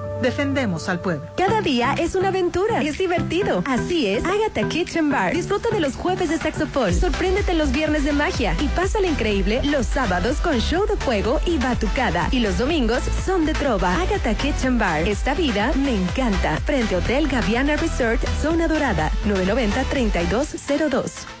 [0.21, 1.25] Defendemos al pueblo.
[1.35, 2.81] Cada día es una aventura.
[2.81, 3.63] Es divertido.
[3.65, 5.33] Así es, Agatha Kitchen Bar.
[5.33, 6.93] Disfruta de los jueves de saxofón.
[6.93, 8.55] Sorpréndete los viernes de magia.
[8.59, 12.27] Y pásale increíble los sábados con show de fuego y batucada.
[12.31, 13.99] Y los domingos son de trova.
[14.01, 15.07] Agatha Kitchen Bar.
[15.07, 16.57] Esta vida me encanta.
[16.57, 19.11] Frente Hotel Gaviana Resort, Zona Dorada.
[19.25, 21.40] 990-3202.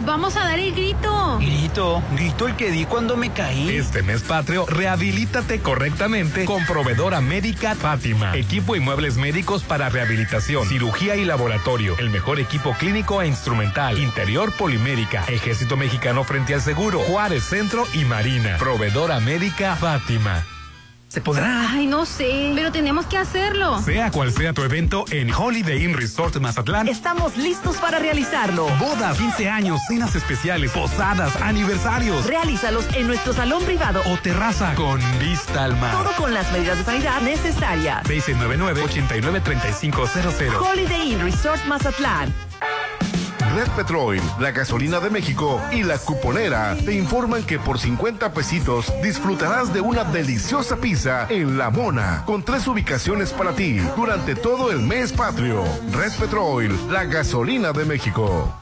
[0.00, 1.38] Vamos a dar el grito.
[1.38, 3.68] Grito, grito el que di cuando me caí.
[3.70, 8.36] Este mes patrio, rehabilítate correctamente con proveedora médica Fátima.
[8.36, 11.96] Equipo y muebles médicos para rehabilitación, cirugía y laboratorio.
[11.98, 13.98] El mejor equipo clínico e instrumental.
[13.98, 15.24] Interior polimérica.
[15.26, 17.00] Ejército Mexicano frente al seguro.
[17.00, 18.56] Juárez Centro y Marina.
[18.58, 20.44] Proveedora médica Fátima.
[21.08, 21.70] ¿Se podrá?
[21.70, 23.80] Ay, no sé, pero tenemos que hacerlo.
[23.80, 28.66] Sea cual sea tu evento, en Holiday Inn Resort Mazatlán estamos listos para realizarlo.
[28.78, 32.26] Bodas, 15 años, cenas especiales, posadas, aniversarios.
[32.26, 35.92] Realízalos en nuestro salón privado o terraza con vista al mar.
[35.92, 38.04] Todo con las medidas de sanidad necesarias.
[38.04, 40.60] 699-893500.
[40.60, 42.34] Holiday Inn Resort Mazatlán.
[43.54, 48.92] Red Petrol, la gasolina de México y la cuponera te informan que por 50 pesitos
[49.02, 54.70] disfrutarás de una deliciosa pizza en La Mona, con tres ubicaciones para ti durante todo
[54.70, 55.64] el mes patrio.
[55.92, 58.52] Red Petrol, la gasolina de México.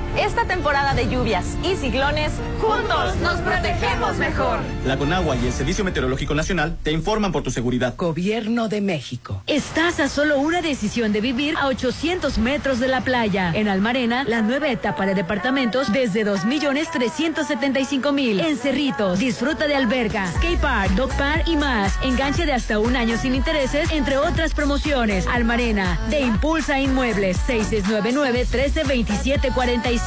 [0.17, 4.59] Esta temporada de lluvias y ciclones, juntos nos protegemos mejor.
[4.85, 7.95] La Conagua y el Servicio Meteorológico Nacional te informan por tu seguridad.
[7.95, 9.41] Gobierno de México.
[9.47, 13.51] Estás a solo una decisión de vivir a 800 metros de la playa.
[13.55, 18.45] En Almarena, la nueva etapa de departamentos desde 2.375.000.
[18.45, 21.93] En Cerritos, disfruta de alberga, skate park, dog park y más.
[22.03, 25.25] Enganche de hasta un año sin intereses, entre otras promociones.
[25.27, 27.37] Almarena, de Impulsa Inmuebles,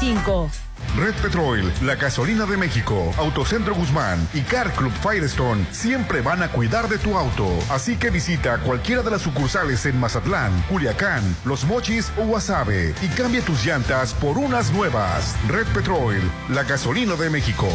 [0.01, 0.51] 6699-132745.
[0.97, 6.49] Red Petrol, la gasolina de México, Autocentro Guzmán y Car Club Firestone siempre van a
[6.49, 7.49] cuidar de tu auto.
[7.69, 13.09] Así que visita cualquiera de las sucursales en Mazatlán, Culiacán, Los Mochis o Guasave y
[13.09, 15.35] cambia tus llantas por unas nuevas.
[15.49, 17.69] Red Petrol, la gasolina de México.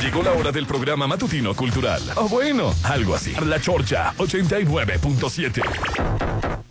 [0.00, 2.02] Llegó la hora del programa matutino cultural.
[2.16, 3.34] O bueno, algo así.
[3.44, 6.63] La Chorcha 89.7.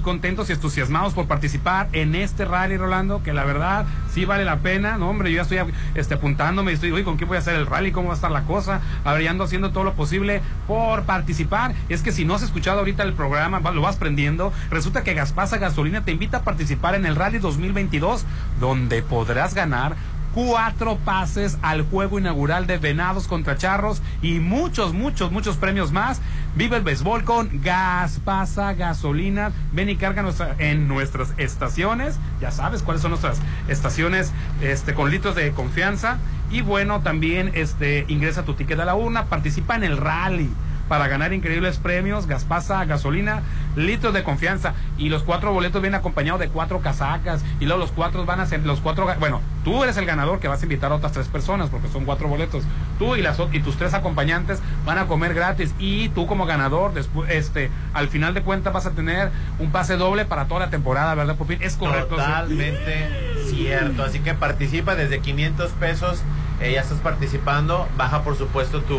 [0.00, 4.58] contentos y entusiasmados por participar en este rally, Rolando, que la verdad sí vale la
[4.58, 4.96] pena.
[4.96, 5.58] No, hombre, yo ya estoy
[5.94, 7.92] este, apuntándome, estoy, oye, ¿con quién voy a hacer el rally?
[7.92, 8.80] ¿Cómo va a estar la cosa?
[9.04, 11.74] A ver, ya ando haciendo todo lo posible por participar.
[11.88, 14.52] Es que si no has escuchado ahorita el programa, lo vas prendiendo.
[14.70, 18.24] Resulta que Gaspasa Gasolina te invita a participar en el rally 2022,
[18.60, 19.96] donde podrás ganar
[20.34, 26.20] cuatro pases al juego inaugural de Venados contra Charros y muchos, muchos, muchos premios más.
[26.54, 29.52] Vive el béisbol con gas, pasa, gasolina.
[29.72, 30.24] Ven y carga
[30.58, 32.18] en nuestras estaciones.
[32.40, 33.38] Ya sabes cuáles son nuestras
[33.68, 36.18] estaciones este, con litros de confianza.
[36.50, 40.50] Y bueno, también este, ingresa tu ticket a la urna, participa en el rally
[40.90, 43.42] para ganar increíbles premios, gaspasa, gasolina,
[43.76, 44.74] litros de confianza.
[44.98, 47.44] Y los cuatro boletos vienen acompañados de cuatro casacas.
[47.60, 50.48] Y luego los cuatro van a ser, los cuatro, bueno, tú eres el ganador que
[50.48, 52.64] vas a invitar a otras tres personas porque son cuatro boletos.
[52.98, 55.76] Tú y, las, y tus tres acompañantes van a comer gratis.
[55.78, 59.30] Y tú como ganador, después, este, al final de cuentas vas a tener
[59.60, 61.58] un pase doble para toda la temporada, ¿verdad, Popín?
[61.60, 62.16] Es correcto.
[62.16, 63.08] Totalmente
[63.46, 64.02] cierto.
[64.02, 66.20] Así que participa desde 500 pesos.
[66.60, 67.88] Eh, ya estás participando.
[67.96, 68.98] Baja, por supuesto, tu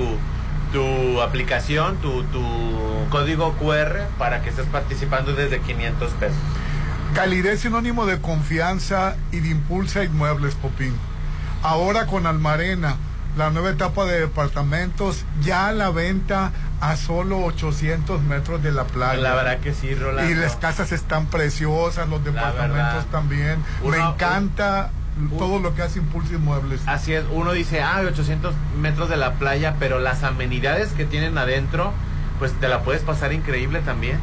[0.71, 2.41] tu aplicación, tu, tu
[3.09, 6.37] código QR para que estés participando desde 500 pesos.
[7.13, 10.95] Calidez sinónimo de confianza y de impulsa inmuebles, Popín.
[11.61, 12.95] Ahora con Almarena,
[13.37, 18.85] la nueva etapa de departamentos, ya a la venta a solo 800 metros de la
[18.85, 19.21] playa.
[19.21, 20.31] La verdad que sí, Rolando.
[20.31, 23.63] Y las casas están preciosas, los departamentos también.
[23.83, 24.91] Me encanta
[25.37, 26.81] todo lo que hace Impulso Inmuebles.
[26.85, 31.37] Así es, uno dice, ah, 800 metros de la playa, pero las amenidades que tienen
[31.37, 31.93] adentro,
[32.39, 34.19] pues te la puedes pasar increíble también.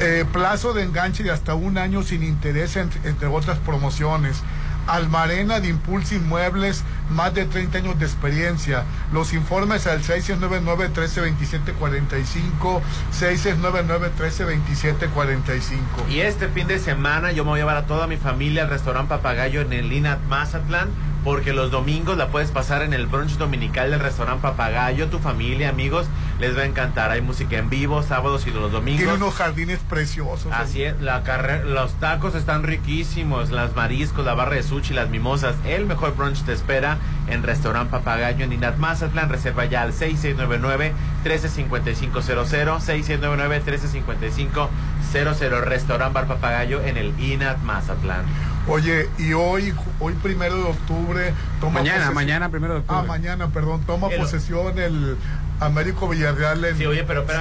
[0.00, 4.42] Eh, plazo de enganche de hasta un año sin interés, entre otras promociones.
[4.88, 8.84] Almarena de Impulso Inmuebles, más de 30 años de experiencia.
[9.12, 12.80] Los informes al 6699-132745,
[13.12, 16.08] 6699-132745.
[16.08, 18.70] Y este fin de semana yo me voy a llevar a toda mi familia al
[18.70, 20.88] restaurante Papagayo en el Linat Mazatlán
[21.24, 25.68] porque los domingos la puedes pasar en el brunch dominical del restaurante Papagayo, tu familia,
[25.68, 26.06] amigos,
[26.38, 27.10] les va a encantar.
[27.10, 29.02] Hay música en vivo, sábados y los domingos.
[29.02, 30.52] Tiene unos jardines preciosos.
[30.52, 31.22] Así es, la
[31.64, 35.56] los tacos están riquísimos, las mariscos, la barra de sushi, las mimosas.
[35.66, 39.28] El mejor brunch te espera en restaurante Papagayo en Inat Mazatlán.
[39.28, 40.92] Reserva ya al 6699
[41.24, 48.24] 135500 6699 135500 Restaurante Bar Papagayo en el Inat Mazatlán.
[48.68, 53.00] Oye, y hoy, hoy primero de octubre toma Mañana, mañana primero de octubre.
[53.02, 55.16] Ah, mañana, perdón, toma posesión el
[55.58, 57.40] Américo Villarreal Sí, oye, pero, pero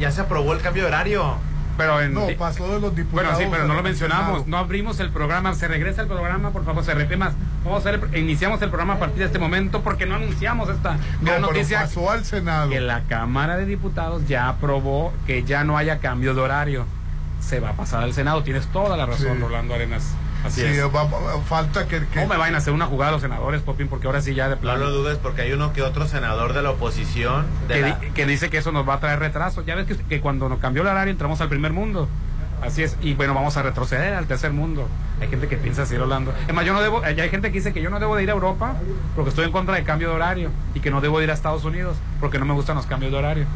[0.00, 1.34] ya, se aprobó el cambio de horario.
[1.76, 3.32] Pero no, pasó de los diputados.
[3.32, 4.46] Bueno, sí, pero no lo mencionamos.
[4.46, 5.54] No abrimos el programa.
[5.54, 7.34] Se regresa el programa, por favor, se repite más.
[7.64, 10.98] Vamos a hacer, iniciamos el programa a partir de este momento porque no anunciamos esta
[11.22, 11.82] gran noticia.
[11.82, 12.70] pasó al Senado.
[12.70, 16.86] Que la Cámara de Diputados ya aprobó que ya no haya cambio de horario.
[17.40, 18.42] Se va a pasar al Senado.
[18.42, 20.14] Tienes toda la razón, Rolando Arenas.
[20.44, 20.80] Así sí,
[21.46, 23.88] falta que, ¿Cómo me vayan a hacer una jugada los senadores, Popín?
[23.88, 24.78] Porque ahora sí ya de plano.
[24.78, 27.46] No lo dudes, porque hay uno que otro senador de la oposición.
[28.14, 29.62] que, dice que eso nos va a traer retraso.
[29.62, 32.08] Ya ves que, cuando nos cambió el horario entramos al primer mundo.
[32.62, 34.86] Así es, y bueno, vamos a retroceder al tercer mundo.
[35.20, 36.34] Hay gente que piensa así, Rolando.
[36.46, 38.30] Es más, yo no debo, hay gente que dice que yo no debo de ir
[38.30, 38.76] a Europa
[39.14, 41.34] porque estoy en contra del cambio de horario y que no debo de ir a
[41.34, 43.46] Estados Unidos porque no me gustan los cambios de horario.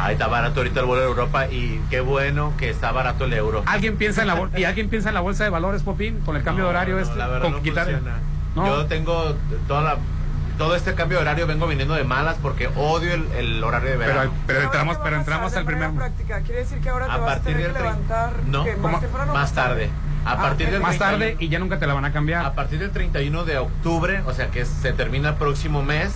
[0.00, 3.32] Ay, está barato ahorita el vuelo de Europa y qué bueno que está barato el
[3.32, 3.64] euro.
[3.66, 6.42] ¿Alguien piensa en la, ¿Y alguien piensa en la bolsa de valores, Popín, con el
[6.42, 7.16] cambio de horario este?
[7.16, 7.88] La verdad no quitar...
[8.54, 9.34] Yo tengo
[9.66, 9.98] toda la
[10.58, 14.20] todo este cambio de horario vengo viniendo de malas porque odio el, horario de verano.
[14.22, 15.92] Pero, pero entramos, pero entramos al primer.
[15.92, 16.40] Práctica.
[16.40, 18.64] Quiere decir que ahora te a vas partir a tener que levantar no,
[19.32, 19.88] más, tarde.
[20.24, 22.44] A ah, partir del más tarde y ya nunca te la van a cambiar.
[22.44, 26.12] A partir del 31 de octubre, o sea que se termina el próximo mes,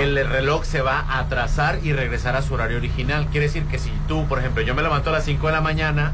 [0.00, 3.26] el reloj se va a atrasar y regresar a su horario original.
[3.30, 5.60] Quiere decir que si tú, por ejemplo, yo me levanto a las 5 de la
[5.60, 6.12] mañana,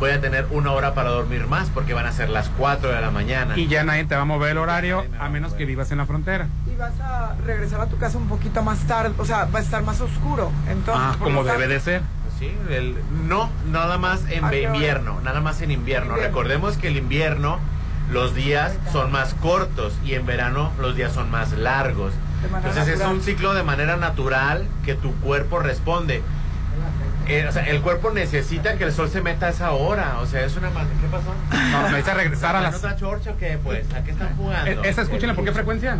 [0.00, 3.00] voy a tener una hora para dormir más porque van a ser las 4 de
[3.00, 3.56] la mañana.
[3.56, 6.06] Y ya nadie te va a mover el horario a menos que vivas en la
[6.06, 6.48] frontera.
[6.70, 9.62] Y vas a regresar a tu casa un poquito más tarde, o sea, va a
[9.62, 10.50] estar más oscuro.
[10.68, 12.02] Entonces, ah, como debe de ser.
[12.38, 12.96] Sí, el,
[13.28, 16.16] no, nada más en invierno, nada más en invierno.
[16.16, 17.60] Recordemos que el invierno
[18.10, 22.12] los días son más cortos y en verano los días son más largos.
[22.44, 26.22] Entonces es un ciclo de manera natural que tu cuerpo responde.
[27.26, 30.18] Eh, o sea, el cuerpo necesita que el sol se meta a esa hora.
[30.20, 30.68] O sea, es una...
[30.68, 31.32] ¿Qué pasó?
[31.72, 32.74] No, necesita regresar a las...
[32.74, 33.58] otra chorcha o qué?
[33.62, 34.70] Pues, ¿a qué están jugando?
[34.70, 35.96] Eh, ¿Esa escúchenla por qué frecuencia?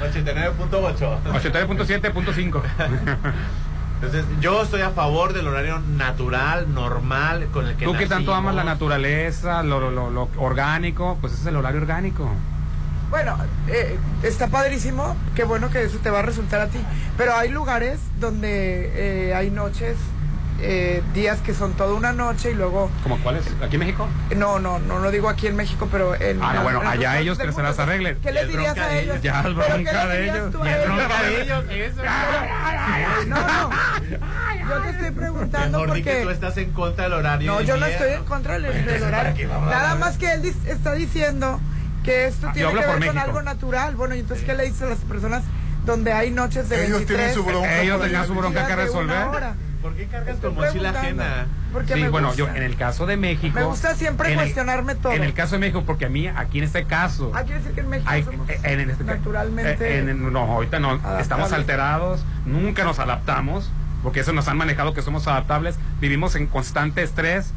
[0.00, 1.22] 89.8.
[1.24, 2.62] 89.7.5.
[3.94, 8.32] Entonces, yo estoy a favor del horario natural, normal, con el que Tú que tanto
[8.32, 12.30] amas la naturaleza, lo, lo, lo orgánico, pues ese es el horario orgánico.
[13.10, 16.78] Bueno, eh, está padrísimo, qué bueno que eso te va a resultar a ti,
[17.16, 19.96] pero hay lugares donde eh, hay noches
[20.60, 22.90] eh, días que son toda una noche y luego...
[23.02, 23.44] ¿Como cuáles?
[23.62, 24.06] ¿Aquí en México?
[24.36, 26.42] No, no, no lo digo aquí en México, pero en...
[26.42, 28.18] Ah, no, bueno, en allá ellos que se las arreglen.
[28.20, 29.22] ¿Qué les dirías a ellos?
[29.22, 30.52] Ya es ¿Pero qué bronca de ellos.
[30.52, 31.64] tú bronca de ellos.
[31.70, 32.02] Eso.
[33.28, 33.70] No, no.
[34.68, 36.34] Yo te estoy preguntando Mejor di que tú porque...
[36.34, 37.52] estás en contra del horario.
[37.52, 39.48] No, de yo no estoy en contra del, del Entonces, ¿para horario.
[39.48, 41.60] Nada más que él está diciendo
[42.08, 43.18] que esto Ah, tiene que ver con México.
[43.20, 43.96] algo natural.
[43.96, 45.42] Bueno, y entonces, ¿qué le dice a las personas
[45.84, 47.06] donde hay noches de Ellos 23?
[47.18, 47.80] tienen su bronca.
[47.82, 49.26] Ellos tenían su bronca que resolver.
[49.82, 51.46] ¿Por qué cargas Estoy tu mochila ajena?
[51.72, 52.38] Porque Sí, me bueno, gusta.
[52.42, 53.54] yo en el caso de México.
[53.54, 55.12] Me gusta siempre en el- cuestionarme todo.
[55.12, 57.30] En el caso de México, porque a mí, aquí en este caso.
[57.34, 60.80] Ah, quiere decir que en México hay- somos en, en este- naturalmente en- no, ahorita
[60.80, 60.88] no.
[60.90, 61.22] adaptables.
[61.22, 63.70] Estamos alterados, nunca nos adaptamos,
[64.02, 65.76] porque eso nos han manejado que somos adaptables.
[66.00, 67.52] Vivimos en constante estrés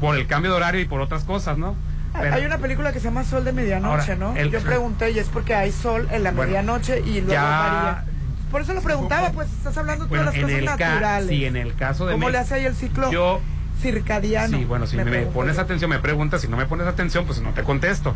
[0.00, 1.74] por el cambio de horario y por otras cosas, ¿no?
[2.12, 4.36] Pero- Hay una película que se llama Sol de Medianoche, Ahora, ¿no?
[4.36, 7.42] el- Yo pregunté y es porque hay sol en la Bueno, medianoche y luego ya-
[7.42, 8.04] varía.
[8.50, 11.28] Por eso lo preguntaba, pues estás hablando Bueno, todas en las el, cosas ca- naturales.
[11.30, 13.40] sí, en el caso de ¿Cómo le hace ahí el ciclo Yo
[13.80, 14.58] circadiano?
[14.58, 15.62] Sí, bueno, si me, pones yo.
[15.62, 18.14] atención, me preguntas, si no me pones atención, pues no te contesto.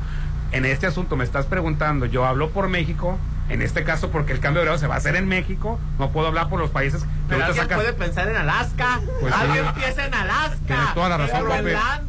[0.52, 3.18] En este asunto me estás preguntando, yo hablo por México,
[3.48, 6.10] en este caso porque el cambio de horario se va a hacer en México, no
[6.10, 9.00] puedo hablar por los países que Pero alguien sacan- puede pensar en Alaska.
[9.20, 9.40] Pues sí.
[9.40, 10.56] Alguien empieza en Alaska.
[10.66, 11.46] Tienes toda la razón,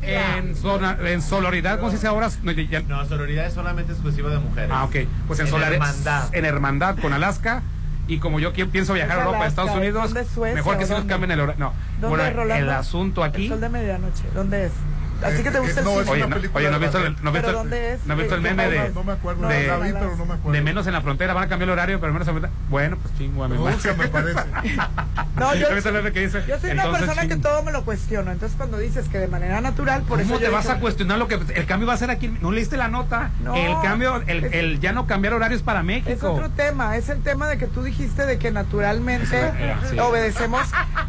[0.02, 2.30] en zona- en sororidad, ¿cómo se dice ahora?
[2.44, 4.70] No, ya- ya- No, sororidad es solamente exclusiva de mujeres.
[4.74, 4.96] ah, ok.
[5.28, 6.30] Pues en, En solari- hermandad.
[6.36, 7.62] en hermandad con Alaska.
[8.10, 9.62] Y como yo pienso viajar a ¿Es Europa, a Alaska?
[9.64, 11.60] Estados Unidos, ¿Es donde Suecia mejor que si nos cambien el horario.
[11.60, 13.48] No, ¿Dónde bueno, el asunto El aquí.
[13.50, 14.24] sol de medianoche.
[14.34, 14.72] ¿Dónde es?
[15.24, 16.12] ¿A ti que te Eh, gusta eh, no, el cine?
[16.24, 18.06] Oye, no, oye, ¿no has visto, no visto, ¿Pero dónde es?
[18.06, 18.90] ¿no visto el ¿De qué meme de?
[18.90, 20.52] No me acuerdo, No, de, la vi, no, pero no me acuerdo.
[20.52, 21.34] de menos en la frontera?
[21.34, 22.62] ¿Van a cambiar el horario, pero menos en la frontera?
[22.70, 24.40] Bueno, pues chingua, me Rusia, me parece.
[25.36, 28.32] No, yo, ¿No yo soy una Entonces, persona que todo me lo cuestiono.
[28.32, 30.80] Entonces, cuando dices que de manera natural, por ¿Cómo eso te yo vas dije- a
[30.80, 32.28] cuestionar lo que el cambio va a ser aquí?
[32.42, 33.32] ¿No leíste la nota?
[33.44, 36.10] No, el cambio, el, es- el ya no cambiar horarios para México.
[36.10, 40.00] Es otro tema, es el tema de que tú dijiste de que naturalmente Eh, sí.
[40.00, 40.62] obedecemos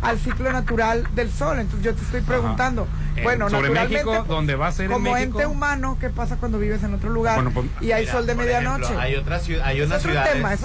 [0.03, 1.59] al ciclo natural del sol.
[1.59, 2.87] Entonces yo te estoy preguntando,
[3.17, 5.39] Eh, bueno, naturalmente, México, pues, donde va a ser en como México.
[5.41, 8.27] ente humano, ¿qué pasa cuando vives en otro lugar Bueno, pues, y hay Mira, sol
[8.27, 8.83] de medianoche?
[8.85, 10.13] ejemplo, hay otras ciu- hay es otro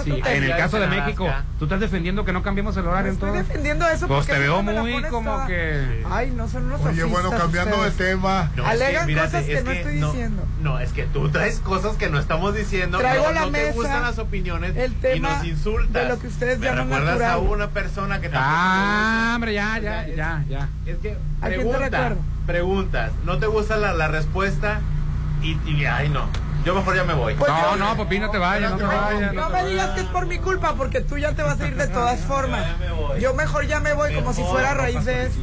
[0.04, 0.90] Sí, en el caso de en.
[0.90, 1.28] México,
[1.58, 4.38] tú estás defendiendo que no cambiemos el horario en Estoy defendiendo eso Pues porque te
[4.38, 6.04] veo muy como toda- que.
[6.10, 8.50] Ay, no son unos Oye, bueno, cambiando de tema.
[8.56, 10.42] No, es Alegan mírate, cosas que es no estoy no, diciendo.
[10.62, 12.98] No, es que tú traes cosas que no estamos diciendo.
[12.98, 16.02] Traigo no, la no te mesa gustan las opiniones el y tema nos insultas.
[16.02, 17.30] de lo que ustedes Me llaman recuerdas natural.
[17.30, 20.68] a una persona que Ah, hombre, ya, ya, ya, ya.
[20.86, 22.16] Es que ¿A quién te pregunta, recuerdo?
[22.46, 24.80] Preguntas, no te gusta la, la respuesta
[25.42, 26.28] y, y ay no.
[26.64, 27.34] Yo mejor ya me voy.
[27.34, 29.34] Pues No, no, papi, no te vayas, no te vayas.
[29.34, 31.76] No me digas que es por mi culpa, porque tú ya te vas a ir
[31.76, 32.64] de todas formas.
[32.80, 33.20] me.
[33.20, 35.42] Yo mejor ya me voy como si fuera a raíz de esto.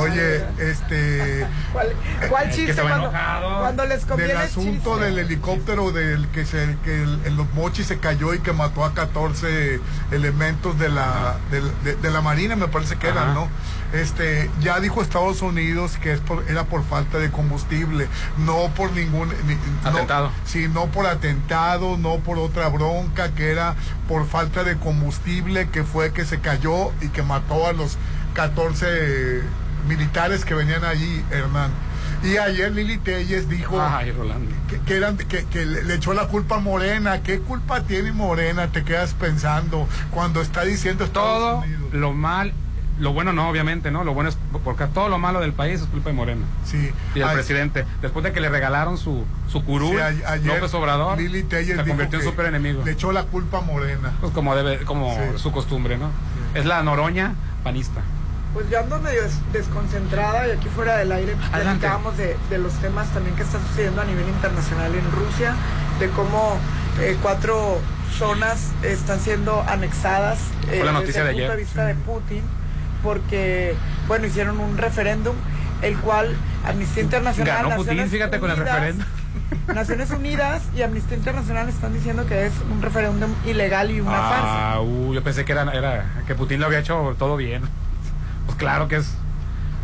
[0.00, 1.46] Oye, este.
[1.72, 1.88] ¿Cuál,
[2.28, 3.12] cuál chiste cuando,
[3.60, 5.04] cuando les conviene Del el asunto chiste?
[5.04, 8.84] del helicóptero del que se que el, en los mochis se cayó y que mató
[8.84, 9.80] a 14
[10.10, 13.48] elementos de la del- de, de la marina me parece que eran no
[13.92, 18.08] este ya dijo Estados Unidos que es por- era por falta de combustible
[18.38, 20.30] no por ningún ni- no- Atentado.
[20.44, 23.74] sí no por atentado no por otra bronca que era
[24.08, 27.96] por falta de combustible que fue que se cayó y que mató a los
[28.34, 29.42] 14
[29.88, 31.70] militares que venían allí Hernán
[32.22, 34.12] y ayer Lili Telles dijo Ay,
[34.68, 37.22] que, que eran, que, que le, le echó la culpa a Morena.
[37.22, 38.68] ¿Qué culpa tiene Morena?
[38.68, 41.92] Te quedas pensando cuando está diciendo Estados Todo Unidos.
[41.92, 42.52] lo mal,
[42.98, 44.04] lo bueno no, obviamente, ¿no?
[44.04, 46.90] Lo bueno es porque todo lo malo del país es culpa de Moreno Sí.
[47.14, 47.84] y del Ay, presidente.
[48.00, 51.74] Después de que le regalaron su, su curul, sí, a- ayer López Obrador, Lili se
[51.76, 52.82] convirtió en súper enemigo.
[52.84, 54.12] Le echó la culpa a Morena.
[54.20, 55.38] Pues como debe, como Sí.
[55.38, 56.10] su costumbre, ¿no?
[56.54, 58.00] Es la noroña panista.
[58.54, 62.72] Pues yo ando medio des- desconcentrada y aquí fuera del aire platicábamos de, de los
[62.74, 65.54] temas también que está sucediendo a nivel internacional en Rusia,
[66.00, 66.56] de cómo
[67.00, 67.78] eh, cuatro
[68.16, 71.50] zonas están siendo anexadas eh, Fue la desde noticia de el punto ayer.
[71.58, 72.42] de vista de Putin,
[73.10, 73.76] porque,
[74.08, 75.36] bueno, hicieron un referéndum,
[75.80, 76.34] el cual
[76.66, 77.54] Amnistía Internacional...
[77.62, 79.06] Ganó Putin, Naciones fíjate, con el Unidas- referéndum.
[79.76, 84.72] Naciones Unidas y Amnistía Internacional están diciendo que es un referéndum ilegal y una farsa.
[84.72, 87.62] Ah, uh, yo pensé que era, era que Putin lo había hecho todo bien.
[88.46, 89.06] Pues claro que es.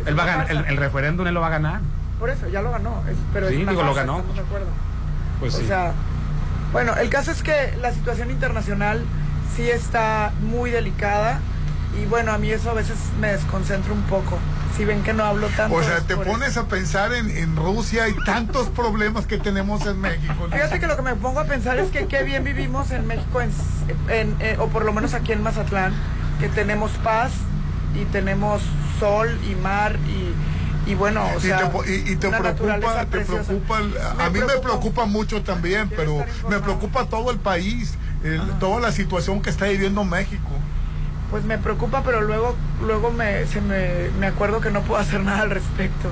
[0.01, 0.69] Es Él va a ganar, el, farsa.
[0.71, 1.79] el referéndum él lo va a ganar.
[2.19, 4.17] Por eso, ya lo ganó, es- pero Sí, es una digo, lo farsa, ganó.
[4.19, 4.67] estamos de acuerdo.
[5.39, 5.65] Pues o sí.
[5.67, 5.93] sea,
[6.73, 9.01] bueno, el caso es que la situación internacional
[9.55, 11.39] sí está muy delicada
[12.01, 14.37] y bueno, a mí eso a veces me desconcentra un poco.
[14.77, 15.75] Si ven que no hablo tanto.
[15.77, 20.01] O sea, te pones a pensar en, en Rusia y tantos problemas que tenemos en
[20.01, 20.33] México.
[20.51, 23.39] Fíjate que lo que me pongo a pensar es que qué bien vivimos en México,
[23.41, 23.51] en,
[24.09, 25.93] en, eh, o por lo menos aquí en Mazatlán,
[26.39, 27.31] que tenemos paz
[27.93, 28.63] y tenemos
[28.99, 33.77] sol y mar y, y bueno, o Y sea, y, y te preocupa, te preocupa,
[34.19, 37.93] a mí me preocupa- mucho también, pero me preocupa todo el país,
[38.23, 40.49] el- toda la situación que está viviendo México.
[41.33, 42.55] Pues me preocupa, pero luego,
[42.85, 46.09] luego me, se me, me acuerdo que no puedo hacer nada al respecto.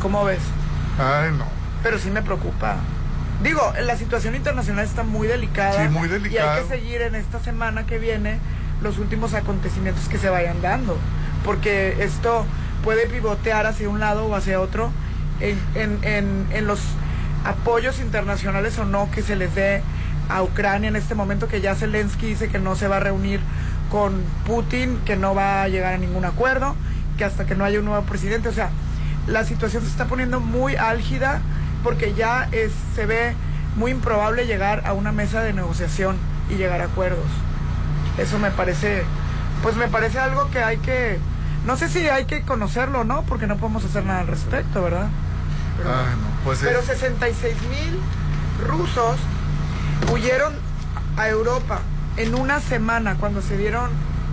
[0.00, 0.40] ¿Cómo ves?
[0.98, 1.44] Ay, no.
[1.84, 2.74] Pero sí me preocupa.
[3.44, 5.80] Digo, la situación internacional está muy delicada.
[5.84, 6.58] Sí, muy Y hay delicada.
[6.60, 8.40] que seguir en esta semana que viene
[8.82, 10.98] los últimos acontecimientos que se vayan dando.
[11.44, 12.44] Porque esto
[12.82, 14.90] puede pivotear hacia un lado o hacia otro
[15.38, 16.80] en, en, en, en los
[17.44, 19.82] apoyos internacionales o no que se les dé
[20.28, 23.38] a Ucrania en este momento que ya Zelensky dice que no se va a reunir
[23.92, 26.74] con Putin, que no va a llegar a ningún acuerdo,
[27.18, 28.48] que hasta que no haya un nuevo presidente.
[28.48, 28.70] O sea,
[29.26, 31.42] la situación se está poniendo muy álgida
[31.84, 33.34] porque ya es, se ve
[33.76, 36.16] muy improbable llegar a una mesa de negociación
[36.48, 37.26] y llegar a acuerdos.
[38.16, 39.04] Eso me parece,
[39.62, 41.18] pues me parece algo que hay que,
[41.66, 44.82] no sé si hay que conocerlo o no, porque no podemos hacer nada al respecto,
[44.82, 45.08] ¿verdad?
[45.76, 48.00] Pero, Ay, no, pues pero es- 66 mil
[48.66, 49.16] rusos
[50.12, 50.54] huyeron
[51.18, 51.80] a Europa
[52.16, 53.90] en una semana cuando se dieron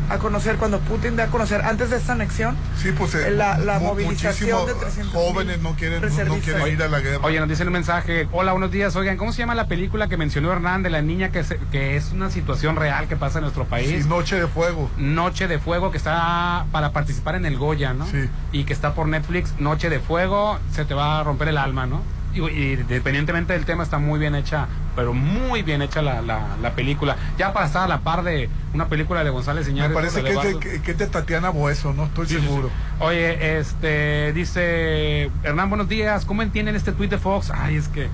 [0.09, 3.59] a conocer, cuando Putin dio a conocer, antes de esta anexión, Sí, pues eh, la,
[3.79, 6.43] movilización de muchísimos 300 jóvenes no quieren, no reservistas.
[6.55, 7.19] quieren ir a la guerra.
[7.21, 8.27] Oye, nos dicen un mensaje.
[8.31, 8.95] Hola, buenos días.
[8.95, 11.95] Oigan, ¿cómo se llama la película que mencionó Hernán de la niña que, se- que
[11.95, 14.01] es una situación real que pasa en nuestro país?
[14.03, 14.89] Sí, Noche de Fuego.
[14.97, 18.07] Noche de Fuego, que está para participar en el Goya, ¿no?
[18.07, 18.27] Sí.
[18.51, 19.53] Y que está por Netflix.
[19.59, 22.01] Noche de Fuego, se te va a romper el alma, ¿no?
[22.33, 26.57] Y, y independientemente del tema, está muy bien hecha, pero muy bien hecha la, la,
[26.61, 27.15] la película.
[27.37, 30.29] Ya para estar a la par de una película de González Me Iñárritu, parece que
[30.29, 30.59] es, de, Elevardo.
[30.59, 32.67] que, que es de Tatiana Bueso, no estoy Sí, sí, seguro.
[32.69, 32.73] sí.
[32.99, 36.25] Oye, este, dice Hernán, buenos días.
[36.25, 37.51] ¿Cómo entienden este tweet de Fox?
[37.51, 38.09] Ay, es que,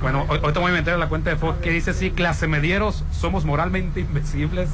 [0.00, 2.10] bueno, hoy, hoy te voy a meter a la cuenta de Fox que dice así,
[2.10, 4.70] clase medieros, somos moralmente invencibles,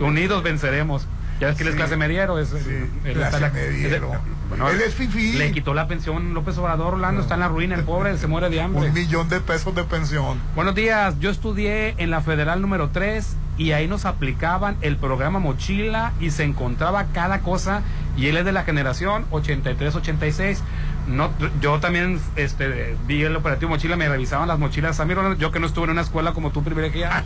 [0.00, 1.06] unidos venceremos.
[1.42, 1.78] Ya ves que él es Sí.
[1.78, 4.12] clase mediero, es, él clase mediero.
[4.48, 5.32] bueno, Él es fifí.
[5.32, 8.48] Le quitó la pensión López Obrador, Orlando, está en la ruina, el pobre se muere
[8.48, 8.86] de hambre.
[8.86, 10.38] Un millón de pesos de pensión.
[10.54, 15.40] Buenos días, yo estudié en la Federal número 3 y ahí nos aplicaban el programa
[15.40, 17.82] Mochila y se encontraba cada cosa
[18.16, 20.58] y él es de la generación 83-86.
[21.08, 21.30] No,
[21.60, 25.00] yo también este, vi el operativo Mochila, me revisaban las mochilas.
[25.00, 27.24] A mí, Rolando, yo que no estuve en una escuela como tú privilegiada,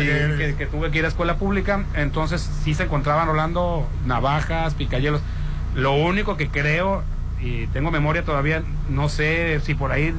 [0.00, 4.74] y que, que tuve que ir a escuela pública, entonces sí se encontraban Rolando navajas,
[4.74, 5.20] picayelos.
[5.74, 7.02] Lo único que creo,
[7.40, 10.14] y tengo memoria todavía, no sé si por ahí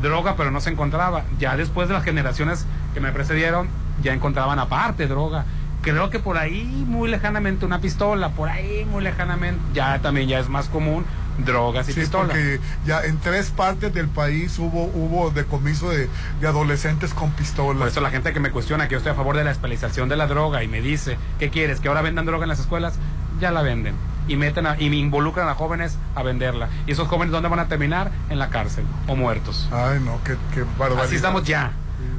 [0.00, 1.24] droga, pero no se encontraba.
[1.38, 2.64] Ya después de las generaciones
[2.94, 3.68] que me precedieron,
[4.02, 5.44] ya encontraban aparte droga.
[5.82, 10.38] Creo que por ahí muy lejanamente una pistola, por ahí muy lejanamente, ya también ya
[10.38, 11.04] es más común
[11.38, 12.28] drogas y Sí, pistolas.
[12.28, 16.08] porque ya en tres partes del país hubo hubo decomiso de,
[16.40, 17.78] de adolescentes con pistolas.
[17.80, 20.08] Por eso la gente que me cuestiona que yo estoy a favor de la especialización
[20.08, 21.80] de la droga y me dice, ¿qué quieres?
[21.80, 22.94] ¿Que ahora vendan droga en las escuelas?
[23.40, 23.94] Ya la venden.
[24.28, 26.68] Y meten a- y me involucran a jóvenes a venderla.
[26.86, 28.10] ¿Y esos jóvenes dónde van a terminar?
[28.30, 29.68] En la cárcel o muertos.
[29.72, 31.04] Ay, no, qué, qué barbaridad.
[31.04, 31.72] Así estamos ya.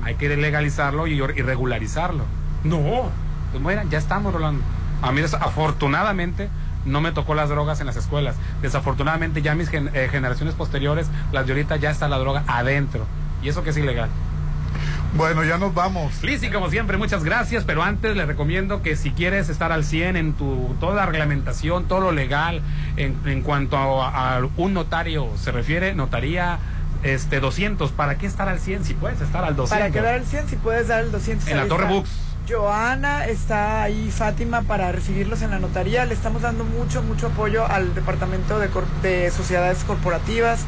[0.03, 2.25] Hay que legalizarlo y, y regularizarlo.
[2.63, 3.09] No.
[3.51, 4.61] Pues bueno, ya estamos, Rolando.
[5.01, 5.21] A mí,
[5.69, 6.49] afortunadamente,
[6.85, 8.35] no me tocó las drogas en las escuelas.
[8.61, 13.05] Desafortunadamente, ya mis gen- eh, generaciones posteriores, las de ahorita, ya está la droga adentro.
[13.43, 14.09] Y eso que es ilegal.
[15.15, 16.21] Bueno, ya nos vamos.
[16.23, 20.17] Lizzy, como siempre, muchas gracias, pero antes les recomiendo que si quieres estar al 100
[20.17, 22.61] en tu toda la reglamentación, todo lo legal,
[22.97, 26.59] en, en cuanto a, a un notario se refiere, notaría
[27.03, 29.69] este 200, ¿para qué estar al 100 si puedes estar al 200?
[29.79, 31.47] Para quedar el 100, si puedes dar el 200.
[31.47, 32.09] En la Torre Books.
[32.47, 36.05] Joana está ahí, Fátima, para recibirlos en la notaría.
[36.05, 40.61] Le estamos dando mucho, mucho apoyo al Departamento de, Cor- de Sociedades Corporativas.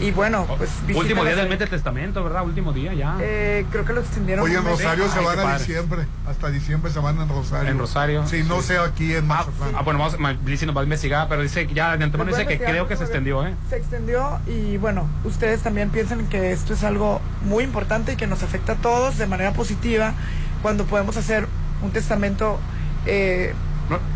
[0.00, 2.44] Y bueno, pues Último día del mes de testamento, ¿verdad?
[2.44, 3.16] Último día ya.
[3.20, 4.44] Eh, creo que lo extendieron.
[4.44, 4.72] Oye, en mes.
[4.74, 5.58] Rosario se Ay, van a padre.
[5.58, 6.06] diciembre.
[6.24, 7.68] Hasta diciembre se van en Rosario.
[7.68, 8.24] En Rosario.
[8.28, 8.68] Sí, no Sí.
[8.68, 9.70] sé aquí en Mazatlán.
[9.76, 12.58] Ah, bueno, vamos, nos va a investigar, pero dice que ya de antemano dice que
[12.60, 13.54] creo que se extendió, ¿eh?
[13.68, 18.28] Se extendió y bueno, ustedes también piensan que esto es algo muy importante y que
[18.28, 20.14] nos afecta a todos de manera positiva
[20.62, 21.46] cuando podemos hacer
[21.82, 22.58] un testamento
[23.06, 23.54] eh,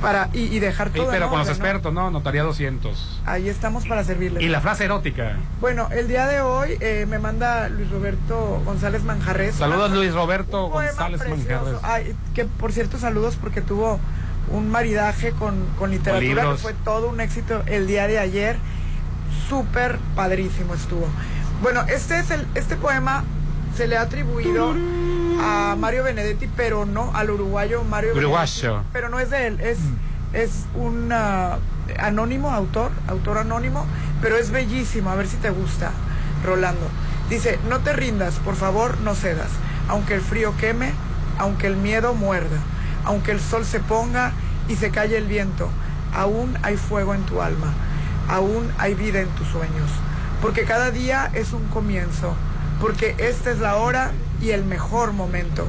[0.02, 1.09] para y, y dejar todo.
[1.10, 2.10] pero con los expertos, ¿no?
[2.10, 3.23] Notaría 200.
[3.24, 4.43] Ahí estamos para servirles.
[4.43, 5.36] Y la frase erótica.
[5.60, 9.55] Bueno, el día de hoy eh, me manda Luis Roberto González Manjarres.
[9.55, 11.20] Saludos una- Luis Roberto González.
[11.27, 11.78] Manjarres.
[11.82, 13.98] Ay, que por cierto, saludos porque tuvo
[14.51, 18.56] un maridaje con, con literatura que fue todo un éxito el día de ayer.
[19.48, 21.06] Súper padrísimo estuvo.
[21.62, 23.24] Bueno, este es el, este poema
[23.77, 24.74] se le ha atribuido
[25.40, 28.62] a Mario Benedetti, pero no al uruguayo Mario Uruguayo.
[28.62, 28.89] Benedetti.
[28.93, 29.78] Pero no es de él, es,
[30.32, 31.59] es un ah,
[31.99, 33.86] anónimo, autor, autor anónimo,
[34.20, 35.90] pero es bellísimo, a ver si te gusta,
[36.44, 36.86] Rolando.
[37.28, 39.51] Dice, no te rindas, por favor, no cedas,
[39.89, 40.93] aunque el frío queme,
[41.39, 42.59] aunque el miedo muerda,
[43.05, 44.32] aunque el sol se ponga
[44.69, 45.69] y se calle el viento,
[46.15, 47.73] aún hay fuego en tu alma,
[48.28, 49.90] aún hay vida en tus sueños,
[50.40, 52.35] porque cada día es un comienzo,
[52.83, 54.11] porque esta es la hora
[54.43, 55.69] y el mejor momento,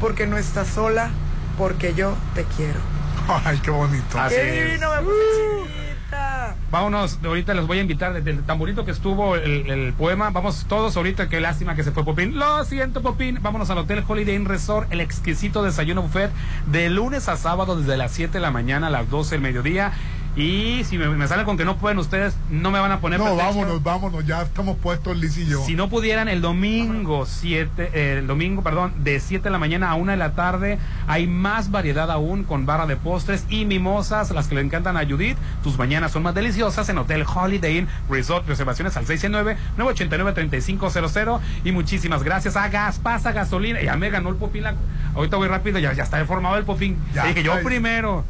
[0.00, 1.10] porque no estás sola,
[1.58, 2.80] porque yo te quiero.
[3.44, 4.18] Ay, qué bonito.
[4.18, 4.64] Así ¡Qué es.
[4.70, 4.88] divino!
[4.96, 6.56] Me puse chinita.
[6.70, 10.30] Vámonos, ahorita les voy a invitar desde el tan bonito que estuvo el, el poema.
[10.30, 12.38] Vamos todos ahorita, qué lástima que se fue Popín.
[12.38, 13.40] Lo siento, Popín.
[13.42, 16.30] Vámonos al Hotel Holiday Inn Resort, el exquisito desayuno buffet
[16.66, 19.92] de lunes a sábado desde las 7 de la mañana a las 12 del mediodía.
[20.36, 23.20] Y si me, me salen con que no pueden ustedes, no me van a poner
[23.20, 23.46] No, pretexto.
[23.54, 25.64] vámonos, vámonos, ya estamos puestos Liz y yo.
[25.64, 29.90] Si no pudieran el domingo 7, eh, el domingo, perdón, de 7 de la mañana
[29.90, 34.32] a 1 de la tarde, hay más variedad aún con barra de postres y mimosas,
[34.32, 35.36] las que le encantan a Judith.
[35.62, 38.48] Tus mañanas son más deliciosas en Hotel Holiday Inn Resort.
[38.48, 41.40] Reservaciones al 669-989-3500.
[41.64, 43.80] Y muchísimas gracias a Gas, pasa gasolina.
[43.82, 44.64] Ya me ganó el popín.
[44.64, 44.74] la-
[45.14, 46.96] Ahorita voy rápido, ya, ya está formado el popín.
[47.14, 48.24] Ya Dije yo primero.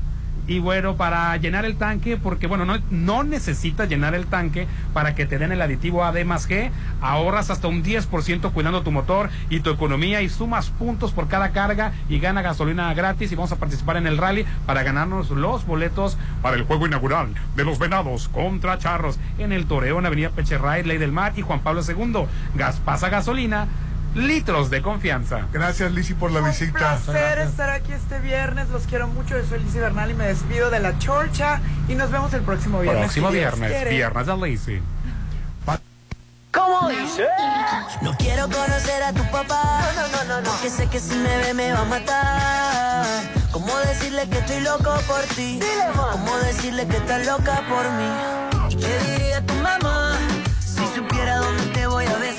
[0.47, 5.15] Y bueno, para llenar el tanque, porque bueno, no, no necesitas llenar el tanque para
[5.15, 9.31] que te den el aditivo AD más G, ahorras hasta un 10% cuidando tu motor
[9.49, 13.53] y tu economía y sumas puntos por cada carga y gana gasolina gratis y vamos
[13.53, 17.79] a participar en el rally para ganarnos los boletos para el juego inaugural de los
[17.79, 21.81] Venados contra Charros en el Toreo en Avenida Pecherray, Ley del Mar y Juan Pablo
[21.87, 22.27] II.
[22.55, 23.67] Gas pasa gasolina,
[24.15, 25.47] litros de confianza.
[25.53, 26.73] Gracias, Lizzy, por la Un visita.
[26.79, 28.69] placer estar aquí este viernes.
[28.71, 29.39] Los quiero mucho.
[29.39, 31.61] Yo soy Lizy Bernal y me despido de la chorcha.
[31.89, 33.05] Y nos vemos el próximo viernes.
[33.05, 33.91] Próximo si viernes, quiere.
[33.91, 34.83] viernes de Lazy.
[36.53, 37.27] ¿Cómo dice?
[38.01, 39.83] No quiero conocer a tu papá.
[39.97, 40.51] No, no, no, no.
[40.53, 43.05] Porque sé que si me ve me va a matar.
[43.51, 45.59] ¿Cómo decirle que estoy loco por ti?
[46.13, 48.71] ¿Cómo decirle que estás loca por mí?
[48.71, 50.17] ¿Y qué diría tu mamá?
[50.61, 52.35] Si supiera dónde te voy a ver.